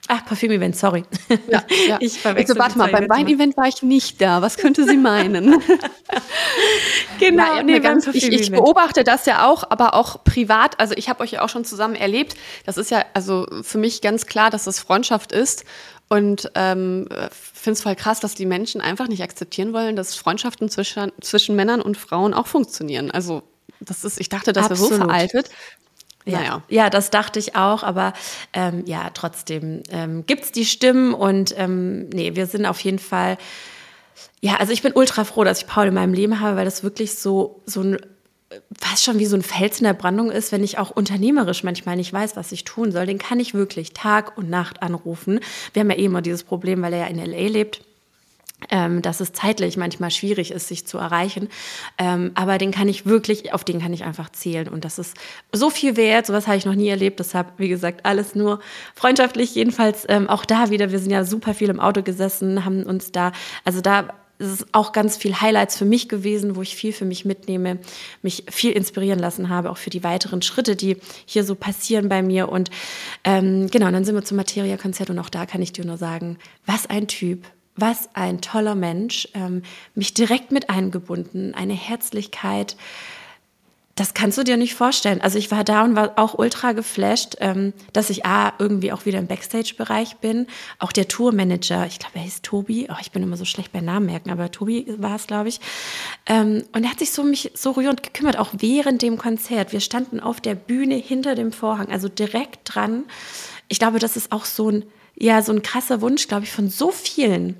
Ach, 0.08 0.24
Parfüm-Event, 0.24 0.78
sorry. 0.78 1.04
Ja, 1.50 1.64
ja. 1.88 1.98
Ich 2.00 2.20
verwechsel 2.20 2.62
also, 2.62 2.78
warte 2.78 2.78
mal, 2.78 2.92
beim 2.92 3.10
Wein-Event 3.10 3.58
war 3.58 3.68
ich 3.68 3.82
nicht 3.82 4.22
da. 4.22 4.44
Was 4.44 4.58
könnte 4.58 4.86
sie 4.86 4.98
meinen? 4.98 5.64
genau, 7.20 7.56
Na, 7.56 7.64
nee, 7.64 7.80
ganz, 7.80 8.06
ich, 8.06 8.32
ich, 8.32 8.52
beobachte 8.52 9.04
das 9.04 9.26
ja 9.26 9.48
auch, 9.48 9.64
aber 9.68 9.96
auch 9.96 10.24
privat. 10.24 10.80
Also 10.80 10.94
ich 10.96 11.10
habe 11.10 11.24
euch 11.24 11.32
ja 11.32 11.42
auch 11.42 11.50
schon 11.50 11.66
zusammen 11.66 11.96
erlebt. 11.96 12.36
Das 12.68 12.78
ist 12.78 12.92
ja 12.92 13.04
also 13.16 13.48
für 13.64 13.80
mich 13.80 14.02
ganz 14.02 14.28
klar, 14.28 14.52
dass 14.52 14.66
das 14.66 14.78
Freundschaft 14.78 15.32
ist. 15.32 15.66
Und 16.08 16.52
ähm, 16.54 17.08
finde 17.32 17.78
es 17.78 17.82
voll 17.82 17.96
krass, 17.96 18.20
dass 18.20 18.36
die 18.36 18.46
Menschen 18.46 18.80
einfach 18.82 19.08
nicht 19.08 19.24
akzeptieren 19.24 19.74
wollen, 19.74 19.96
dass 19.96 20.14
Freundschaften 20.14 20.70
zwischen, 20.70 21.12
zwischen 21.20 21.56
Männern 21.56 21.82
und 21.82 21.98
Frauen 21.98 22.36
auch 22.36 22.46
funktionieren. 22.46 23.10
Also 23.10 23.42
das 23.80 24.04
ist, 24.04 24.20
ich 24.20 24.30
dachte, 24.30 24.54
das 24.54 24.66
wäre 24.66 24.76
so 24.76 24.90
veraltet. 24.90 25.50
Ja, 26.26 26.40
naja. 26.40 26.64
ja, 26.70 26.90
das 26.90 27.12
dachte 27.12 27.38
ich 27.38 27.56
auch, 27.56 27.84
aber 27.84 28.14
ähm, 28.54 28.84
ja, 28.88 29.12
trotzdem 29.14 29.84
ähm, 29.90 30.26
gibt 30.26 30.46
es 30.46 30.52
die 30.52 30.66
Stimmen 30.66 31.14
und 31.14 31.54
ähm, 31.58 32.10
nee, 32.10 32.36
wir 32.36 32.48
sind 32.48 32.66
auf 32.66 32.80
jeden 32.80 32.98
Fall, 32.98 33.38
ja, 34.42 34.56
also 34.56 34.74
ich 34.74 34.82
bin 34.82 34.94
ultra 34.94 35.24
froh, 35.24 35.44
dass 35.44 35.60
ich 35.60 35.68
Paul 35.68 35.88
in 35.88 35.94
meinem 35.94 36.14
Leben 36.16 36.40
habe, 36.40 36.58
weil 36.58 36.66
das 36.66 36.84
wirklich 36.84 37.16
so, 37.16 37.62
so 37.68 37.82
ein 37.82 37.98
fast 38.80 39.04
schon 39.04 39.20
wie 39.20 39.26
so 39.26 39.36
ein 39.36 39.42
Fels 39.42 39.80
in 39.80 39.86
der 39.86 39.94
Brandung 39.94 40.32
ist, 40.32 40.52
wenn 40.52 40.64
ich 40.64 40.78
auch 40.78 40.92
unternehmerisch 40.92 41.64
manchmal 41.64 41.96
nicht 41.96 42.14
weiß, 42.14 42.36
was 42.36 42.52
ich 42.52 42.64
tun 42.64 42.92
soll, 42.92 43.06
den 43.06 43.18
kann 43.18 43.40
ich 43.40 43.54
wirklich 43.54 43.94
Tag 43.94 44.38
und 44.38 44.50
Nacht 44.50 44.82
anrufen. 44.82 45.40
Wir 45.74 45.82
haben 45.82 45.90
ja 45.90 45.98
eh 45.98 46.06
immer 46.06 46.22
dieses 46.22 46.44
Problem, 46.44 46.82
weil 46.82 46.94
er 46.94 47.00
ja 47.00 47.06
in 47.08 47.18
LA 47.18 47.48
lebt 47.48 47.82
ähm, 48.70 49.02
dass 49.02 49.20
es 49.20 49.34
zeitlich 49.34 49.78
manchmal 49.78 50.12
schwierig 50.12 50.52
ist, 50.52 50.68
sich 50.68 50.88
zu 50.88 50.98
erreichen. 50.98 51.50
Ähm, 51.98 52.32
aber 52.36 52.58
den 52.58 52.72
kann 52.72 52.88
ich 52.88 53.06
wirklich, 53.06 53.54
auf 53.54 53.64
den 53.64 53.82
kann 53.82 53.94
ich 53.94 54.04
einfach 54.04 54.30
zählen. 54.30 54.68
Und 54.68 54.86
das 54.86 54.98
ist 54.98 55.16
so 55.52 55.70
viel 55.70 55.98
wert. 55.98 56.26
Sowas 56.26 56.48
habe 56.48 56.58
ich 56.58 56.66
noch 56.66 56.76
nie 56.76 56.88
erlebt. 56.88 57.20
Deshalb, 57.20 57.54
wie 57.58 57.70
gesagt, 57.70 58.06
alles 58.06 58.36
nur 58.36 58.60
freundschaftlich. 58.96 59.56
Jedenfalls 59.56 60.06
ähm, 60.10 60.30
auch 60.30 60.46
da 60.46 60.70
wieder. 60.70 60.92
Wir 60.92 61.00
sind 61.00 61.12
ja 61.12 61.24
super 61.26 61.54
viel 61.54 61.70
im 61.70 61.80
Auto 61.80 62.02
gesessen, 62.02 62.66
haben 62.66 62.84
uns 62.84 63.12
da, 63.12 63.32
also 63.64 63.82
da 63.82 64.10
es 64.38 64.48
ist 64.48 64.68
auch 64.74 64.92
ganz 64.92 65.16
viel 65.16 65.40
Highlights 65.40 65.78
für 65.78 65.86
mich 65.86 66.10
gewesen, 66.10 66.56
wo 66.56 66.62
ich 66.62 66.76
viel 66.76 66.92
für 66.92 67.06
mich 67.06 67.24
mitnehme, 67.24 67.80
mich 68.22 68.44
viel 68.50 68.72
inspirieren 68.72 69.20
lassen 69.20 69.50
habe, 69.50 69.70
auch 69.70 69.78
für 69.78 69.90
die 69.90 70.04
weiteren 70.04 70.42
Schritte, 70.42 70.76
die 70.76 70.98
hier 71.26 71.46
so 71.46 71.56
passieren 71.56 72.10
bei 72.10 72.22
mir. 72.22 72.50
Und 72.50 72.70
ähm, 73.24 73.68
genau, 73.72 73.90
dann 73.92 74.04
sind 74.04 74.16
wir 74.16 74.26
zum 74.26 74.38
Materia-Konzert 74.38 75.10
und 75.10 75.20
auch 75.20 75.30
da 75.30 75.46
kann 75.46 75.62
ich 75.62 75.72
dir 75.72 75.86
nur 75.86 75.98
sagen, 75.98 76.38
was 76.66 76.86
ein 76.86 77.08
Typ, 77.08 77.46
was 77.76 78.10
ein 78.14 78.42
toller 78.42 78.76
Mensch, 78.76 79.28
ähm, 79.34 79.64
mich 79.94 80.14
direkt 80.14 80.52
mit 80.52 80.70
eingebunden, 80.70 81.54
eine 81.54 81.74
Herzlichkeit, 81.74 82.78
das 83.96 84.14
kannst 84.14 84.38
du 84.38 84.44
dir 84.44 84.58
nicht 84.58 84.76
vorstellen. 84.76 85.22
Also 85.22 85.38
ich 85.38 85.52
war 85.52 85.64
da 85.64 85.84
und 85.84 85.96
war 85.96 86.14
auch 86.18 86.38
ultra 86.38 86.74
geflasht, 86.74 87.38
ähm, 87.40 87.72
dass 87.94 88.10
ich 88.10 88.26
A, 88.26 88.52
irgendwie 88.60 88.92
auch 88.92 89.06
wieder 89.06 89.20
im 89.20 89.28
Backstage-Bereich 89.28 90.18
bin. 90.18 90.48
Auch 90.80 90.92
der 90.92 91.08
Tourmanager, 91.08 91.86
ich 91.86 92.00
glaube, 92.00 92.16
er 92.16 92.24
hieß 92.24 92.42
Tobi. 92.42 92.88
Oh, 92.92 92.98
ich 93.00 93.14
bin 93.14 93.24
immer 93.24 93.38
so 93.38 93.46
schlecht 93.46 93.72
bei 93.72 93.80
Namen 93.80 94.08
merken, 94.08 94.32
aber 94.32 94.52
Tobi 94.52 94.86
war 94.98 95.16
es, 95.16 95.28
glaube 95.28 95.48
ich. 95.48 95.62
Ähm, 96.26 96.66
und 96.74 96.84
er 96.84 96.92
hat 96.92 97.00
sich 97.00 97.12
so 97.12 97.24
mich 97.24 97.52
so 97.56 97.72
rührend 97.72 98.04
gekümmert, 98.04 98.38
auch 98.38 98.50
während 98.58 99.02
dem 99.02 99.18
Konzert. 99.18 99.72
Wir 99.72 99.80
standen 99.80 100.20
auf 100.20 100.42
der 100.42 100.56
Bühne 100.56 100.96
hinter 100.96 101.34
dem 101.34 101.54
Vorhang, 101.54 101.90
also 101.90 102.10
direkt 102.10 102.60
dran. 102.66 103.06
Ich 103.68 103.80
glaube, 103.80 104.00
das 104.00 104.18
ist 104.18 104.32
auch 104.32 104.46
so 104.46 104.70
ein, 104.70 104.86
ja, 105.16 105.42
so 105.42 105.52
ein 105.52 105.62
krasser 105.62 106.02
Wunsch, 106.02 106.28
glaube 106.28 106.46
ich, 106.46 106.52
von 106.52 106.70
so 106.70 106.92
vielen. 106.92 107.56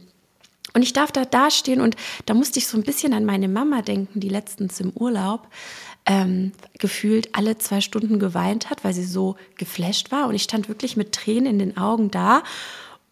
Und 0.74 0.82
ich 0.82 0.94
darf 0.94 1.12
da 1.12 1.24
dastehen 1.24 1.80
und 1.80 1.96
da 2.26 2.34
musste 2.34 2.60
ich 2.60 2.68
so 2.68 2.78
ein 2.78 2.84
bisschen 2.84 3.14
an 3.14 3.24
meine 3.24 3.48
Mama 3.48 3.82
denken, 3.82 4.20
die 4.20 4.30
letztens 4.30 4.80
im 4.82 4.92
Urlaub 4.92 5.48
ähm, 6.06 6.52
gefühlt 6.80 7.30
alle 7.34 7.58
zwei 7.58 7.82
Stunden 7.82 8.20
geweint 8.20 8.70
hat, 8.70 8.84
weil 8.84 8.94
sie 8.94 9.06
so 9.06 9.38
geflasht 9.58 10.12
war. 10.12 10.28
Und 10.28 10.36
ich 10.36 10.44
stand 10.44 10.68
wirklich 10.68 10.98
mit 10.98 11.14
Tränen 11.14 11.46
in 11.46 11.60
den 11.60 11.78
Augen 11.78 12.12
da 12.12 12.44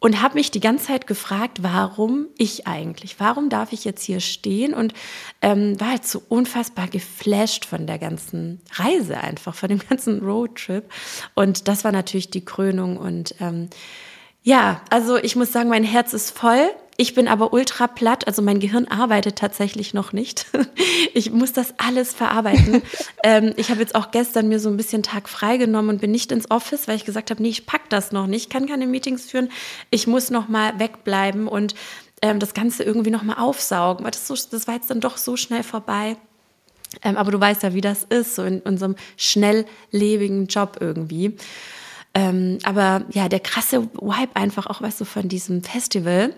und 0.04 0.22
habe 0.22 0.36
mich 0.36 0.52
die 0.52 0.60
ganze 0.60 0.88
Zeit 0.88 1.08
gefragt, 1.08 1.64
warum 1.64 2.28
ich 2.38 2.68
eigentlich? 2.68 3.22
Warum 3.22 3.48
darf 3.48 3.72
ich 3.72 3.86
jetzt 3.86 4.04
hier 4.04 4.20
stehen? 4.20 4.74
Und 4.74 4.94
ähm, 5.42 5.80
war 5.80 5.92
halt 5.92 6.06
so 6.06 6.22
unfassbar 6.28 6.90
geflasht 6.90 7.64
von 7.64 7.88
der 7.88 8.00
ganzen 8.00 8.60
Reise 8.74 9.18
einfach, 9.18 9.56
von 9.56 9.70
dem 9.70 9.80
ganzen 9.80 10.20
Roadtrip. 10.20 10.92
Und 11.36 11.70
das 11.70 11.86
war 11.86 11.94
natürlich 11.94 12.30
die 12.30 12.44
Krönung. 12.44 12.98
Und 12.98 13.36
ähm, 13.40 13.70
ja, 14.44 14.82
also 14.90 15.18
ich 15.18 15.36
muss 15.36 15.52
sagen, 15.52 15.70
mein 15.70 15.84
Herz 15.84 16.14
ist 16.14 16.38
voll. 16.38 16.70
Ich 16.96 17.16
bin 17.16 17.28
aber 17.28 17.54
ultra 17.54 17.88
platt, 17.88 18.28
also 18.28 18.44
mein 18.44 18.60
Gehirn 18.60 18.88
arbeitet 18.88 19.38
tatsächlich 19.38 19.94
noch 19.94 20.14
nicht. 20.14 20.48
Ich 21.16 21.30
muss 21.30 21.54
das 21.54 21.76
alles 21.78 22.12
verarbeiten. 22.12 22.82
ähm, 23.24 23.54
ich 23.56 23.70
habe 23.70 23.80
jetzt 23.80 23.94
auch 23.94 24.10
gestern 24.10 24.48
mir 24.48 24.60
so 24.60 24.70
ein 24.70 24.78
bisschen 24.78 25.04
Tag 25.04 25.30
freigenommen 25.30 25.90
und 25.90 26.02
bin 26.02 26.10
nicht 26.10 26.32
ins 26.32 26.50
Office, 26.50 26.88
weil 26.88 26.96
ich 26.96 27.06
gesagt 27.06 27.30
habe, 27.30 27.40
nee, 27.40 27.50
ich 27.50 27.68
pack 27.68 27.88
das 27.90 28.12
noch 28.12 28.26
nicht, 28.26 28.46
ich 28.46 28.50
kann 28.50 28.68
keine 28.68 28.88
Meetings 28.88 29.30
führen. 29.30 29.50
Ich 29.92 30.08
muss 30.08 30.32
noch 30.32 30.48
mal 30.48 30.80
wegbleiben 30.80 31.48
und 31.48 31.76
ähm, 32.24 32.40
das 32.40 32.56
Ganze 32.56 32.82
irgendwie 32.84 33.12
noch 33.12 33.22
mal 33.22 33.36
aufsaugen. 33.36 34.06
Das, 34.06 34.28
so, 34.28 34.34
das 34.34 34.68
war 34.68 34.74
jetzt 34.74 34.90
dann 34.90 35.02
doch 35.02 35.18
so 35.18 35.38
schnell 35.38 35.62
vorbei. 35.62 36.18
Ähm, 37.04 37.16
aber 37.16 37.32
du 37.32 37.40
weißt 37.40 37.62
ja, 37.62 37.76
wie 37.76 37.82
das 37.82 38.04
ist, 38.06 38.36
so 38.36 38.44
in 38.44 38.62
unserem 38.62 38.96
schnelllebigen 39.16 40.48
Job 40.48 40.78
irgendwie. 40.80 41.38
Ähm, 42.14 42.60
aber 42.64 43.06
ja, 43.10 43.28
der 43.28 43.40
krasse 43.40 43.84
Vibe 43.94 44.36
einfach 44.36 44.68
auch, 44.68 44.82
weißt 44.82 45.02
du, 45.02 45.06
von 45.06 45.30
diesem 45.30 45.64
Festival 45.64 46.34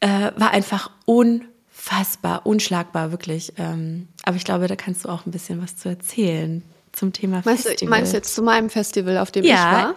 äh, 0.00 0.32
war 0.36 0.50
einfach 0.50 0.90
unfassbar, 1.06 2.44
unschlagbar, 2.44 3.10
wirklich. 3.10 3.54
Ähm, 3.56 4.08
aber 4.22 4.36
ich 4.36 4.44
glaube, 4.44 4.66
da 4.66 4.76
kannst 4.76 5.04
du 5.04 5.08
auch 5.08 5.24
ein 5.24 5.30
bisschen 5.30 5.62
was 5.62 5.76
zu 5.76 5.88
erzählen 5.88 6.62
zum 6.92 7.12
Thema 7.12 7.42
meinst 7.44 7.66
Festival. 7.66 7.76
Du, 7.76 7.90
meinst 7.90 8.12
du 8.12 8.16
jetzt 8.16 8.34
zu 8.34 8.42
meinem 8.42 8.70
Festival, 8.70 9.18
auf 9.18 9.30
dem 9.30 9.44
ja, 9.44 9.54
ich 9.54 9.60
war? 9.60 9.94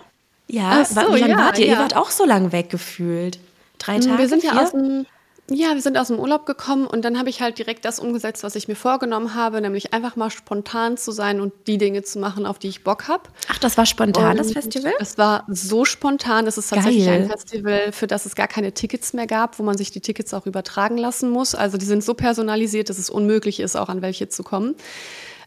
Ja, 0.48 0.86
so, 0.86 1.14
wie 1.14 1.20
lange 1.20 1.34
ja, 1.34 1.38
wart 1.38 1.60
ihr? 1.60 1.68
Ja. 1.68 1.74
Ihr 1.74 1.80
wart 1.80 1.96
auch 1.96 2.10
so 2.10 2.26
lange 2.26 2.52
weggefühlt. 2.52 3.40
Drei 3.80 4.00
Tage? 4.00 4.18
Wir 4.18 4.30
sind 4.30 4.44
ja 4.44 4.62
aus 4.62 4.72
dem 4.72 5.06
ja, 5.50 5.74
wir 5.74 5.82
sind 5.82 5.98
aus 5.98 6.08
dem 6.08 6.20
Urlaub 6.20 6.46
gekommen 6.46 6.88
und 6.88 7.06
dann 7.06 7.18
habe 7.18 7.30
ich 7.30 7.42
halt 7.42 7.58
direkt 7.58 7.86
das 7.86 8.00
umgesetzt, 8.00 8.44
was 8.44 8.56
ich 8.56 8.68
mir 8.68 8.76
vorgenommen 8.76 9.34
habe, 9.34 9.62
nämlich 9.62 9.94
einfach 9.94 10.18
mal 10.18 10.30
spontan 10.30 10.98
zu 10.98 11.12
sein 11.12 11.40
und 11.40 11.54
die 11.68 11.78
Dinge 11.78 12.04
zu 12.04 12.20
machen, 12.20 12.46
auf 12.46 12.60
die 12.60 12.68
ich 12.68 12.84
Bock 12.84 13.08
habe. 13.08 13.24
Ach, 13.50 13.58
das 13.58 13.78
war 13.78 13.86
spontan, 13.86 14.32
und 14.32 14.40
das 14.40 14.52
Festival? 14.52 14.94
Es 15.00 15.18
war 15.18 15.46
so 15.48 15.86
spontan. 15.86 16.48
Es 16.48 16.58
ist 16.58 16.70
tatsächlich 16.70 17.06
Geil. 17.06 17.22
ein 17.22 17.30
Festival, 17.30 17.92
für 17.94 18.08
das 18.08 18.26
es 18.26 18.36
gar 18.36 18.50
keine 18.50 18.74
Tickets 18.74 19.14
mehr 19.14 19.28
gab, 19.28 19.58
wo 19.58 19.64
man 19.64 19.78
sich 19.78 19.90
die 19.90 20.02
Tickets 20.02 20.34
auch 20.34 20.46
übertragen 20.46 20.98
lassen 20.98 21.30
muss. 21.30 21.56
Also 21.56 21.78
die 21.78 21.86
sind 21.86 22.04
so 22.04 22.14
personalisiert, 22.14 22.90
dass 22.90 22.98
es 22.98 23.10
unmöglich 23.10 23.62
ist, 23.62 23.78
auch 23.78 23.88
an 23.88 24.02
welche 24.02 24.28
zu 24.28 24.44
kommen. 24.44 24.76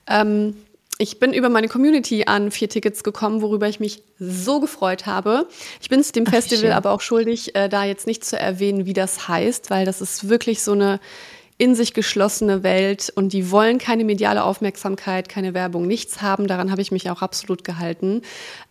Ähm, 0.07 0.57
ich 1.01 1.19
bin 1.19 1.33
über 1.33 1.49
meine 1.49 1.69
Community 1.69 2.25
an 2.27 2.51
vier 2.51 2.69
Tickets 2.69 3.03
gekommen, 3.03 3.41
worüber 3.41 3.67
ich 3.69 3.81
mich 3.81 4.03
so 4.19 4.61
gefreut 4.61 5.07
habe. 5.07 5.49
Ich 5.81 5.89
bin 5.89 6.01
es 6.01 6.13
dem 6.13 6.25
Ach, 6.27 6.31
Festival 6.33 6.65
schön. 6.65 6.73
aber 6.73 6.91
auch 6.91 7.01
schuldig, 7.01 7.57
äh, 7.57 7.71
da 7.71 7.85
jetzt 7.85 8.07
nicht 8.07 8.23
zu 8.23 8.39
erwähnen, 8.39 8.85
wie 8.85 8.93
das 8.93 9.27
heißt, 9.27 9.71
weil 9.71 9.87
das 9.87 10.03
ist 10.03 10.29
wirklich 10.29 10.63
so 10.63 10.73
eine 10.73 11.01
in 11.57 11.75
sich 11.75 11.93
geschlossene 11.95 12.63
Welt 12.63 13.13
und 13.15 13.33
die 13.33 13.51
wollen 13.51 13.79
keine 13.79 14.05
mediale 14.05 14.45
Aufmerksamkeit, 14.45 15.29
keine 15.29 15.53
Werbung, 15.53 15.87
nichts 15.87 16.23
haben. 16.23 16.47
Daran 16.47 16.71
habe 16.71 16.81
ich 16.81 16.91
mich 16.91 17.11
auch 17.11 17.21
absolut 17.21 17.65
gehalten. 17.65 18.23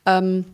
Ähm, 0.05 0.45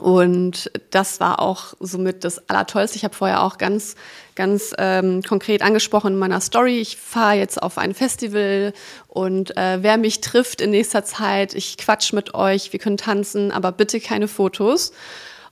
und 0.00 0.70
das 0.90 1.20
war 1.20 1.40
auch 1.40 1.74
somit 1.80 2.24
das 2.24 2.48
Allertollste. 2.48 2.96
Ich 2.96 3.04
habe 3.04 3.14
vorher 3.14 3.42
auch 3.42 3.58
ganz, 3.58 3.96
ganz 4.34 4.72
ähm, 4.78 5.22
konkret 5.22 5.62
angesprochen 5.62 6.14
in 6.14 6.18
meiner 6.18 6.40
Story. 6.40 6.78
Ich 6.78 6.96
fahre 6.96 7.36
jetzt 7.36 7.60
auf 7.62 7.78
ein 7.78 7.94
Festival 7.94 8.72
und 9.08 9.56
äh, 9.56 9.78
wer 9.82 9.96
mich 9.96 10.20
trifft 10.20 10.60
in 10.60 10.70
nächster 10.70 11.04
Zeit, 11.04 11.54
ich 11.54 11.76
quatsch 11.78 12.12
mit 12.12 12.34
euch, 12.34 12.72
wir 12.72 12.80
können 12.80 12.96
tanzen, 12.96 13.50
aber 13.50 13.72
bitte 13.72 14.00
keine 14.00 14.28
Fotos. 14.28 14.92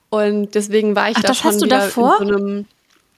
Und 0.09 0.55
deswegen 0.55 0.95
war 0.95 1.09
ich 1.09 1.17
Ach, 1.17 1.21
da 1.21 1.27
das 1.29 1.37
schon 1.37 1.51
hast 1.51 1.61
du 1.61 1.65
davor? 1.65 2.21
in 2.21 2.27
so 2.27 2.35
einem. 2.35 2.65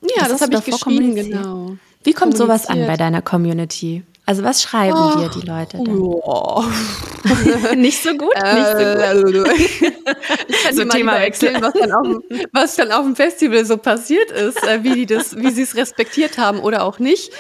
Ja, 0.02 0.24
das, 0.24 0.30
das 0.30 0.42
habe 0.42 0.56
ich 0.56 0.66
geschrieben, 0.66 1.14
genau. 1.14 1.76
Wie 2.04 2.14
kommt 2.14 2.38
sowas 2.38 2.66
an 2.66 2.88
bei 2.88 2.98
deiner 2.98 3.22
Community? 3.22 4.04
Also 4.30 4.44
was 4.44 4.62
schreiben 4.62 4.96
oh, 4.96 5.18
dir 5.18 5.30
die 5.30 5.44
Leute 5.44 5.78
dann? 5.78 6.00
Oh. 6.00 6.64
nicht 7.76 8.00
so 8.00 8.16
gut? 8.16 8.36
Äh, 8.36 8.54
nicht 8.54 9.18
so 9.18 9.34
gut. 9.34 9.48
ich 10.48 10.64
kann 10.64 10.76
so 10.76 10.82
dir 10.82 10.86
mal 10.86 10.98
Thema 10.98 11.14
erzählen, 11.14 11.60
was 11.60 11.74
dann, 11.74 11.92
auf, 11.92 12.08
was 12.52 12.76
dann 12.76 12.92
auf 12.92 13.06
dem 13.06 13.16
Festival 13.16 13.66
so 13.66 13.78
passiert 13.78 14.30
ist, 14.30 14.64
äh, 14.68 14.84
wie, 14.84 14.94
die 14.94 15.06
das, 15.08 15.36
wie 15.36 15.50
sie 15.50 15.64
es 15.64 15.76
respektiert 15.76 16.38
haben 16.38 16.60
oder 16.60 16.84
auch 16.84 17.00
nicht. 17.00 17.32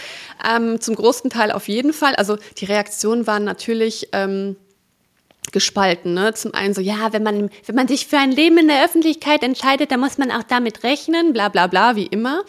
Ähm, 0.43 0.82
zum 0.82 0.95
großen 0.95 1.30
Teil 1.30 1.52
auf 1.52 1.67
jeden 1.67 1.93
Fall. 1.93 2.15
Also 2.15 2.38
die 2.58 2.65
Reaktionen 2.65 3.28
waren 3.28 3.43
natürlich... 3.43 4.10
Ähm, 4.12 4.56
gespalten. 5.52 6.14
Ne? 6.14 6.34
Zum 6.34 6.54
einen 6.54 6.74
so, 6.74 6.82
ja, 6.82 7.14
wenn 7.14 7.24
man, 7.24 7.50
wenn 7.66 7.76
man 7.76 7.88
sich 7.88 8.08
für 8.08 8.18
ein 8.18 8.32
Leben 8.32 8.58
in 8.58 8.68
der 8.68 8.84
Öffentlichkeit 8.84 9.44
entscheidet, 9.44 9.92
dann 9.92 10.00
muss 10.00 10.18
man 10.18 10.32
auch 10.32 10.44
damit 10.44 10.84
rechnen, 10.84 11.34
bla 11.34 11.50
bla 11.50 11.68
bla, 11.68 11.96
wie 11.96 12.06
immer. 12.06 12.44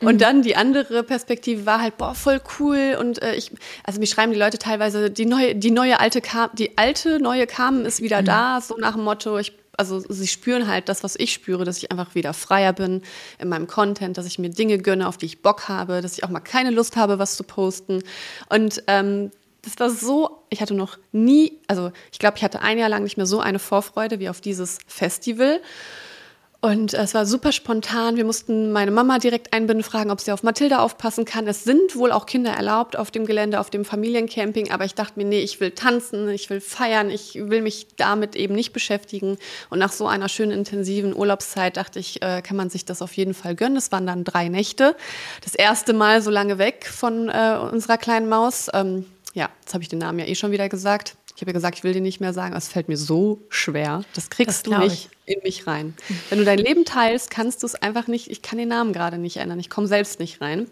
Mhm. 0.00 0.08
Und 0.08 0.20
dann 0.20 0.42
die 0.42 0.56
andere 0.56 1.02
Perspektive 1.02 1.66
war 1.66 1.80
halt, 1.80 1.96
boah, 1.96 2.14
voll 2.14 2.40
cool. 2.58 2.96
Und 2.98 3.22
äh, 3.22 3.34
ich, 3.34 3.52
also 3.84 4.00
mich 4.00 4.10
schreiben 4.10 4.32
die 4.32 4.38
Leute 4.38 4.58
teilweise, 4.58 5.10
die 5.10 5.26
neue, 5.26 5.54
die 5.54 5.70
neue 5.70 6.00
alte 6.00 6.20
Kam, 6.20 6.50
die 6.54 6.76
alte 6.78 7.20
neue 7.20 7.46
Carmen 7.46 7.84
ist 7.84 8.00
wieder 8.02 8.22
mhm. 8.22 8.26
da, 8.26 8.60
so 8.60 8.76
nach 8.76 8.94
dem 8.94 9.04
Motto, 9.04 9.38
ich 9.38 9.52
also 9.76 10.00
sie 10.08 10.26
spüren 10.26 10.68
halt 10.68 10.88
das, 10.88 11.02
was 11.02 11.16
ich 11.16 11.32
spüre, 11.32 11.64
dass 11.64 11.78
ich 11.78 11.90
einfach 11.90 12.14
wieder 12.14 12.32
freier 12.32 12.72
bin 12.72 13.02
in 13.38 13.48
meinem 13.48 13.66
Content, 13.66 14.18
dass 14.18 14.26
ich 14.26 14.38
mir 14.38 14.50
Dinge 14.50 14.78
gönne, 14.78 15.08
auf 15.08 15.16
die 15.16 15.26
ich 15.26 15.42
Bock 15.42 15.68
habe, 15.68 16.00
dass 16.00 16.16
ich 16.16 16.24
auch 16.24 16.28
mal 16.28 16.40
keine 16.40 16.70
Lust 16.70 16.96
habe, 16.96 17.18
was 17.18 17.36
zu 17.36 17.44
posten. 17.44 18.02
Und 18.48 18.82
ähm, 18.86 19.30
das 19.64 19.78
war 19.78 19.90
so, 19.90 20.42
ich 20.50 20.60
hatte 20.60 20.74
noch 20.74 20.98
nie, 21.12 21.60
also 21.66 21.90
ich 22.12 22.18
glaube, 22.18 22.36
ich 22.36 22.44
hatte 22.44 22.62
ein 22.62 22.78
Jahr 22.78 22.88
lang 22.88 23.02
nicht 23.02 23.16
mehr 23.16 23.26
so 23.26 23.40
eine 23.40 23.58
Vorfreude 23.58 24.20
wie 24.20 24.28
auf 24.28 24.40
dieses 24.40 24.78
Festival. 24.86 25.60
Und 26.64 26.94
es 26.94 27.12
war 27.12 27.26
super 27.26 27.52
spontan. 27.52 28.16
Wir 28.16 28.24
mussten 28.24 28.72
meine 28.72 28.90
Mama 28.90 29.18
direkt 29.18 29.52
einbinden, 29.52 29.84
fragen, 29.84 30.10
ob 30.10 30.18
sie 30.22 30.32
auf 30.32 30.42
Mathilda 30.42 30.78
aufpassen 30.78 31.26
kann. 31.26 31.46
Es 31.46 31.62
sind 31.64 31.94
wohl 31.94 32.10
auch 32.10 32.24
Kinder 32.24 32.52
erlaubt 32.52 32.96
auf 32.96 33.10
dem 33.10 33.26
Gelände, 33.26 33.60
auf 33.60 33.68
dem 33.68 33.84
Familiencamping. 33.84 34.70
Aber 34.70 34.86
ich 34.86 34.94
dachte 34.94 35.18
mir, 35.18 35.26
nee, 35.26 35.40
ich 35.40 35.60
will 35.60 35.72
tanzen, 35.72 36.30
ich 36.30 36.48
will 36.48 36.62
feiern, 36.62 37.10
ich 37.10 37.34
will 37.34 37.60
mich 37.60 37.88
damit 37.96 38.34
eben 38.34 38.54
nicht 38.54 38.72
beschäftigen. 38.72 39.36
Und 39.68 39.78
nach 39.78 39.92
so 39.92 40.06
einer 40.06 40.30
schönen 40.30 40.52
intensiven 40.52 41.14
Urlaubszeit 41.14 41.76
dachte 41.76 41.98
ich, 41.98 42.22
äh, 42.22 42.40
kann 42.40 42.56
man 42.56 42.70
sich 42.70 42.86
das 42.86 43.02
auf 43.02 43.12
jeden 43.12 43.34
Fall 43.34 43.54
gönnen. 43.54 43.76
Es 43.76 43.92
waren 43.92 44.06
dann 44.06 44.24
drei 44.24 44.48
Nächte. 44.48 44.96
Das 45.42 45.54
erste 45.54 45.92
Mal 45.92 46.22
so 46.22 46.30
lange 46.30 46.56
weg 46.56 46.90
von 46.90 47.28
äh, 47.28 47.58
unserer 47.70 47.98
kleinen 47.98 48.30
Maus. 48.30 48.70
Ähm, 48.72 49.04
ja, 49.34 49.50
jetzt 49.60 49.74
habe 49.74 49.82
ich 49.82 49.88
den 49.88 49.98
Namen 49.98 50.20
ja 50.20 50.26
eh 50.26 50.34
schon 50.34 50.52
wieder 50.52 50.68
gesagt. 50.68 51.16
Ich 51.34 51.42
habe 51.42 51.50
ja 51.50 51.54
gesagt, 51.54 51.78
ich 51.78 51.84
will 51.84 51.92
den 51.92 52.04
nicht 52.04 52.20
mehr 52.20 52.32
sagen, 52.32 52.54
es 52.54 52.68
fällt 52.68 52.88
mir 52.88 52.96
so 52.96 53.42
schwer. 53.48 54.04
Das 54.14 54.30
kriegst 54.30 54.48
das 54.48 54.62
du 54.62 54.78
nicht 54.78 55.10
ich. 55.26 55.34
in 55.34 55.42
mich 55.42 55.66
rein. 55.66 55.94
Wenn 56.30 56.38
du 56.38 56.44
dein 56.44 56.58
Leben 56.58 56.84
teilst, 56.84 57.30
kannst 57.30 57.62
du 57.62 57.66
es 57.66 57.74
einfach 57.74 58.06
nicht, 58.06 58.30
ich 58.30 58.40
kann 58.40 58.58
den 58.58 58.68
Namen 58.68 58.92
gerade 58.92 59.18
nicht 59.18 59.38
ändern, 59.38 59.58
ich 59.58 59.68
komme 59.68 59.88
selbst 59.88 60.20
nicht 60.20 60.40
rein. 60.40 60.68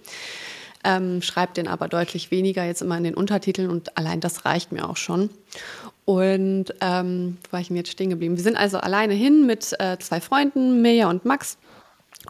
Ähm, 0.85 1.23
schreib 1.23 1.55
den 1.55 1.69
aber 1.69 1.89
deutlich 1.89 2.31
weniger 2.31 2.65
jetzt 2.65 2.83
immer 2.83 2.97
in 2.97 3.05
den 3.05 3.15
Untertiteln 3.15 3.71
und 3.71 3.97
allein 3.97 4.21
das 4.21 4.45
reicht 4.45 4.73
mir 4.73 4.89
auch 4.89 4.97
schon. 4.97 5.31
Und 6.05 6.67
ähm, 6.81 7.39
wo 7.45 7.53
war 7.53 7.61
ich 7.61 7.71
mir 7.71 7.79
jetzt 7.79 7.93
stehen 7.93 8.11
geblieben? 8.11 8.37
Wir 8.37 8.43
sind 8.43 8.57
also 8.57 8.79
alleine 8.79 9.15
hin 9.15 9.47
mit 9.47 9.75
äh, 9.81 9.99
zwei 9.99 10.21
Freunden, 10.21 10.83
Meja 10.83 11.09
und 11.09 11.25
Max. 11.25 11.57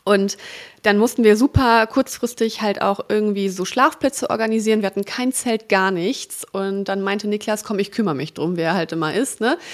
Und 0.05 0.37
dann 0.83 0.99
mussten 0.99 1.23
wir 1.23 1.37
super 1.37 1.87
kurzfristig 1.87 2.61
halt 2.61 2.83
auch 2.83 3.01
irgendwie 3.09 3.49
so 3.49 3.65
Schlafplätze 3.65 4.31
organisieren. 4.31 4.81
Wir 4.81 4.87
hatten 4.87 5.05
kein 5.05 5.33
Zelt, 5.33 5.69
gar 5.69 5.93
nichts. 5.93 6.45
Und 6.51 6.87
dann 6.87 7.03
meinte 7.03 7.29
Niklas, 7.29 7.63
komm, 7.63 7.79
ich 7.79 7.93
kümmere 7.93 8.17
mich 8.17 8.35
drum, 8.35 8.57
wer 8.57 8.75
halt 8.75 8.91
immer 8.93 9.15
ist. 9.15 9.41
Ne? 9.41 9.59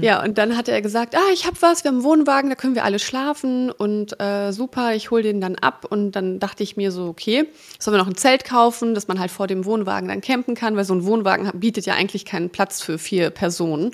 Ja, 0.00 0.22
und 0.22 0.38
dann 0.38 0.56
hat 0.56 0.68
er 0.68 0.80
gesagt, 0.80 1.16
ah, 1.16 1.32
ich 1.32 1.46
habe 1.46 1.56
was, 1.60 1.82
wir 1.82 1.88
haben 1.88 1.96
einen 1.96 2.04
Wohnwagen, 2.04 2.50
da 2.50 2.56
können 2.56 2.74
wir 2.74 2.84
alle 2.84 2.98
schlafen. 2.98 3.70
Und 3.70 4.18
äh, 4.20 4.52
super, 4.52 4.94
ich 4.94 5.10
hole 5.10 5.22
den 5.22 5.40
dann 5.40 5.56
ab. 5.56 5.86
Und 5.88 6.12
dann 6.12 6.38
dachte 6.38 6.62
ich 6.62 6.76
mir 6.76 6.92
so, 6.92 7.06
okay, 7.06 7.48
sollen 7.78 7.94
wir 7.96 7.98
noch 7.98 8.08
ein 8.08 8.16
Zelt 8.16 8.44
kaufen, 8.44 8.94
dass 8.94 9.08
man 9.08 9.18
halt 9.18 9.30
vor 9.30 9.46
dem 9.46 9.64
Wohnwagen 9.64 10.08
dann 10.08 10.20
campen 10.20 10.54
kann, 10.54 10.76
weil 10.76 10.84
so 10.84 10.94
ein 10.94 11.04
Wohnwagen 11.04 11.50
bietet 11.58 11.84
ja 11.84 11.94
eigentlich 11.94 12.24
keinen 12.24 12.50
Platz 12.50 12.80
für 12.80 12.98
vier 12.98 13.30
Personen. 13.30 13.90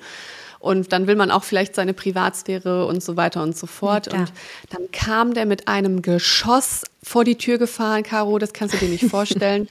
Und 0.65 0.93
dann 0.95 1.07
will 1.07 1.15
man 1.15 1.31
auch 1.31 1.45
vielleicht 1.45 1.75
seine 1.75 1.93
Privatsphäre 1.93 2.87
und 2.87 3.03
so 3.03 3.19
weiter 3.19 3.43
und 3.43 3.55
so 3.55 3.67
fort. 3.67 4.11
Ja, 4.11 4.21
und 4.21 4.33
dann 4.71 4.91
kam 4.93 5.35
der 5.35 5.45
mit 5.45 5.69
einem 5.69 6.01
Geschoss 6.01 6.85
vor 7.03 7.23
die 7.25 7.37
Tür 7.37 7.59
gefahren, 7.59 8.03
Caro, 8.03 8.39
das 8.39 8.55
kannst 8.55 8.75
du 8.75 8.79
dir 8.79 8.89
nicht 8.89 9.05
vorstellen. 9.11 9.69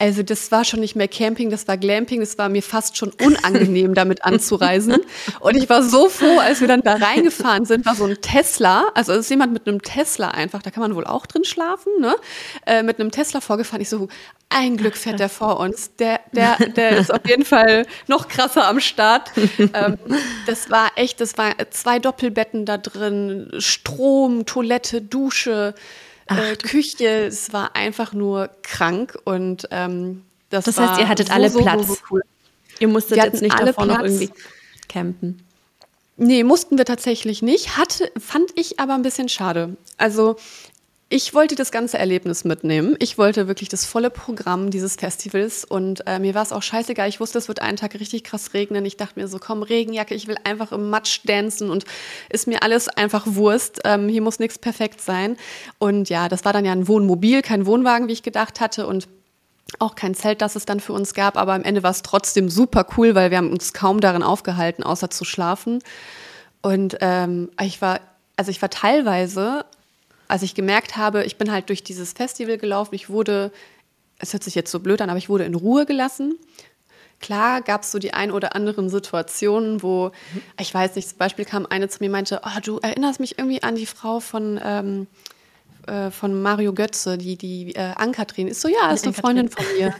Also 0.00 0.22
das 0.22 0.52
war 0.52 0.64
schon 0.64 0.78
nicht 0.78 0.94
mehr 0.94 1.08
Camping, 1.08 1.50
das 1.50 1.66
war 1.66 1.76
Glamping, 1.76 2.20
das 2.20 2.38
war 2.38 2.48
mir 2.48 2.62
fast 2.62 2.96
schon 2.96 3.12
unangenehm, 3.20 3.94
damit 3.94 4.24
anzureisen. 4.24 4.96
Und 5.40 5.56
ich 5.56 5.68
war 5.68 5.82
so 5.82 6.08
froh, 6.08 6.38
als 6.38 6.60
wir 6.60 6.68
dann 6.68 6.82
da 6.82 6.94
reingefahren 6.94 7.64
sind, 7.64 7.84
war 7.84 7.96
so 7.96 8.04
ein 8.04 8.16
Tesla, 8.20 8.90
also 8.94 9.12
es 9.12 9.20
ist 9.20 9.30
jemand 9.30 9.52
mit 9.52 9.66
einem 9.66 9.82
Tesla 9.82 10.28
einfach, 10.28 10.62
da 10.62 10.70
kann 10.70 10.82
man 10.82 10.94
wohl 10.94 11.04
auch 11.04 11.26
drin 11.26 11.44
schlafen, 11.44 11.92
ne? 12.00 12.14
Äh, 12.64 12.84
mit 12.84 13.00
einem 13.00 13.10
Tesla 13.10 13.40
vorgefahren. 13.40 13.82
Ich 13.82 13.88
so, 13.88 14.06
ein 14.50 14.76
Glück 14.76 14.96
fährt 14.96 15.18
der 15.18 15.28
vor 15.28 15.58
uns. 15.58 15.94
Der, 15.96 16.20
der, 16.32 16.56
der 16.56 16.96
ist 16.96 17.12
auf 17.12 17.26
jeden 17.26 17.44
Fall 17.44 17.84
noch 18.06 18.28
krasser 18.28 18.66
am 18.66 18.80
Start. 18.80 19.32
Ähm, 19.74 19.98
das 20.46 20.70
war 20.70 20.92
echt, 20.94 21.20
das 21.20 21.36
war 21.36 21.52
zwei 21.70 21.98
Doppelbetten 21.98 22.64
da 22.64 22.78
drin, 22.78 23.50
Strom, 23.58 24.46
Toilette, 24.46 25.02
Dusche. 25.02 25.74
Ach, 26.28 26.38
äh, 26.38 26.56
Küche, 26.56 27.26
es 27.26 27.52
war 27.52 27.74
einfach 27.74 28.12
nur 28.12 28.50
krank 28.62 29.18
und 29.24 29.66
ähm, 29.70 30.24
das, 30.50 30.64
das 30.64 30.78
heißt, 30.78 31.00
ihr 31.00 31.08
hattet 31.08 31.28
so, 31.28 31.34
alle 31.34 31.50
Platz. 31.50 31.86
So, 31.86 31.94
so 31.94 32.00
cool. 32.10 32.22
Ihr 32.78 32.88
musstet 32.88 33.16
jetzt 33.16 33.42
nicht 33.42 33.58
davor 33.58 33.84
Platz. 33.84 33.98
noch 33.98 34.04
irgendwie 34.04 34.30
campen. 34.88 35.42
Nee, 36.16 36.42
mussten 36.42 36.78
wir 36.78 36.84
tatsächlich 36.84 37.42
nicht. 37.42 37.76
Hatte, 37.76 38.10
fand 38.18 38.50
ich 38.56 38.80
aber 38.80 38.94
ein 38.94 39.02
bisschen 39.02 39.28
schade. 39.28 39.76
Also 39.96 40.36
ich 41.10 41.32
wollte 41.32 41.54
das 41.54 41.72
ganze 41.72 41.96
Erlebnis 41.96 42.44
mitnehmen. 42.44 42.94
Ich 42.98 43.16
wollte 43.16 43.48
wirklich 43.48 43.70
das 43.70 43.86
volle 43.86 44.10
Programm 44.10 44.70
dieses 44.70 44.96
Festivals 44.96 45.64
und 45.64 46.06
äh, 46.06 46.18
mir 46.18 46.34
war 46.34 46.42
es 46.42 46.52
auch 46.52 46.62
scheißegal. 46.62 47.08
Ich 47.08 47.18
wusste, 47.18 47.38
es 47.38 47.48
wird 47.48 47.62
einen 47.62 47.78
Tag 47.78 47.94
richtig 47.98 48.24
krass 48.24 48.52
regnen. 48.52 48.84
Ich 48.84 48.98
dachte 48.98 49.18
mir 49.18 49.26
so, 49.26 49.38
komm, 49.38 49.62
Regenjacke, 49.62 50.14
ich 50.14 50.26
will 50.26 50.36
einfach 50.44 50.70
im 50.70 50.90
Matsch 50.90 51.20
dancen 51.24 51.70
und 51.70 51.86
ist 52.28 52.46
mir 52.46 52.62
alles 52.62 52.88
einfach 52.88 53.24
Wurst. 53.26 53.80
Ähm, 53.84 54.10
hier 54.10 54.20
muss 54.20 54.38
nichts 54.38 54.58
perfekt 54.58 55.00
sein. 55.00 55.38
Und 55.78 56.10
ja, 56.10 56.28
das 56.28 56.44
war 56.44 56.52
dann 56.52 56.66
ja 56.66 56.72
ein 56.72 56.88
Wohnmobil, 56.88 57.40
kein 57.40 57.64
Wohnwagen, 57.64 58.08
wie 58.08 58.12
ich 58.12 58.22
gedacht 58.22 58.60
hatte 58.60 58.86
und 58.86 59.08
auch 59.78 59.94
kein 59.94 60.14
Zelt, 60.14 60.42
das 60.42 60.56
es 60.56 60.66
dann 60.66 60.80
für 60.80 60.92
uns 60.92 61.14
gab, 61.14 61.36
aber 61.36 61.52
am 61.52 61.62
Ende 61.62 61.82
war 61.82 61.90
es 61.90 62.02
trotzdem 62.02 62.48
super 62.48 62.86
cool, 62.96 63.14
weil 63.14 63.30
wir 63.30 63.36
haben 63.36 63.52
uns 63.52 63.74
kaum 63.74 64.00
darin 64.00 64.22
aufgehalten, 64.22 64.82
außer 64.82 65.10
zu 65.10 65.24
schlafen. 65.24 65.80
Und 66.62 66.96
ähm, 67.00 67.50
ich 67.60 67.80
war, 67.82 68.00
also 68.36 68.50
ich 68.50 68.62
war 68.62 68.70
teilweise 68.70 69.64
als 70.28 70.42
ich 70.42 70.54
gemerkt 70.54 70.96
habe, 70.96 71.24
ich 71.24 71.36
bin 71.36 71.50
halt 71.50 71.68
durch 71.70 71.82
dieses 71.82 72.12
Festival 72.12 72.58
gelaufen, 72.58 72.94
ich 72.94 73.08
wurde, 73.08 73.50
es 74.18 74.32
hört 74.32 74.44
sich 74.44 74.54
jetzt 74.54 74.70
so 74.70 74.80
blöd 74.80 75.00
an, 75.00 75.10
aber 75.10 75.18
ich 75.18 75.28
wurde 75.28 75.44
in 75.44 75.54
Ruhe 75.54 75.86
gelassen. 75.86 76.38
Klar 77.20 77.62
gab 77.62 77.82
es 77.82 77.90
so 77.90 77.98
die 77.98 78.14
ein 78.14 78.30
oder 78.30 78.54
anderen 78.54 78.90
Situationen, 78.90 79.82
wo, 79.82 80.12
ich 80.60 80.72
weiß 80.72 80.94
nicht, 80.94 81.08
zum 81.08 81.18
Beispiel 81.18 81.44
kam 81.44 81.66
eine 81.66 81.88
zu 81.88 81.98
mir 82.00 82.06
und 82.06 82.12
meinte, 82.12 82.40
oh, 82.44 82.60
du 82.62 82.78
erinnerst 82.78 83.18
mich 83.18 83.38
irgendwie 83.38 83.62
an 83.62 83.74
die 83.74 83.86
Frau 83.86 84.20
von, 84.20 84.60
ähm, 84.62 85.08
äh, 85.88 86.10
von 86.12 86.40
Mario 86.40 86.72
Götze, 86.74 87.18
die, 87.18 87.36
die 87.36 87.74
äh, 87.74 87.94
Ankatrin, 87.96 88.46
ist 88.46 88.60
so, 88.60 88.68
ja, 88.68 88.92
ist 88.92 89.04
eine 89.04 89.14
Freundin 89.14 89.48
von 89.48 89.64
mir. 89.76 89.94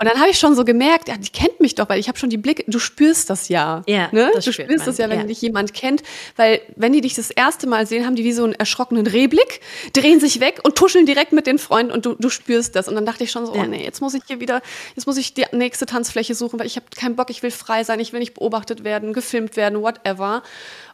Und 0.00 0.08
dann 0.08 0.18
habe 0.18 0.30
ich 0.30 0.38
schon 0.38 0.54
so 0.54 0.64
gemerkt, 0.64 1.08
ja, 1.08 1.16
die 1.18 1.30
kennt 1.30 1.51
mich 1.62 1.74
doch, 1.74 1.88
weil 1.88 1.98
ich 1.98 2.08
habe 2.08 2.18
schon 2.18 2.28
die 2.28 2.36
Blicke, 2.36 2.64
du 2.66 2.78
spürst 2.78 3.30
das 3.30 3.48
ja. 3.48 3.82
Ja, 3.86 4.08
ne? 4.12 4.30
das 4.34 4.44
Du 4.44 4.52
spürst 4.52 4.70
man. 4.70 4.86
das 4.86 4.98
ja, 4.98 5.08
wenn 5.08 5.20
ja. 5.20 5.26
dich 5.26 5.40
jemand 5.40 5.72
kennt, 5.72 6.02
weil 6.36 6.60
wenn 6.76 6.92
die 6.92 7.00
dich 7.00 7.14
das 7.14 7.30
erste 7.30 7.66
Mal 7.66 7.86
sehen, 7.86 8.04
haben 8.04 8.16
die 8.16 8.24
wie 8.24 8.32
so 8.32 8.44
einen 8.44 8.52
erschrockenen 8.52 9.06
Rehblick, 9.06 9.60
drehen 9.94 10.20
sich 10.20 10.40
weg 10.40 10.60
und 10.64 10.76
tuscheln 10.76 11.06
direkt 11.06 11.32
mit 11.32 11.46
den 11.46 11.58
Freunden 11.58 11.92
und 11.92 12.04
du, 12.04 12.14
du 12.14 12.28
spürst 12.28 12.76
das. 12.76 12.88
Und 12.88 12.94
dann 12.94 13.06
dachte 13.06 13.24
ich 13.24 13.30
schon 13.30 13.46
so, 13.46 13.54
oh 13.54 13.64
nee, 13.64 13.82
jetzt 13.82 14.00
muss 14.00 14.14
ich 14.14 14.22
hier 14.26 14.40
wieder, 14.40 14.60
jetzt 14.94 15.06
muss 15.06 15.16
ich 15.16 15.32
die 15.32 15.46
nächste 15.52 15.86
Tanzfläche 15.86 16.34
suchen, 16.34 16.58
weil 16.60 16.66
ich 16.66 16.76
habe 16.76 16.86
keinen 16.94 17.16
Bock, 17.16 17.30
ich 17.30 17.42
will 17.42 17.50
frei 17.50 17.84
sein, 17.84 18.00
ich 18.00 18.12
will 18.12 18.20
nicht 18.20 18.34
beobachtet 18.34 18.84
werden, 18.84 19.12
gefilmt 19.14 19.56
werden, 19.56 19.80
whatever. 19.80 20.42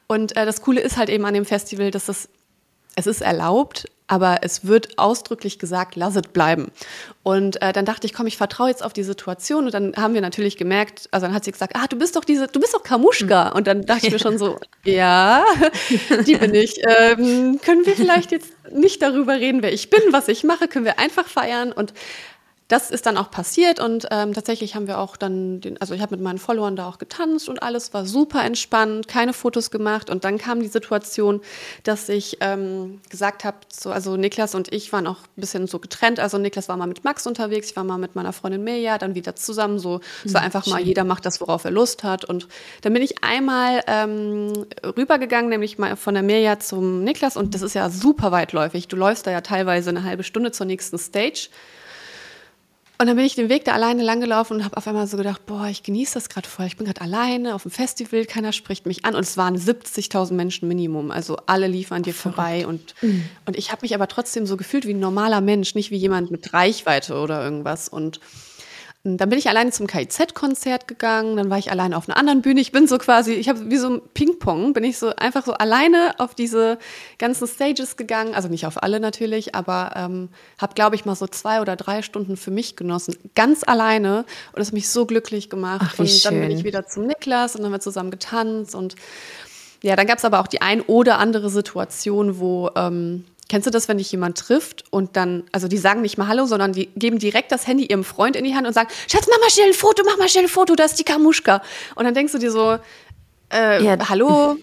Und 0.06 0.36
äh, 0.36 0.46
das 0.46 0.62
Coole 0.62 0.80
ist 0.80 0.96
halt 0.96 1.08
eben 1.08 1.24
an 1.24 1.34
dem 1.34 1.44
Festival, 1.44 1.90
dass 1.90 2.06
das 2.06 2.28
es 2.98 3.06
ist 3.06 3.20
erlaubt, 3.20 3.86
aber 4.08 4.38
es 4.42 4.66
wird 4.66 4.98
ausdrücklich 4.98 5.58
gesagt, 5.58 5.94
lass 5.94 6.16
es 6.16 6.22
bleiben. 6.22 6.72
Und 7.22 7.60
äh, 7.62 7.72
dann 7.72 7.84
dachte 7.84 8.06
ich, 8.06 8.14
komm, 8.14 8.26
ich 8.26 8.36
vertraue 8.36 8.70
jetzt 8.70 8.82
auf 8.82 8.92
die 8.92 9.02
Situation. 9.02 9.66
Und 9.66 9.74
dann 9.74 9.94
haben 9.96 10.14
wir 10.14 10.20
natürlich 10.20 10.56
gemerkt, 10.56 11.08
also 11.12 11.26
dann 11.26 11.34
hat 11.34 11.44
sie 11.44 11.52
gesagt, 11.52 11.74
ah, 11.76 11.86
du 11.86 11.96
bist 11.96 12.16
doch 12.16 12.24
diese, 12.24 12.48
du 12.48 12.58
bist 12.58 12.74
doch 12.74 12.82
Kamuschka. 12.82 13.50
Und 13.50 13.66
dann 13.66 13.84
dachte 13.84 14.06
ich 14.06 14.12
mir 14.12 14.18
schon 14.18 14.38
so, 14.38 14.58
ja, 14.84 15.44
die 16.26 16.36
bin 16.36 16.54
ich. 16.54 16.80
Ähm, 16.86 17.60
können 17.62 17.86
wir 17.86 17.94
vielleicht 17.94 18.32
jetzt 18.32 18.50
nicht 18.72 19.02
darüber 19.02 19.34
reden, 19.34 19.62
wer 19.62 19.72
ich 19.72 19.90
bin, 19.90 20.00
was 20.10 20.28
ich 20.28 20.42
mache? 20.42 20.68
Können 20.68 20.86
wir 20.86 20.98
einfach 20.98 21.26
feiern? 21.26 21.70
Und 21.70 21.92
das 22.68 22.90
ist 22.90 23.06
dann 23.06 23.16
auch 23.16 23.30
passiert 23.30 23.80
und 23.80 24.06
ähm, 24.10 24.34
tatsächlich 24.34 24.74
haben 24.74 24.86
wir 24.86 24.98
auch 24.98 25.16
dann, 25.16 25.60
den, 25.60 25.80
also 25.80 25.94
ich 25.94 26.02
habe 26.02 26.16
mit 26.16 26.22
meinen 26.22 26.38
Followern 26.38 26.76
da 26.76 26.86
auch 26.86 26.98
getanzt 26.98 27.48
und 27.48 27.62
alles 27.62 27.94
war 27.94 28.04
super 28.04 28.44
entspannt, 28.44 29.08
keine 29.08 29.32
Fotos 29.32 29.70
gemacht 29.70 30.10
und 30.10 30.24
dann 30.24 30.36
kam 30.36 30.60
die 30.60 30.68
Situation, 30.68 31.40
dass 31.82 32.10
ich 32.10 32.36
ähm, 32.40 33.00
gesagt 33.08 33.44
habe, 33.44 33.56
so, 33.72 33.90
also 33.90 34.16
Niklas 34.16 34.54
und 34.54 34.72
ich 34.72 34.92
waren 34.92 35.06
auch 35.06 35.16
ein 35.16 35.40
bisschen 35.40 35.66
so 35.66 35.78
getrennt, 35.78 36.20
also 36.20 36.36
Niklas 36.36 36.68
war 36.68 36.76
mal 36.76 36.86
mit 36.86 37.04
Max 37.04 37.26
unterwegs, 37.26 37.70
ich 37.70 37.76
war 37.76 37.84
mal 37.84 37.96
mit 37.96 38.14
meiner 38.14 38.34
Freundin 38.34 38.64
Mirja, 38.64 38.98
dann 38.98 39.14
wieder 39.14 39.34
zusammen, 39.34 39.78
so, 39.78 40.00
es 40.24 40.34
war 40.34 40.42
mhm, 40.42 40.46
einfach 40.46 40.66
mal, 40.66 40.80
jeder 40.80 41.04
macht 41.04 41.24
das, 41.24 41.40
worauf 41.40 41.64
er 41.64 41.70
Lust 41.70 42.04
hat. 42.04 42.24
Und 42.24 42.48
dann 42.82 42.92
bin 42.92 43.02
ich 43.02 43.24
einmal 43.24 43.82
ähm, 43.86 44.66
rübergegangen, 44.84 45.48
nämlich 45.48 45.78
mal 45.78 45.96
von 45.96 46.14
der 46.14 46.22
Mirja 46.22 46.58
zum 46.58 47.02
Niklas. 47.02 47.36
Und 47.36 47.54
das 47.54 47.62
ist 47.62 47.74
ja 47.74 47.88
super 47.90 48.30
weitläufig, 48.30 48.88
du 48.88 48.96
läufst 48.96 49.26
da 49.26 49.30
ja 49.30 49.40
teilweise 49.40 49.90
eine 49.90 50.04
halbe 50.04 50.22
Stunde 50.22 50.52
zur 50.52 50.66
nächsten 50.66 50.98
Stage 50.98 51.48
und 53.00 53.06
dann 53.06 53.14
bin 53.14 53.24
ich 53.24 53.36
den 53.36 53.48
Weg 53.48 53.64
da 53.64 53.72
alleine 53.72 54.02
langgelaufen 54.02 54.56
und 54.56 54.64
habe 54.64 54.76
auf 54.76 54.88
einmal 54.88 55.06
so 55.06 55.16
gedacht, 55.16 55.46
boah, 55.46 55.66
ich 55.66 55.84
genieße 55.84 56.14
das 56.14 56.28
gerade 56.28 56.48
voll. 56.48 56.66
Ich 56.66 56.76
bin 56.76 56.84
gerade 56.84 57.00
alleine 57.00 57.54
auf 57.54 57.62
dem 57.62 57.70
Festival, 57.70 58.24
keiner 58.24 58.52
spricht 58.52 58.86
mich 58.86 59.04
an 59.04 59.14
und 59.14 59.20
es 59.20 59.36
waren 59.36 59.56
70.000 59.56 60.32
Menschen 60.32 60.66
Minimum. 60.66 61.12
Also 61.12 61.36
alle 61.46 61.68
liefen 61.68 61.94
an 61.94 62.02
dir 62.02 62.12
Verrückt. 62.12 62.36
vorbei 62.36 62.66
und, 62.66 62.94
mhm. 63.00 63.24
und 63.46 63.56
ich 63.56 63.70
habe 63.70 63.82
mich 63.82 63.94
aber 63.94 64.08
trotzdem 64.08 64.46
so 64.46 64.56
gefühlt 64.56 64.84
wie 64.84 64.94
ein 64.94 65.00
normaler 65.00 65.40
Mensch, 65.40 65.76
nicht 65.76 65.92
wie 65.92 65.96
jemand 65.96 66.32
mit 66.32 66.52
Reichweite 66.52 67.14
oder 67.14 67.42
irgendwas. 67.42 67.88
Und 67.88 68.18
dann 69.16 69.28
bin 69.30 69.38
ich 69.38 69.48
alleine 69.48 69.70
zum 69.70 69.86
KIZ-Konzert 69.86 70.86
gegangen, 70.86 71.36
dann 71.36 71.50
war 71.50 71.58
ich 71.58 71.70
alleine 71.70 71.96
auf 71.96 72.08
einer 72.08 72.18
anderen 72.18 72.42
Bühne. 72.42 72.60
Ich 72.60 72.72
bin 72.72 72.86
so 72.86 72.98
quasi, 72.98 73.32
ich 73.32 73.48
habe 73.48 73.70
wie 73.70 73.76
so 73.76 73.88
ein 73.88 74.02
Ping-Pong, 74.14 74.72
bin 74.72 74.84
ich 74.84 74.98
so 74.98 75.14
einfach 75.16 75.44
so 75.44 75.52
alleine 75.52 76.14
auf 76.18 76.34
diese 76.34 76.78
ganzen 77.18 77.48
Stages 77.48 77.96
gegangen. 77.96 78.34
Also 78.34 78.48
nicht 78.48 78.66
auf 78.66 78.82
alle 78.82 79.00
natürlich, 79.00 79.54
aber 79.54 79.92
ähm, 79.96 80.28
habe, 80.58 80.74
glaube 80.74 80.96
ich, 80.96 81.04
mal 81.04 81.14
so 81.14 81.26
zwei 81.26 81.60
oder 81.60 81.76
drei 81.76 82.02
Stunden 82.02 82.36
für 82.36 82.50
mich 82.50 82.76
genossen. 82.76 83.16
Ganz 83.34 83.64
alleine. 83.66 84.26
Und 84.52 84.58
das 84.58 84.68
hat 84.68 84.74
mich 84.74 84.88
so 84.88 85.06
glücklich 85.06 85.48
gemacht. 85.48 85.86
Ach, 85.94 85.98
und 85.98 86.24
dann 86.24 86.40
bin 86.40 86.50
ich 86.50 86.64
wieder 86.64 86.86
zum 86.86 87.06
Niklas 87.06 87.54
und 87.54 87.62
dann 87.62 87.66
haben 87.66 87.76
wir 87.76 87.80
zusammen 87.80 88.10
getanzt. 88.10 88.74
Und 88.74 88.96
ja, 89.82 89.96
dann 89.96 90.06
gab 90.06 90.18
es 90.18 90.24
aber 90.24 90.40
auch 90.40 90.48
die 90.48 90.60
ein 90.60 90.82
oder 90.82 91.18
andere 91.18 91.50
Situation, 91.50 92.38
wo. 92.38 92.70
Ähm, 92.76 93.24
Kennst 93.48 93.66
du 93.66 93.70
das, 93.70 93.88
wenn 93.88 93.96
dich 93.96 94.12
jemand 94.12 94.36
trifft 94.36 94.84
und 94.90 95.16
dann, 95.16 95.44
also 95.52 95.68
die 95.68 95.78
sagen 95.78 96.02
nicht 96.02 96.18
mal 96.18 96.28
Hallo, 96.28 96.44
sondern 96.44 96.72
die 96.72 96.86
geben 96.96 97.18
direkt 97.18 97.50
das 97.50 97.66
Handy 97.66 97.86
ihrem 97.86 98.04
Freund 98.04 98.36
in 98.36 98.44
die 98.44 98.54
Hand 98.54 98.66
und 98.66 98.74
sagen, 98.74 98.88
Schatz, 99.10 99.26
mach 99.30 99.40
mal 99.40 99.50
schnell 99.50 99.68
ein 99.68 99.74
Foto, 99.74 100.02
mach 100.04 100.18
mal 100.18 100.28
schnell 100.28 100.44
ein 100.44 100.48
Foto, 100.48 100.74
da 100.74 100.84
ist 100.84 100.98
die 100.98 101.04
Kamuschka. 101.04 101.62
Und 101.94 102.04
dann 102.04 102.12
denkst 102.12 102.32
du 102.32 102.38
dir 102.38 102.50
so, 102.50 102.78
äh, 103.50 103.82
ja. 103.82 104.08
hallo, 104.08 104.58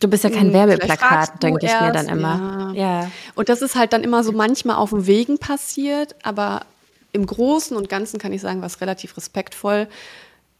Du 0.00 0.08
bist 0.08 0.24
ja 0.24 0.30
kein 0.30 0.48
hm, 0.48 0.52
Werbeplakat, 0.52 1.42
denke 1.42 1.64
ich 1.64 1.80
mir 1.80 1.92
dann 1.92 2.08
immer. 2.08 2.72
Ja. 2.74 3.02
ja. 3.02 3.10
Und 3.34 3.48
das 3.48 3.62
ist 3.62 3.76
halt 3.76 3.92
dann 3.92 4.04
immer 4.04 4.24
so 4.24 4.32
manchmal 4.32 4.76
auf 4.76 4.90
dem 4.90 5.06
Wegen 5.06 5.38
passiert, 5.38 6.14
aber 6.22 6.62
im 7.12 7.24
Großen 7.24 7.76
und 7.76 7.88
Ganzen 7.88 8.18
kann 8.18 8.32
ich 8.32 8.42
sagen, 8.42 8.60
war 8.60 8.66
es 8.66 8.80
relativ 8.80 9.16
respektvoll. 9.16 9.88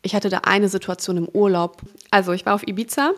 Ich 0.03 0.15
hatte 0.15 0.31
da 0.31 0.39
eine 0.45 0.69
Situation 0.69 1.19
im 1.19 1.29
Urlaub. 1.29 1.83
Also 2.11 2.33
ich 2.33 2.47
war 2.47 2.55
auf 2.55 2.67
Ibiza 2.67 3.13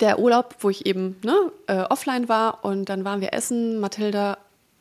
der 0.00 0.18
Urlaub, 0.18 0.56
wo 0.60 0.70
ich 0.70 0.86
eben 0.86 1.16
ne, 1.22 1.52
äh, 1.66 1.82
offline 1.82 2.28
war 2.28 2.64
und 2.64 2.88
dann 2.88 3.04
waren 3.04 3.20
wir 3.20 3.32
essen, 3.32 3.80
Mathilda 3.80 4.38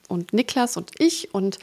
und 0.07 0.33
Niklas 0.33 0.77
und 0.77 0.91
ich 0.99 1.33
und 1.33 1.59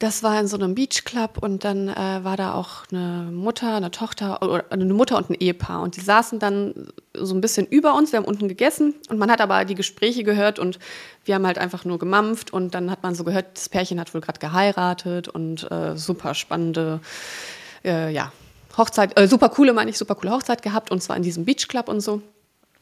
das 0.00 0.22
war 0.22 0.40
in 0.40 0.46
so 0.46 0.56
einem 0.56 0.74
Beachclub 0.74 1.36
und 1.42 1.62
dann 1.62 1.88
äh, 1.88 2.24
war 2.24 2.38
da 2.38 2.54
auch 2.54 2.84
eine 2.90 3.28
Mutter, 3.30 3.74
eine 3.74 3.90
Tochter 3.90 4.40
oder 4.42 4.64
eine 4.70 4.86
Mutter 4.94 5.18
und 5.18 5.28
ein 5.28 5.34
Ehepaar 5.34 5.82
und 5.82 5.94
die 5.94 6.00
saßen 6.00 6.38
dann 6.38 6.88
so 7.14 7.34
ein 7.34 7.42
bisschen 7.42 7.66
über 7.66 7.94
uns. 7.94 8.10
Wir 8.10 8.16
haben 8.16 8.24
unten 8.24 8.48
gegessen 8.48 8.94
und 9.10 9.18
man 9.18 9.30
hat 9.30 9.42
aber 9.42 9.66
die 9.66 9.74
Gespräche 9.74 10.24
gehört 10.24 10.58
und 10.58 10.78
wir 11.26 11.34
haben 11.34 11.46
halt 11.46 11.58
einfach 11.58 11.84
nur 11.84 11.98
gemampft 11.98 12.50
und 12.50 12.74
dann 12.74 12.90
hat 12.90 13.02
man 13.02 13.14
so 13.14 13.24
gehört, 13.24 13.48
das 13.54 13.68
Pärchen 13.68 14.00
hat 14.00 14.14
wohl 14.14 14.22
gerade 14.22 14.38
geheiratet 14.38 15.28
und 15.28 15.70
äh, 15.70 15.94
super 15.98 16.32
spannende, 16.34 17.00
äh, 17.84 18.10
ja 18.10 18.32
Hochzeit, 18.78 19.18
äh, 19.20 19.28
super 19.28 19.50
coole 19.50 19.74
meine 19.74 19.90
ich, 19.90 19.98
super 19.98 20.14
coole 20.14 20.32
Hochzeit 20.32 20.62
gehabt 20.62 20.90
und 20.90 21.02
zwar 21.02 21.16
in 21.18 21.22
diesem 21.22 21.44
Beachclub 21.44 21.90
und 21.90 22.00
so. 22.00 22.22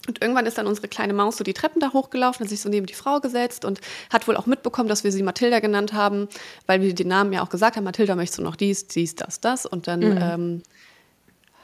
Und 0.09 0.22
irgendwann 0.22 0.46
ist 0.46 0.56
dann 0.59 0.66
unsere 0.66 0.88
kleine 0.88 1.12
Maus 1.12 1.36
so 1.36 1.44
die 1.44 1.52
Treppen 1.52 1.80
da 1.80 1.92
hochgelaufen, 1.92 2.42
hat 2.44 2.48
sich 2.50 2.61
so 2.61 2.68
neben 2.68 2.86
die 2.86 2.94
Frau 2.94 3.20
gesetzt 3.20 3.64
und 3.64 3.80
hat 4.11 4.26
wohl 4.26 4.36
auch 4.36 4.46
mitbekommen, 4.46 4.88
dass 4.88 5.04
wir 5.04 5.12
sie 5.12 5.22
Mathilda 5.22 5.61
genannt 5.61 5.92
haben, 5.92 6.28
weil 6.66 6.80
wir 6.80 6.94
den 6.94 7.09
Namen 7.09 7.32
ja 7.32 7.42
auch 7.42 7.50
gesagt 7.50 7.76
haben, 7.76 7.84
Mathilda 7.84 8.16
möchtest 8.16 8.38
du 8.38 8.42
noch 8.42 8.56
dies, 8.56 8.86
dies, 8.88 9.14
das, 9.14 9.40
das. 9.40 9.66
Und 9.66 9.86
dann 9.86 10.00
Mhm. 10.00 10.18
ähm, 10.20 10.62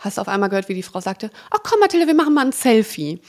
hast 0.00 0.18
du 0.18 0.20
auf 0.20 0.28
einmal 0.28 0.50
gehört, 0.50 0.68
wie 0.68 0.74
die 0.74 0.82
Frau 0.82 1.00
sagte, 1.00 1.30
ach 1.50 1.60
komm 1.64 1.80
Mathilda, 1.80 2.06
wir 2.06 2.14
machen 2.14 2.34
mal 2.34 2.44
ein 2.44 2.52
Selfie. 2.52 3.20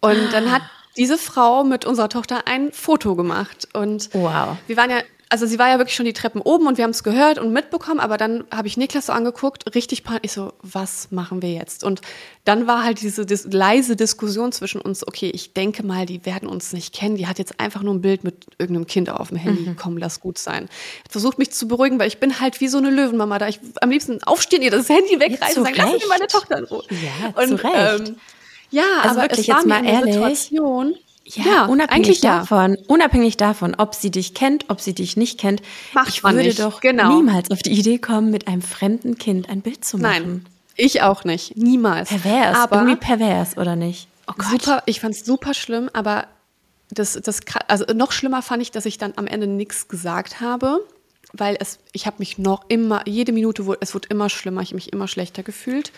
Und 0.00 0.32
dann 0.32 0.50
hat 0.52 0.62
diese 0.96 1.16
Frau 1.18 1.62
mit 1.62 1.84
unserer 1.84 2.08
Tochter 2.08 2.42
ein 2.46 2.72
Foto 2.72 3.14
gemacht. 3.14 3.68
Und 3.72 4.08
Wow. 4.14 4.56
wir 4.66 4.76
waren 4.76 4.90
ja, 4.90 4.98
also 5.28 5.44
sie 5.46 5.58
war 5.58 5.68
ja 5.68 5.78
wirklich 5.78 5.96
schon 5.96 6.06
die 6.06 6.12
Treppen 6.12 6.40
oben 6.40 6.66
und 6.66 6.78
wir 6.78 6.84
haben 6.84 6.92
es 6.92 7.02
gehört 7.02 7.38
und 7.38 7.52
mitbekommen, 7.52 7.98
aber 7.98 8.16
dann 8.16 8.44
habe 8.50 8.68
ich 8.68 8.76
Niklas 8.76 9.06
so 9.06 9.12
angeguckt, 9.12 9.74
richtig 9.74 10.04
panisch, 10.04 10.20
ich 10.22 10.32
so, 10.32 10.52
was 10.62 11.10
machen 11.10 11.42
wir 11.42 11.52
jetzt? 11.52 11.82
Und 11.82 12.00
dann 12.44 12.66
war 12.68 12.84
halt 12.84 13.00
diese 13.00 13.26
dis 13.26 13.46
leise 13.50 13.96
Diskussion 13.96 14.52
zwischen 14.52 14.80
uns, 14.80 15.06
okay, 15.06 15.30
ich 15.34 15.52
denke 15.52 15.84
mal, 15.84 16.06
die 16.06 16.24
werden 16.24 16.48
uns 16.48 16.72
nicht 16.72 16.94
kennen, 16.94 17.16
die 17.16 17.26
hat 17.26 17.38
jetzt 17.38 17.58
einfach 17.58 17.82
nur 17.82 17.94
ein 17.94 18.00
Bild 18.02 18.22
mit 18.22 18.46
irgendeinem 18.58 18.86
Kind 18.86 19.10
auf 19.10 19.28
dem 19.28 19.36
Handy, 19.36 19.74
komm, 19.76 19.96
lass 19.98 20.20
gut 20.20 20.38
sein. 20.38 20.68
Versucht 21.10 21.38
mich 21.38 21.50
zu 21.50 21.66
beruhigen, 21.66 21.98
weil 21.98 22.08
ich 22.08 22.18
bin 22.18 22.40
halt 22.40 22.60
wie 22.60 22.68
so 22.68 22.78
eine 22.78 22.90
Löwenmama 22.90 23.38
da. 23.38 23.48
Ich 23.48 23.58
am 23.80 23.90
liebsten 23.90 24.22
aufstehen, 24.22 24.62
ihr 24.62 24.70
das 24.70 24.88
Handy 24.88 25.18
wegreißen 25.18 25.58
und 25.58 25.76
sagen, 25.76 25.88
Sie 25.88 25.94
Recht. 25.96 26.08
meine 26.08 26.26
Tochter 26.28 26.58
in 26.58 26.64
Ruhe. 26.64 26.84
Ja, 26.90 27.42
und, 27.42 27.48
zu 27.48 27.54
Recht. 27.56 27.74
Ähm, 28.08 28.16
ja, 28.70 28.82
Also 29.02 29.18
aber 29.18 29.22
wirklich 29.22 29.48
es 29.48 29.48
war 29.48 29.56
jetzt 29.58 29.66
mal 29.66 29.82
mir 29.82 29.88
in 29.88 30.04
der 30.04 30.14
ehrlich. 30.14 30.14
Situation, 30.40 30.94
Ja, 31.34 31.66
unabhängig 31.66 32.06
eigentlich 32.06 32.22
ja. 32.22 32.38
davon, 32.38 32.78
unabhängig 32.86 33.36
davon, 33.36 33.74
ob 33.76 33.94
sie 33.94 34.10
dich 34.10 34.32
kennt, 34.34 34.66
ob 34.68 34.80
sie 34.80 34.94
dich 34.94 35.16
nicht 35.16 35.38
kennt, 35.38 35.60
Macht 35.92 36.08
ich 36.08 36.22
würde 36.22 36.38
nicht, 36.38 36.60
doch 36.60 36.80
genau. 36.80 37.16
niemals 37.16 37.50
auf 37.50 37.62
die 37.62 37.72
Idee 37.72 37.98
kommen, 37.98 38.30
mit 38.30 38.46
einem 38.46 38.62
fremden 38.62 39.18
Kind 39.18 39.48
ein 39.48 39.60
Bild 39.60 39.84
zu 39.84 39.98
machen. 39.98 40.22
Nein, 40.22 40.46
ich 40.76 41.02
auch 41.02 41.24
nicht, 41.24 41.56
niemals. 41.56 42.10
Pervers, 42.10 42.56
aber 42.56 42.76
irgendwie 42.76 42.96
pervers, 42.96 43.56
oder 43.56 43.74
nicht? 43.74 44.06
Oh 44.28 44.34
Gott. 44.36 44.50
super, 44.50 44.82
ich 44.86 45.00
fand 45.00 45.14
es 45.14 45.24
super 45.24 45.52
schlimm, 45.54 45.90
aber 45.92 46.26
das, 46.90 47.18
das, 47.22 47.40
also 47.66 47.84
noch 47.94 48.12
schlimmer 48.12 48.42
fand 48.42 48.62
ich, 48.62 48.70
dass 48.70 48.86
ich 48.86 48.98
dann 48.98 49.12
am 49.16 49.26
Ende 49.26 49.46
nichts 49.46 49.88
gesagt 49.88 50.40
habe, 50.40 50.80
weil 51.32 51.56
es, 51.60 51.78
ich 51.92 52.06
habe 52.06 52.16
mich 52.20 52.38
noch 52.38 52.64
immer, 52.68 53.06
jede 53.06 53.32
Minute, 53.32 53.66
wurde, 53.66 53.78
es 53.82 53.94
wurde 53.94 54.08
immer 54.10 54.28
schlimmer, 54.28 54.62
ich 54.62 54.68
habe 54.68 54.76
mich 54.76 54.92
immer 54.92 55.08
schlechter 55.08 55.42
gefühlt. 55.42 55.92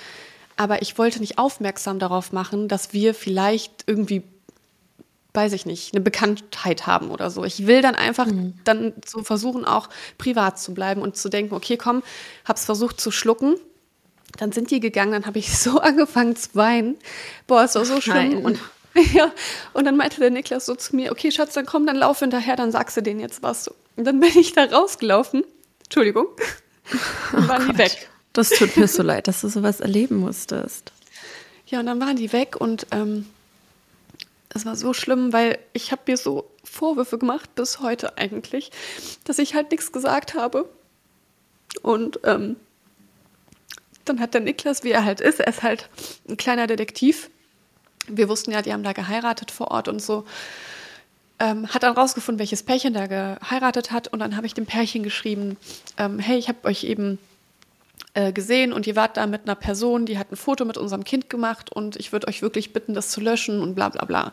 Aber 0.57 0.83
ich 0.83 0.99
wollte 0.99 1.21
nicht 1.21 1.39
aufmerksam 1.39 1.99
darauf 2.01 2.33
machen, 2.33 2.67
dass 2.67 2.93
wir 2.93 3.15
vielleicht 3.15 3.85
irgendwie, 3.87 4.25
weiß 5.35 5.53
ich 5.53 5.67
nicht, 5.67 5.95
eine 5.95 6.01
Bekanntheit 6.01 6.87
haben 6.87 7.11
oder 7.11 7.31
so. 7.31 7.45
Ich 7.45 7.67
will 7.67 7.83
dann 7.83 7.95
einfach 7.95 8.27
dann 8.65 8.93
so 9.07 9.23
versuchen, 9.23 9.65
auch 9.65 9.89
privat 10.17 10.59
zu 10.59 10.75
bleiben 10.75 11.03
und 11.03 11.17
zu 11.17 11.29
denken, 11.29 11.55
okay, 11.55 11.77
komm, 11.77 12.03
hab's 12.45 12.65
versucht 12.65 13.01
zu 13.01 13.11
schlucken. 13.11 13.57
Dann 14.39 14.53
sind 14.53 14.71
die 14.71 14.81
gegangen, 14.81 15.13
dann 15.13 15.27
habe 15.27 15.39
ich 15.39 15.57
so 15.59 15.79
angefangen 15.79 16.37
zu 16.37 16.51
weinen. 16.55 16.97
Boah, 17.47 17.65
es 17.65 17.75
war 17.75 17.85
so 17.85 18.01
schlimm. 18.01 18.45
Und, 18.45 18.59
ja, 19.13 19.33
und 19.75 19.85
dann 19.85 19.97
meinte 19.97 20.21
der 20.21 20.31
Niklas 20.31 20.67
so 20.67 20.75
zu 20.75 20.97
mir, 20.97 21.13
okay, 21.13 21.31
Schatz, 21.31 21.55
dann 21.55 21.67
komm, 21.67 21.87
dann 21.87 21.97
lauf 21.97 22.21
hinterher, 22.21 22.57
dann 22.57 22.73
sagst 22.73 22.97
du 22.97 23.03
denen 23.03 23.21
jetzt 23.21 23.43
was. 23.43 23.69
Und 23.97 24.05
dann 24.05 24.21
bin 24.21 24.31
ich 24.37 24.53
da 24.53 24.65
rausgelaufen. 24.65 25.45
Entschuldigung. 25.85 26.27
Dann 27.33 27.49
waren 27.49 27.69
die 27.73 27.79
weg. 27.79 28.09
Das 28.33 28.51
tut 28.51 28.77
mir 28.77 28.89
so 28.89 29.03
leid, 29.03 29.27
dass 29.27 29.41
du 29.41 29.49
sowas 29.49 29.81
erleben 29.81 30.17
musstest. 30.17 30.93
Ja, 31.67 31.81
und 31.81 31.87
dann 31.87 32.01
waren 32.01 32.17
die 32.17 32.33
weg 32.33 32.57
und 32.59 32.87
ähm, 32.93 33.27
es 34.59 34.67
war 34.67 34.77
so 34.77 34.93
schlimm, 34.93 35.33
weil 35.33 35.59
ich 35.73 35.93
habe 35.93 36.03
mir 36.07 36.17
so 36.17 36.51
Vorwürfe 36.65 37.19
gemacht, 37.19 37.55
bis 37.55 37.81
heute 37.81 38.19
eigentlich, 38.19 38.71
dass 39.25 39.39
ich 39.39 39.55
halt 39.55 39.71
nichts 39.71 39.93
gesagt 39.93 40.35
habe. 40.35 40.69
Und 41.83 42.21
ähm, 42.25 42.57
dann 44.05 44.21
hat 44.21 44.35
der 44.35 44.41
Niklas, 44.41 44.85
wie 44.85 44.91
er 44.91 45.05
halt 45.05 45.21
ist, 45.21 45.41
er 45.41 45.49
ist 45.49 45.63
halt 45.63 45.89
ein 46.29 46.37
kleiner 46.37 46.67
Detektiv. 46.67 47.31
Wir 48.07 48.29
wussten 48.29 48.51
ja, 48.51 48.63
die 48.63 48.73
haben 48.73 48.83
da 48.83 48.93
geheiratet 48.93 49.51
vor 49.51 49.71
Ort 49.71 49.89
und 49.89 50.01
so. 50.01 50.25
Ähm, 51.39 51.69
hat 51.69 51.85
dann 51.85 51.95
rausgefunden, 51.95 52.41
welches 52.41 52.63
Pärchen 52.63 52.95
da 52.95 53.07
geheiratet 53.07 53.93
hat. 53.93 54.09
Und 54.09 54.19
dann 54.19 54.37
habe 54.37 54.47
ich 54.47 54.55
dem 54.55 54.67
Pärchen 54.67 55.03
geschrieben, 55.03 55.57
ähm, 55.97 56.19
hey, 56.19 56.39
ich 56.39 56.49
habe 56.49 56.65
euch 56.65 56.85
eben 56.85 57.19
äh, 58.15 58.33
gesehen 58.33 58.73
und 58.73 58.87
ihr 58.87 58.97
wart 58.97 59.17
da 59.17 59.27
mit 59.27 59.43
einer 59.45 59.55
Person, 59.55 60.07
die 60.07 60.19
hat 60.19 60.33
ein 60.33 60.37
Foto 60.37 60.65
mit 60.65 60.77
unserem 60.77 61.05
Kind 61.05 61.29
gemacht 61.31 61.71
und 61.73 61.97
ich 61.97 62.13
würde 62.13 62.29
euch 62.29 62.43
wirklich 62.43 62.73
bitten, 62.73 62.95
das 62.95 63.11
zu 63.11 63.21
löschen 63.21 63.61
und 63.61 63.75
bla 63.75 63.89
bla 63.89 64.05
bla. 64.05 64.33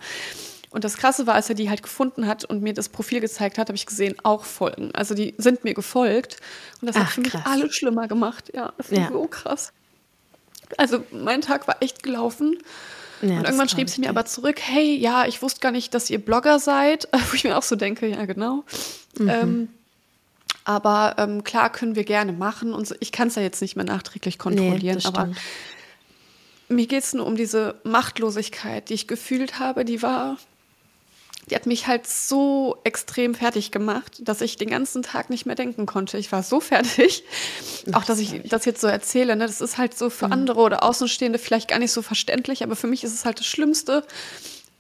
Und 0.72 0.84
das 0.84 0.98
Krasse 0.98 1.26
war, 1.26 1.36
als 1.36 1.48
er 1.48 1.56
die 1.56 1.70
halt 1.70 1.84
gefunden 1.84 2.28
hat 2.28 2.44
und 2.44 2.62
mir 2.62 2.74
das 2.74 2.90
Profil 2.90 3.22
gezeigt 3.22 3.58
hat, 3.58 3.70
habe 3.70 3.78
ich 3.78 3.86
gesehen, 3.86 4.16
auch 4.24 4.44
Folgen. 4.44 4.92
Also 4.94 5.16
die 5.16 5.34
sind 5.38 5.64
mir 5.64 5.74
gefolgt 5.74 6.38
und 6.82 6.88
das 6.88 6.98
hat 6.98 7.06
Ach, 7.08 7.12
für 7.14 7.22
mich 7.22 7.32
krass. 7.32 7.44
alles 7.46 7.76
schlimmer 7.76 8.08
gemacht. 8.10 8.52
Ja, 8.54 8.74
das 8.78 8.90
Ja. 8.92 9.08
so 9.10 9.26
krass. 9.28 9.72
Also 10.78 11.04
mein 11.12 11.42
Tag 11.42 11.68
war 11.68 11.78
echt 11.82 12.04
gelaufen. 12.04 12.58
Ja, 13.22 13.38
und 13.38 13.46
irgendwann 13.46 13.70
schrieb 13.70 13.90
sie 13.90 14.02
mir 14.02 14.10
aber 14.10 14.26
zurück, 14.26 14.60
hey, 14.62 14.98
ja, 14.98 15.26
ich 15.26 15.42
wusste 15.42 15.62
gar 15.62 15.72
nicht, 15.72 15.94
dass 15.94 16.10
ihr 16.10 16.20
Blogger 16.20 16.60
seid. 16.60 17.08
Wo 17.30 17.36
ich 17.36 17.46
mir 17.46 17.58
auch 17.58 17.64
so 17.64 17.78
denke, 17.78 18.08
ja, 18.08 18.26
genau. 18.26 18.66
Mhm. 19.18 19.30
Ähm, 19.30 19.68
aber 20.66 21.16
ähm, 21.18 21.44
klar 21.44 21.72
können 21.72 21.96
wir 21.96 22.04
gerne 22.04 22.34
machen. 22.34 22.74
Und 22.74 22.88
so. 22.88 22.96
ich 23.00 23.12
kann 23.12 23.30
es 23.30 23.36
ja 23.36 23.42
jetzt 23.42 23.62
nicht 23.62 23.76
mehr 23.76 23.86
nachträglich 23.86 24.38
kontrollieren. 24.38 24.96
das 24.96 25.06
aber 25.06 25.30
mir 26.68 26.88
geht 26.88 27.04
es 27.04 27.14
nur 27.14 27.26
um 27.26 27.36
diese 27.36 27.76
Machtlosigkeit, 27.84 28.90
die 28.90 28.96
ich 28.96 29.08
gefühlt 29.08 29.60
habe. 29.60 29.86
Die 29.86 30.02
war, 30.02 30.38
die 31.50 31.56
hat 31.56 31.68
mich 31.68 31.86
halt 31.86 32.08
so 32.08 32.78
extrem 32.84 33.36
fertig 33.36 33.70
gemacht, 33.70 34.14
dass 34.28 34.42
ich 34.42 34.58
den 34.58 34.70
ganzen 34.72 35.04
Tag 35.04 35.30
nicht 35.30 35.46
mehr 35.46 35.54
denken 35.56 35.86
konnte. 35.86 36.18
Ich 36.18 36.32
war 36.32 36.42
so 36.42 36.60
fertig. 36.60 37.24
Auch, 37.94 38.04
dass 38.04 38.18
ich 38.18 38.42
das 38.50 38.66
jetzt 38.66 38.82
so 38.82 38.88
erzähle. 38.88 39.36
Ne? 39.36 39.46
Das 39.46 39.62
ist 39.62 39.78
halt 39.78 39.96
so 39.96 40.06
Mhm. 40.06 40.12
für 40.12 40.26
andere 40.32 40.60
oder 40.60 40.82
Außenstehende 40.84 41.38
vielleicht 41.38 41.70
gar 41.70 41.78
nicht 41.78 41.92
so 41.92 42.02
verständlich, 42.02 42.64
aber 42.64 42.76
für 42.76 42.88
mich 42.88 43.04
ist 43.04 43.14
es 43.14 43.26
halt 43.26 43.38
das 43.40 43.46
Schlimmste, 43.46 44.04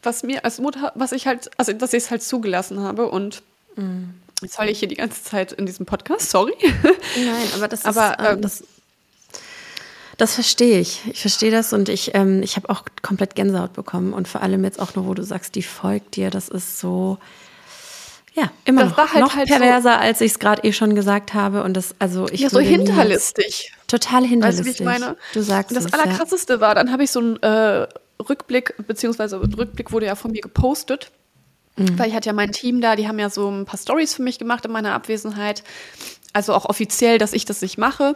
was 0.01 0.23
mir 0.23 0.43
als 0.43 0.59
Mutter, 0.59 0.91
was 0.95 1.11
ich 1.11 1.27
halt, 1.27 1.51
also 1.57 1.71
dass 1.73 1.93
ich 1.93 2.03
es 2.05 2.09
halt 2.11 2.23
zugelassen 2.23 2.79
habe 2.79 3.09
und 3.09 3.43
Mhm. 3.75 4.15
Jetzt 4.41 4.57
heule 4.57 4.71
ich 4.71 4.79
hier 4.79 4.88
die 4.88 4.95
ganze 4.95 5.23
Zeit 5.23 5.51
in 5.53 5.65
diesem 5.65 5.86
Podcast, 5.86 6.29
sorry. 6.29 6.53
Nein, 7.15 7.47
aber 7.55 7.67
das 7.67 7.86
Aber, 7.86 8.11
ist, 8.19 8.25
äh, 8.25 8.33
ähm, 8.33 8.41
das, 8.41 8.63
das 10.17 10.33
verstehe 10.36 10.79
ich. 10.79 11.01
Ich 11.11 11.21
verstehe 11.21 11.51
das 11.51 11.73
und 11.73 11.89
ich, 11.89 12.15
ähm, 12.15 12.41
ich 12.43 12.55
habe 12.55 12.69
auch 12.69 12.83
komplett 13.01 13.36
Gänsehaut 13.36 13.73
bekommen 13.73 14.13
und 14.13 14.27
vor 14.27 14.41
allem 14.41 14.63
jetzt 14.63 14.79
auch 14.79 14.95
nur, 14.95 15.05
wo 15.07 15.13
du 15.13 15.23
sagst, 15.23 15.55
die 15.55 15.63
folgt 15.63 16.15
dir, 16.15 16.29
das 16.29 16.47
ist 16.49 16.79
so, 16.79 17.17
ja, 18.33 18.49
immer 18.65 18.81
Das 18.83 18.91
noch, 18.91 18.97
war 18.97 19.13
halt 19.13 19.21
noch 19.23 19.36
halt 19.36 19.47
so- 19.49 19.55
perverser, 19.55 19.99
als 19.99 20.21
ich 20.21 20.31
es 20.33 20.39
gerade 20.39 20.63
eh 20.63 20.73
schon 20.73 20.95
gesagt 20.95 21.33
habe 21.33 21.63
und 21.63 21.73
das, 21.75 21.95
also 21.99 22.27
ich 22.29 22.41
ja, 22.41 22.49
so 22.49 22.59
hinterlistig. 22.59 23.73
Total 23.88 24.21
Weißt 24.21 24.29
hinterlistig. 24.29 24.65
du, 24.65 24.69
wie 24.86 24.93
ich 24.93 24.99
meine? 24.99 25.17
Du 25.33 25.41
sagst 25.41 25.71
Und 25.71 25.75
das 25.77 25.86
es, 25.86 25.91
ja. 25.91 25.99
Allerkrasseste 25.99 26.59
war, 26.61 26.75
dann 26.75 26.91
habe 26.91 27.03
ich 27.03 27.11
so 27.11 27.19
einen 27.19 27.41
äh, 27.43 27.88
Rückblick, 28.29 28.73
beziehungsweise 28.88 29.39
Rückblick 29.41 29.91
wurde 29.91 30.05
ja 30.07 30.15
von 30.15 30.31
mir 30.31 30.41
gepostet. 30.41 31.11
Mhm. 31.78 31.99
Weil 31.99 32.09
ich 32.09 32.15
hatte 32.15 32.28
ja 32.28 32.34
mein 32.34 32.51
Team 32.51 32.82
da, 32.82 32.95
die 32.95 33.07
haben 33.07 33.19
ja 33.19 33.30
so 33.30 33.49
ein 33.49 33.65
paar 33.65 33.80
Stories 33.80 34.13
für 34.13 34.23
mich 34.23 34.39
gemacht 34.39 34.65
in 34.65 34.71
meiner 34.71 34.93
Abwesenheit. 34.93 35.63
Also 36.34 36.53
auch 36.53 36.65
offiziell, 36.65 37.17
dass 37.17 37.34
ich 37.34 37.45
das 37.45 37.61
nicht 37.61 37.78
mache. 37.78 38.15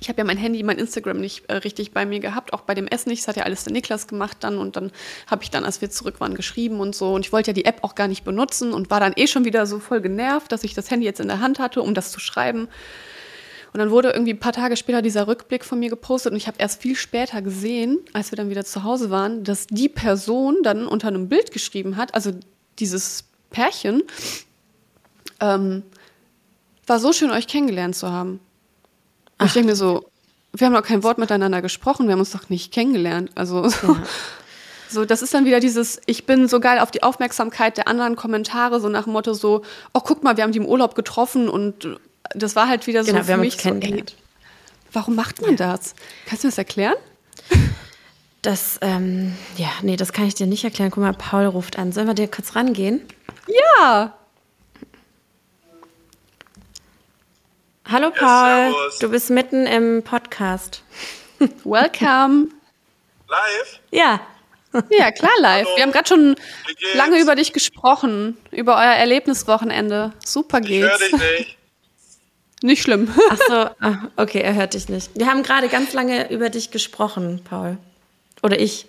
Ich 0.00 0.08
habe 0.08 0.18
ja 0.18 0.24
mein 0.24 0.36
Handy, 0.36 0.64
mein 0.64 0.78
Instagram 0.78 1.18
nicht 1.18 1.48
äh, 1.48 1.54
richtig 1.54 1.92
bei 1.92 2.04
mir 2.04 2.18
gehabt, 2.18 2.52
auch 2.52 2.62
bei 2.62 2.74
dem 2.74 2.88
Essen 2.88 3.10
nicht. 3.10 3.22
Das 3.22 3.28
hat 3.28 3.36
ja 3.36 3.44
alles 3.44 3.62
der 3.62 3.72
Niklas 3.72 4.08
gemacht 4.08 4.38
dann 4.40 4.58
und 4.58 4.74
dann 4.74 4.90
habe 5.28 5.44
ich 5.44 5.50
dann, 5.50 5.64
als 5.64 5.80
wir 5.80 5.90
zurück 5.90 6.18
waren, 6.18 6.34
geschrieben 6.34 6.80
und 6.80 6.96
so. 6.96 7.14
Und 7.14 7.24
ich 7.24 7.32
wollte 7.32 7.50
ja 7.50 7.52
die 7.52 7.66
App 7.66 7.84
auch 7.84 7.94
gar 7.94 8.08
nicht 8.08 8.24
benutzen 8.24 8.72
und 8.72 8.90
war 8.90 8.98
dann 8.98 9.12
eh 9.14 9.28
schon 9.28 9.44
wieder 9.44 9.64
so 9.64 9.78
voll 9.78 10.00
genervt, 10.00 10.50
dass 10.50 10.64
ich 10.64 10.74
das 10.74 10.90
Handy 10.90 11.06
jetzt 11.06 11.20
in 11.20 11.28
der 11.28 11.38
Hand 11.38 11.60
hatte, 11.60 11.82
um 11.82 11.94
das 11.94 12.10
zu 12.10 12.18
schreiben. 12.18 12.68
Und 13.72 13.78
dann 13.78 13.90
wurde 13.90 14.10
irgendwie 14.10 14.32
ein 14.32 14.40
paar 14.40 14.52
Tage 14.52 14.76
später 14.76 15.02
dieser 15.02 15.28
Rückblick 15.28 15.64
von 15.64 15.78
mir 15.78 15.88
gepostet 15.88 16.32
und 16.32 16.36
ich 16.36 16.46
habe 16.46 16.58
erst 16.58 16.82
viel 16.82 16.96
später 16.96 17.40
gesehen, 17.40 17.98
als 18.12 18.30
wir 18.30 18.36
dann 18.36 18.50
wieder 18.50 18.64
zu 18.64 18.82
Hause 18.82 19.08
waren, 19.10 19.44
dass 19.44 19.66
die 19.66 19.88
Person 19.88 20.58
dann 20.62 20.86
unter 20.86 21.08
einem 21.08 21.28
Bild 21.28 21.52
geschrieben 21.52 21.96
hat, 21.96 22.14
also 22.14 22.32
dieses 22.78 23.24
Pärchen, 23.50 24.02
ähm, 25.40 25.82
war 26.86 26.98
so 26.98 27.12
schön, 27.12 27.30
euch 27.30 27.46
kennengelernt 27.46 27.96
zu 27.96 28.10
haben. 28.10 28.40
Und 29.38 29.46
ich 29.46 29.52
denke 29.52 29.70
mir 29.70 29.76
so, 29.76 30.08
wir 30.52 30.66
haben 30.66 30.74
doch 30.74 30.82
kein 30.82 31.02
Wort 31.02 31.18
miteinander 31.18 31.62
gesprochen, 31.62 32.06
wir 32.06 32.12
haben 32.12 32.20
uns 32.20 32.30
doch 32.30 32.48
nicht 32.48 32.72
kennengelernt. 32.72 33.30
Also 33.34 33.68
so, 33.68 33.96
so, 34.88 35.04
das 35.04 35.22
ist 35.22 35.34
dann 35.34 35.44
wieder 35.44 35.60
dieses, 35.60 36.00
ich 36.06 36.26
bin 36.26 36.48
so 36.48 36.60
geil 36.60 36.78
auf 36.78 36.90
die 36.90 37.02
Aufmerksamkeit 37.02 37.76
der 37.76 37.88
anderen 37.88 38.16
Kommentare, 38.16 38.80
so 38.80 38.88
nach 38.88 39.04
dem 39.04 39.12
Motto 39.12 39.34
so, 39.34 39.62
oh, 39.94 40.00
guck 40.00 40.22
mal, 40.22 40.36
wir 40.36 40.44
haben 40.44 40.52
die 40.52 40.58
im 40.58 40.66
Urlaub 40.66 40.94
getroffen 40.94 41.48
und 41.48 41.88
das 42.34 42.56
war 42.56 42.68
halt 42.68 42.86
wieder 42.86 43.04
so 43.04 43.12
Genau, 43.12 43.22
für 43.22 43.28
wir 43.28 43.34
haben 43.34 43.40
mich 43.40 43.54
uns 43.54 43.62
so, 43.62 43.68
ey, 43.68 43.80
kennengelernt. 43.80 44.16
warum 44.92 45.14
macht 45.14 45.42
man 45.42 45.56
das? 45.56 45.94
Kannst 46.26 46.44
du 46.44 46.48
mir 46.48 46.50
das 46.50 46.58
erklären? 46.58 46.94
Das, 48.42 48.78
ähm, 48.82 49.36
ja, 49.56 49.68
nee, 49.82 49.96
das 49.96 50.12
kann 50.12 50.26
ich 50.26 50.34
dir 50.34 50.46
nicht 50.46 50.64
erklären. 50.64 50.90
Guck 50.90 51.02
mal, 51.02 51.12
Paul 51.14 51.46
ruft 51.46 51.78
an. 51.78 51.92
Sollen 51.92 52.08
wir 52.08 52.14
dir 52.14 52.26
kurz 52.28 52.56
rangehen? 52.56 53.00
Ja. 53.46 54.16
Hallo 57.88 58.10
Paul, 58.10 58.72
servus. 58.72 58.98
du 58.98 59.08
bist 59.10 59.30
mitten 59.30 59.66
im 59.66 60.02
Podcast. 60.02 60.82
Welcome. 61.64 62.48
Live? 63.28 63.80
Ja, 63.90 64.20
Ja, 64.90 65.10
klar, 65.12 65.30
live. 65.40 65.66
Hallo. 65.66 65.76
Wir 65.76 65.82
haben 65.84 65.92
gerade 65.92 66.08
schon 66.08 66.34
geht's? 66.66 66.94
lange 66.94 67.20
über 67.20 67.34
dich 67.36 67.52
gesprochen, 67.52 68.36
über 68.50 68.74
euer 68.76 68.94
Erlebniswochenende. 68.94 70.12
Super 70.24 70.60
Ich 70.62 70.70
höre 70.80 70.88
geht's. 70.98 71.10
dich 71.10 71.12
nicht. 71.38 71.58
Nicht 72.62 72.82
schlimm. 72.82 73.12
ach 73.30 73.38
so, 73.48 73.54
ah, 73.54 74.08
okay, 74.16 74.40
er 74.40 74.54
hört 74.54 74.74
dich 74.74 74.88
nicht. 74.88 75.10
Wir 75.14 75.26
haben 75.26 75.42
gerade 75.42 75.68
ganz 75.68 75.92
lange 75.92 76.30
über 76.30 76.48
dich 76.48 76.70
gesprochen, 76.70 77.42
Paul. 77.44 77.76
Oder 78.42 78.58
ich. 78.58 78.86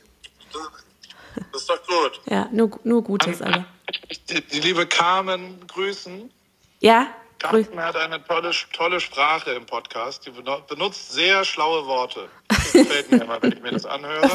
Das 1.52 1.62
ist 1.62 1.70
doch 1.70 1.82
gut. 1.88 2.22
Ja, 2.28 2.48
nur, 2.52 2.80
nur 2.84 3.04
Gutes, 3.04 3.42
aber. 3.42 3.66
Die, 4.30 4.42
die 4.42 4.60
liebe 4.60 4.86
Carmen 4.86 5.66
grüßen. 5.68 6.32
Ja. 6.80 7.08
Carmen 7.40 7.80
hat 7.80 7.96
eine 7.98 8.24
tolle, 8.26 8.52
tolle 8.72 9.00
Sprache 9.00 9.52
im 9.52 9.66
Podcast. 9.66 10.26
Die 10.26 10.32
benutzt 10.32 11.12
sehr 11.12 11.44
schlaue 11.44 11.86
Worte. 11.86 12.30
Das 12.50 12.72
gefällt 12.72 13.12
mir 13.12 13.22
immer, 13.22 13.40
wenn 13.42 13.52
ich 13.52 13.62
mir 13.62 13.72
das 13.72 13.86
anhöre. 13.86 14.28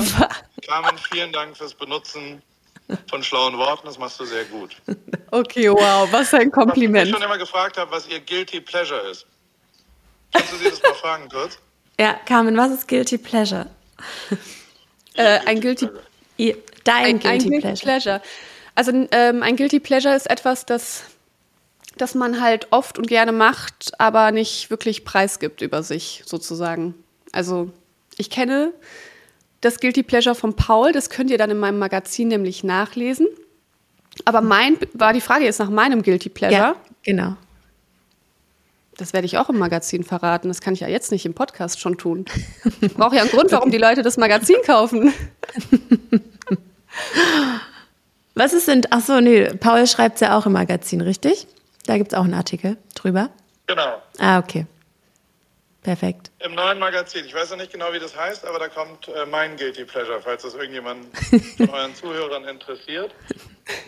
Carmen, 0.64 0.96
vielen 1.10 1.32
Dank 1.32 1.56
fürs 1.56 1.74
Benutzen 1.74 2.40
von 3.08 3.22
schlauen 3.22 3.56
Worten. 3.58 3.86
Das 3.86 3.98
machst 3.98 4.20
du 4.20 4.24
sehr 4.24 4.44
gut. 4.44 4.76
Okay, 5.32 5.68
wow, 5.70 6.06
was 6.12 6.32
ein 6.34 6.40
Was 6.40 6.46
ich 6.46 6.52
Kompliment. 6.52 7.10
schon 7.10 7.22
immer 7.22 7.36
gefragt 7.38 7.76
habe, 7.78 7.90
was 7.90 8.06
ihr 8.06 8.20
Guilty 8.20 8.60
Pleasure 8.60 9.00
ist. 9.10 9.26
Kannst 10.32 10.52
du 10.52 10.56
sie 10.56 10.70
das 10.70 10.82
mal 10.82 10.94
fragen 10.94 11.28
kurz? 11.28 11.58
Ja, 11.98 12.14
Carmen, 12.26 12.56
was 12.56 12.70
ist 12.70 12.86
Guilty 12.86 13.18
Pleasure? 13.18 13.66
Äh, 15.18 15.40
ein 15.46 15.60
Guilty 15.60 15.88
Dein 16.84 17.04
ein, 17.04 17.18
Guilty, 17.18 17.28
ein 17.28 17.38
Guilty 17.38 17.60
Pleasure. 17.60 17.82
Pleasure. 17.82 18.22
Also 18.74 18.92
ähm, 19.10 19.42
ein 19.42 19.56
Guilty 19.56 19.80
Pleasure 19.80 20.14
ist 20.14 20.30
etwas, 20.30 20.64
das, 20.64 21.02
das 21.96 22.14
man 22.14 22.40
halt 22.40 22.68
oft 22.70 22.96
und 22.96 23.08
gerne 23.08 23.32
macht, 23.32 23.92
aber 23.98 24.30
nicht 24.30 24.70
wirklich 24.70 25.04
preisgibt 25.04 25.60
über 25.60 25.82
sich 25.82 26.22
sozusagen. 26.24 26.94
Also 27.32 27.70
ich 28.16 28.30
kenne 28.30 28.72
das 29.60 29.80
Guilty 29.80 30.04
Pleasure 30.04 30.36
von 30.36 30.54
Paul, 30.54 30.92
das 30.92 31.10
könnt 31.10 31.30
ihr 31.30 31.38
dann 31.38 31.50
in 31.50 31.58
meinem 31.58 31.80
Magazin 31.80 32.28
nämlich 32.28 32.62
nachlesen. 32.62 33.26
Aber 34.24 34.40
mein 34.40 34.78
war 34.92 35.12
die 35.12 35.20
Frage 35.20 35.44
jetzt 35.44 35.58
nach 35.58 35.70
meinem 35.70 36.02
Guilty 36.02 36.28
Pleasure. 36.28 36.60
Ja, 36.60 36.76
genau. 37.02 37.36
Das 38.98 39.12
werde 39.12 39.26
ich 39.26 39.38
auch 39.38 39.48
im 39.48 39.58
Magazin 39.58 40.02
verraten. 40.02 40.48
Das 40.48 40.60
kann 40.60 40.74
ich 40.74 40.80
ja 40.80 40.88
jetzt 40.88 41.12
nicht 41.12 41.24
im 41.24 41.32
Podcast 41.32 41.80
schon 41.80 41.96
tun. 41.96 42.26
Ich 42.80 42.92
brauche 42.94 43.14
ja 43.14 43.22
einen 43.22 43.30
Grund, 43.30 43.52
warum 43.52 43.70
die 43.70 43.78
Leute 43.78 44.02
das 44.02 44.16
Magazin 44.16 44.56
kaufen. 44.66 45.14
Was 48.34 48.52
ist 48.52 48.66
denn, 48.66 48.82
ach 48.90 49.00
so, 49.00 49.20
nee, 49.20 49.44
Paul 49.54 49.86
schreibt 49.86 50.16
es 50.16 50.20
ja 50.20 50.36
auch 50.36 50.46
im 50.46 50.52
Magazin, 50.52 51.00
richtig? 51.00 51.46
Da 51.86 51.96
gibt 51.96 52.12
es 52.12 52.18
auch 52.18 52.24
einen 52.24 52.34
Artikel 52.34 52.76
drüber. 52.94 53.30
Genau. 53.68 54.02
Ah, 54.18 54.40
okay. 54.40 54.66
Perfekt. 55.82 56.32
Im 56.40 56.54
neuen 56.54 56.80
Magazin. 56.80 57.24
Ich 57.24 57.34
weiß 57.34 57.50
noch 57.50 57.56
nicht 57.56 57.72
genau, 57.72 57.92
wie 57.92 58.00
das 58.00 58.16
heißt, 58.16 58.44
aber 58.44 58.58
da 58.58 58.68
kommt 58.68 59.08
äh, 59.08 59.26
mein 59.26 59.56
Guilty 59.56 59.84
Pleasure, 59.84 60.20
falls 60.20 60.42
das 60.42 60.54
irgendjemand 60.54 61.06
von 61.56 61.70
euren 61.72 61.94
Zuhörern 61.94 62.44
interessiert. 62.44 63.14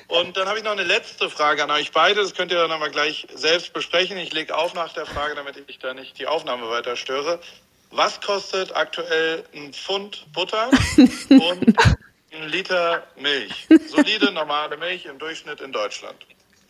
Und 0.08 0.36
dann 0.36 0.48
habe 0.48 0.58
ich 0.58 0.64
noch 0.64 0.72
eine 0.72 0.84
letzte 0.84 1.30
Frage 1.30 1.62
an 1.62 1.70
euch 1.70 1.92
beide. 1.92 2.20
Das 2.20 2.34
könnt 2.34 2.50
ihr 2.52 2.58
dann 2.58 2.72
aber 2.72 2.90
gleich 2.90 3.26
selbst 3.34 3.72
besprechen. 3.72 4.18
Ich 4.18 4.32
lege 4.32 4.56
auf 4.56 4.74
nach 4.74 4.92
der 4.92 5.06
Frage, 5.06 5.34
damit 5.34 5.62
ich 5.66 5.78
da 5.78 5.94
nicht 5.94 6.18
die 6.18 6.26
Aufnahme 6.26 6.68
weiter 6.68 6.96
störe. 6.96 7.40
Was 7.90 8.20
kostet 8.20 8.74
aktuell 8.74 9.44
ein 9.54 9.72
Pfund 9.72 10.26
Butter 10.32 10.70
und 11.28 11.76
ein 12.32 12.48
Liter 12.48 13.04
Milch? 13.16 13.68
Solide, 13.88 14.32
normale 14.32 14.76
Milch 14.76 15.06
im 15.06 15.18
Durchschnitt 15.18 15.60
in 15.60 15.72
Deutschland. 15.72 16.16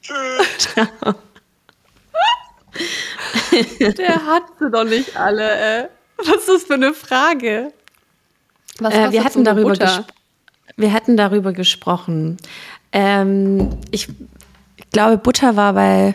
Tschüss. 0.02 0.68
Der 3.98 4.26
hat 4.26 4.44
sie 4.58 4.70
doch 4.70 4.84
nicht 4.84 5.16
alle. 5.16 5.82
Äh. 5.82 5.88
Was 6.16 6.28
ist 6.28 6.48
das 6.48 6.64
für 6.64 6.74
eine 6.74 6.94
Frage? 6.94 7.72
Was 8.78 8.94
Äh, 8.94 8.98
wir, 8.98 9.04
kostet 9.04 9.24
hatten 9.24 9.44
darüber 9.44 10.04
wir 10.76 10.92
hatten 10.92 11.16
darüber 11.16 11.52
gesprochen. 11.52 12.38
Ähm, 12.92 13.70
ich, 13.90 14.08
glaube, 14.92 15.18
Butter 15.18 15.56
war 15.56 15.74
bei, 15.74 16.14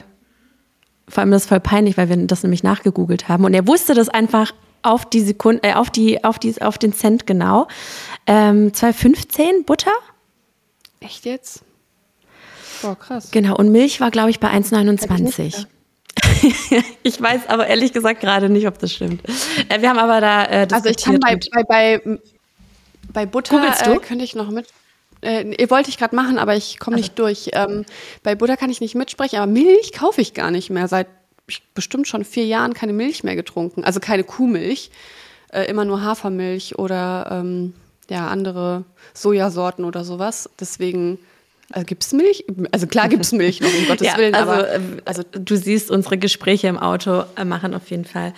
vor 1.08 1.22
allem 1.22 1.32
das 1.32 1.44
ist 1.44 1.50
voll 1.50 1.60
peinlich, 1.60 1.98
weil 1.98 2.10
wir 2.10 2.18
das 2.18 2.44
nämlich 2.44 2.64
nachgegoogelt 2.64 3.28
haben. 3.28 3.46
Und 3.46 3.54
er 3.54 3.68
wusste 3.68 3.94
das 3.94 4.10
einfach 4.10 4.54
auf 4.82 5.10
die 5.10 5.22
Sekunde, 5.22 5.64
äh, 5.64 5.74
auf 5.74 5.90
die, 5.90 6.24
auf 6.24 6.40
die, 6.40 6.62
auf 6.62 6.78
den 6.78 6.94
Cent 6.94 7.26
genau. 7.26 7.68
Ähm, 8.28 8.72
2,15 8.72 9.66
Butter? 9.66 9.92
Echt 11.00 11.26
jetzt? 11.26 11.64
Boah, 12.82 12.98
krass. 12.98 13.32
Genau. 13.32 13.56
Und 13.56 13.72
Milch 13.72 14.00
war, 14.00 14.12
glaube 14.12 14.30
ich, 14.30 14.40
bei 14.40 14.50
Hätte 14.50 14.76
1,29. 14.76 15.66
ich 17.04 17.22
weiß 17.22 17.48
aber 17.48 17.68
ehrlich 17.68 17.94
gesagt 17.94 18.22
gerade 18.22 18.50
nicht, 18.50 18.68
ob 18.68 18.80
das 18.80 18.94
stimmt. 18.94 19.22
Äh, 19.70 19.82
wir 19.82 19.90
haben 19.90 20.00
aber 20.00 20.22
da 20.22 20.46
äh, 20.46 20.68
Also 20.72 20.90
ich 20.90 20.98
kann 20.98 21.20
bei, 21.20 21.40
bei, 21.52 21.64
bei, 21.64 22.20
bei 23.12 23.26
Butter 23.26 23.76
äh, 23.86 23.98
könnte 23.98 24.24
ich 24.24 24.36
noch 24.36 24.50
mit. 24.50 24.68
Äh, 25.26 25.56
ihr 25.60 25.70
wollte 25.70 25.90
ich 25.90 25.98
gerade 25.98 26.16
machen, 26.16 26.38
aber 26.38 26.56
ich 26.56 26.80
komme 26.80 26.98
nicht 26.98 27.18
durch. 27.18 27.50
Ähm, 27.54 27.86
bei 28.24 28.36
Butter 28.36 28.58
kann 28.58 28.70
ich 28.70 28.82
nicht 28.82 28.96
mitsprechen, 28.96 29.40
aber 29.40 29.52
Milch 29.52 29.92
kaufe 29.92 30.22
ich 30.22 30.34
gar 30.34 30.52
nicht 30.52 30.70
mehr. 30.70 30.88
Seit 30.88 31.08
ich, 31.48 31.64
bestimmt 31.74 32.08
schon 32.08 32.24
vier 32.24 32.46
Jahren 32.46 32.74
keine 32.74 32.94
Milch 32.94 33.24
mehr 33.24 33.36
getrunken. 33.36 33.84
Also 33.84 34.00
keine 34.00 34.24
Kuhmilch, 34.24 34.92
äh, 35.52 35.64
immer 35.64 35.86
nur 35.86 36.02
Hafermilch 36.02 36.78
oder 36.78 37.28
ähm, 37.32 37.74
ja, 38.10 38.28
andere 38.28 38.84
Sojasorten 39.14 39.86
oder 39.86 40.04
sowas. 40.04 40.50
Deswegen 40.60 41.18
also 41.72 41.86
gibt 41.86 42.04
es 42.04 42.14
Milch? 42.14 42.46
Also 42.72 42.86
klar 42.88 43.10
gibt 43.10 43.24
es 43.24 43.32
Milch 43.32 43.62
noch, 43.62 43.74
um 43.74 43.86
Gottes 43.88 44.08
ja, 44.08 44.18
Willen. 44.18 44.36
also, 44.36 44.52
aber 44.52 44.74
ähm, 44.74 45.02
also 45.06 45.24
du 45.32 45.56
siehst, 45.56 45.90
unsere 45.90 46.18
Gespräche 46.18 46.68
im 46.68 46.78
Auto 46.78 47.24
äh, 47.36 47.46
machen 47.46 47.74
auf 47.74 47.90
jeden 47.90 48.06
Fall 48.06 48.34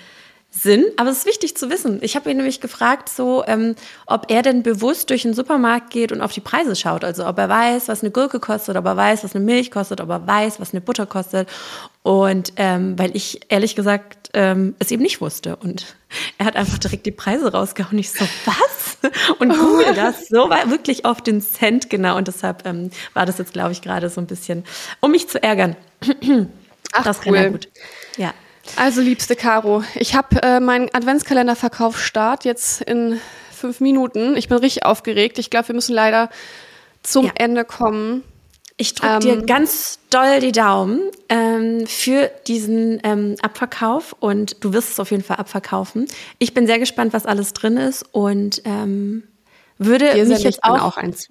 Sinn. 0.49 0.85
Aber 0.97 1.09
es 1.09 1.19
ist 1.19 1.25
wichtig 1.25 1.55
zu 1.55 1.69
wissen. 1.69 1.99
Ich 2.01 2.15
habe 2.15 2.31
ihn 2.31 2.37
nämlich 2.37 2.61
gefragt, 2.61 3.09
so, 3.09 3.43
ähm, 3.45 3.75
ob 4.05 4.31
er 4.31 4.41
denn 4.41 4.63
bewusst 4.63 5.09
durch 5.09 5.23
den 5.23 5.33
Supermarkt 5.33 5.91
geht 5.91 6.11
und 6.11 6.21
auf 6.21 6.31
die 6.31 6.41
Preise 6.41 6.75
schaut. 6.75 7.03
Also 7.03 7.27
ob 7.27 7.37
er 7.37 7.49
weiß, 7.49 7.87
was 7.87 8.01
eine 8.01 8.11
Gurke 8.11 8.39
kostet, 8.39 8.75
ob 8.77 8.85
er 8.85 8.97
weiß, 8.97 9.23
was 9.23 9.35
eine 9.35 9.43
Milch 9.43 9.71
kostet, 9.71 10.01
ob 10.01 10.09
er 10.09 10.25
weiß, 10.25 10.59
was 10.59 10.73
eine 10.73 10.81
Butter 10.81 11.05
kostet. 11.05 11.47
Und 12.01 12.53
ähm, 12.55 12.97
weil 12.97 13.15
ich 13.15 13.41
ehrlich 13.49 13.75
gesagt 13.75 14.29
ähm, 14.33 14.75
es 14.79 14.89
eben 14.91 15.03
nicht 15.03 15.21
wusste. 15.21 15.57
Und 15.57 15.97
er 16.37 16.45
hat 16.45 16.55
einfach 16.55 16.77
direkt 16.77 17.05
die 17.05 17.11
Preise 17.11 17.51
rausgehauen. 17.51 17.99
Ich 17.99 18.11
so, 18.11 18.25
was? 18.45 19.11
Und 19.39 19.49
google 19.49 19.93
das 19.93 20.27
so 20.27 20.49
war 20.49 20.71
wirklich 20.71 21.05
auf 21.05 21.21
den 21.21 21.41
Cent 21.41 21.89
genau. 21.89 22.17
Und 22.17 22.27
deshalb 22.27 22.65
ähm, 22.65 22.89
war 23.13 23.25
das 23.25 23.37
jetzt, 23.37 23.53
glaube 23.53 23.73
ich, 23.73 23.81
gerade 23.81 24.09
so 24.09 24.21
ein 24.21 24.27
bisschen, 24.27 24.63
um 25.01 25.11
mich 25.11 25.27
zu 25.27 25.41
ärgern. 25.41 25.75
Ach, 26.93 27.03
das 27.03 27.19
cool. 27.25 27.35
kann 27.35 27.51
gut. 27.51 27.69
Ja. 28.17 28.33
Also, 28.75 29.01
liebste 29.01 29.35
Caro, 29.35 29.83
ich 29.95 30.15
habe 30.15 30.41
äh, 30.43 30.59
meinen 30.59 30.89
Adventskalenderverkauf 30.93 31.99
Start 31.99 32.45
jetzt 32.45 32.81
in 32.81 33.19
fünf 33.51 33.79
Minuten. 33.79 34.35
Ich 34.37 34.49
bin 34.49 34.57
richtig 34.57 34.85
aufgeregt. 34.85 35.39
Ich 35.39 35.49
glaube, 35.49 35.69
wir 35.69 35.75
müssen 35.75 35.95
leider 35.95 36.29
zum 37.03 37.25
Ja. 37.25 37.31
Ende 37.35 37.65
kommen. 37.65 38.23
Ich 38.79 38.93
drücke 38.93 39.13
Ähm, 39.15 39.19
dir 39.21 39.41
ganz 39.47 39.97
doll 40.11 40.39
die 40.39 40.51
Daumen 40.51 41.01
ähm, 41.29 41.87
für 41.87 42.29
diesen 42.47 42.99
ähm, 43.03 43.35
Abverkauf 43.41 44.15
und 44.19 44.63
du 44.63 44.71
wirst 44.73 44.91
es 44.91 44.99
auf 44.99 45.09
jeden 45.09 45.23
Fall 45.23 45.37
abverkaufen. 45.37 46.07
Ich 46.37 46.53
bin 46.53 46.67
sehr 46.67 46.77
gespannt, 46.77 47.11
was 47.13 47.25
alles 47.25 47.53
drin 47.53 47.77
ist 47.77 48.05
und 48.11 48.61
ähm, 48.65 49.23
würde 49.79 50.13
Wir 50.13 50.25
mich 50.25 50.43
jetzt 50.43 50.63
auch, 50.63 50.79
auch 50.79 50.97
eins. 50.97 51.27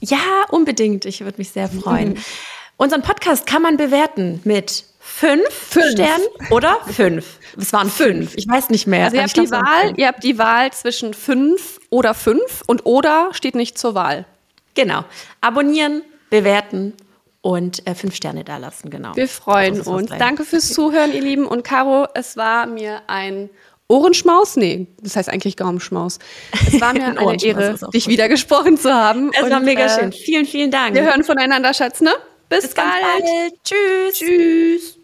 ja 0.00 0.18
unbedingt, 0.50 1.04
ich 1.04 1.22
würde 1.24 1.38
mich 1.38 1.50
sehr 1.50 1.68
freuen. 1.68 2.16
Unseren 2.76 3.02
Podcast 3.02 3.46
kann 3.46 3.62
man 3.62 3.76
bewerten 3.76 4.40
mit 4.44 4.84
fünf, 5.22 5.92
Sternen 5.92 6.26
oder 6.50 6.78
fünf. 6.86 7.38
Es 7.56 7.72
waren 7.72 7.90
fünf. 7.90 8.34
Ich 8.36 8.48
weiß 8.48 8.70
nicht 8.70 8.86
mehr. 8.86 9.04
Also, 9.04 9.16
ihr 9.16 9.22
habt, 9.22 9.36
die 9.36 9.50
Wahl, 9.50 9.86
fünf. 9.86 9.98
ihr 9.98 10.06
habt 10.08 10.24
die 10.24 10.38
Wahl 10.38 10.72
zwischen 10.72 11.14
fünf 11.14 11.80
oder 11.90 12.14
fünf 12.14 12.62
und 12.66 12.86
oder 12.86 13.30
steht 13.32 13.54
nicht 13.54 13.78
zur 13.78 13.94
Wahl. 13.94 14.24
Genau. 14.74 15.04
Abonnieren, 15.40 16.02
bewerten 16.30 16.94
und 17.40 17.86
äh, 17.86 17.94
fünf 17.94 18.14
Sterne 18.14 18.44
dalassen. 18.44 18.90
Genau. 18.90 19.14
Wir 19.14 19.28
freuen 19.28 19.80
uns. 19.80 20.10
Danke 20.18 20.44
fürs 20.44 20.72
Zuhören, 20.72 21.12
ihr 21.12 21.20
Lieben. 21.22 21.46
Und 21.46 21.62
Caro, 21.62 22.06
es 22.14 22.36
war 22.36 22.66
mir 22.66 23.02
ein 23.06 23.50
Ohrenschmaus? 23.88 24.56
Nee, 24.56 24.86
das 25.02 25.16
heißt 25.16 25.28
eigentlich 25.28 25.56
Gaumenschmaus. 25.56 26.18
Es 26.66 26.80
war 26.80 26.92
mir 26.94 27.04
Ein 27.04 27.18
eine 27.18 27.44
Ehre, 27.44 27.78
dich 27.92 28.04
gut. 28.04 28.12
wieder 28.12 28.28
gesprochen 28.28 28.78
zu 28.78 28.92
haben. 28.92 29.30
Es 29.34 29.50
war 29.50 29.58
Und, 29.58 29.64
mega 29.64 29.84
äh, 29.84 30.00
schön. 30.00 30.12
Vielen, 30.12 30.46
vielen 30.46 30.70
Dank. 30.70 30.94
Wir 30.94 31.02
hören 31.02 31.22
voneinander, 31.24 31.74
Schatz, 31.74 32.00
ne? 32.00 32.12
Bis, 32.48 32.62
Bis 32.62 32.74
bald. 32.74 32.88
bald. 33.00 33.54
Tschüss. 33.64 34.18
Tschüss. 34.18 35.01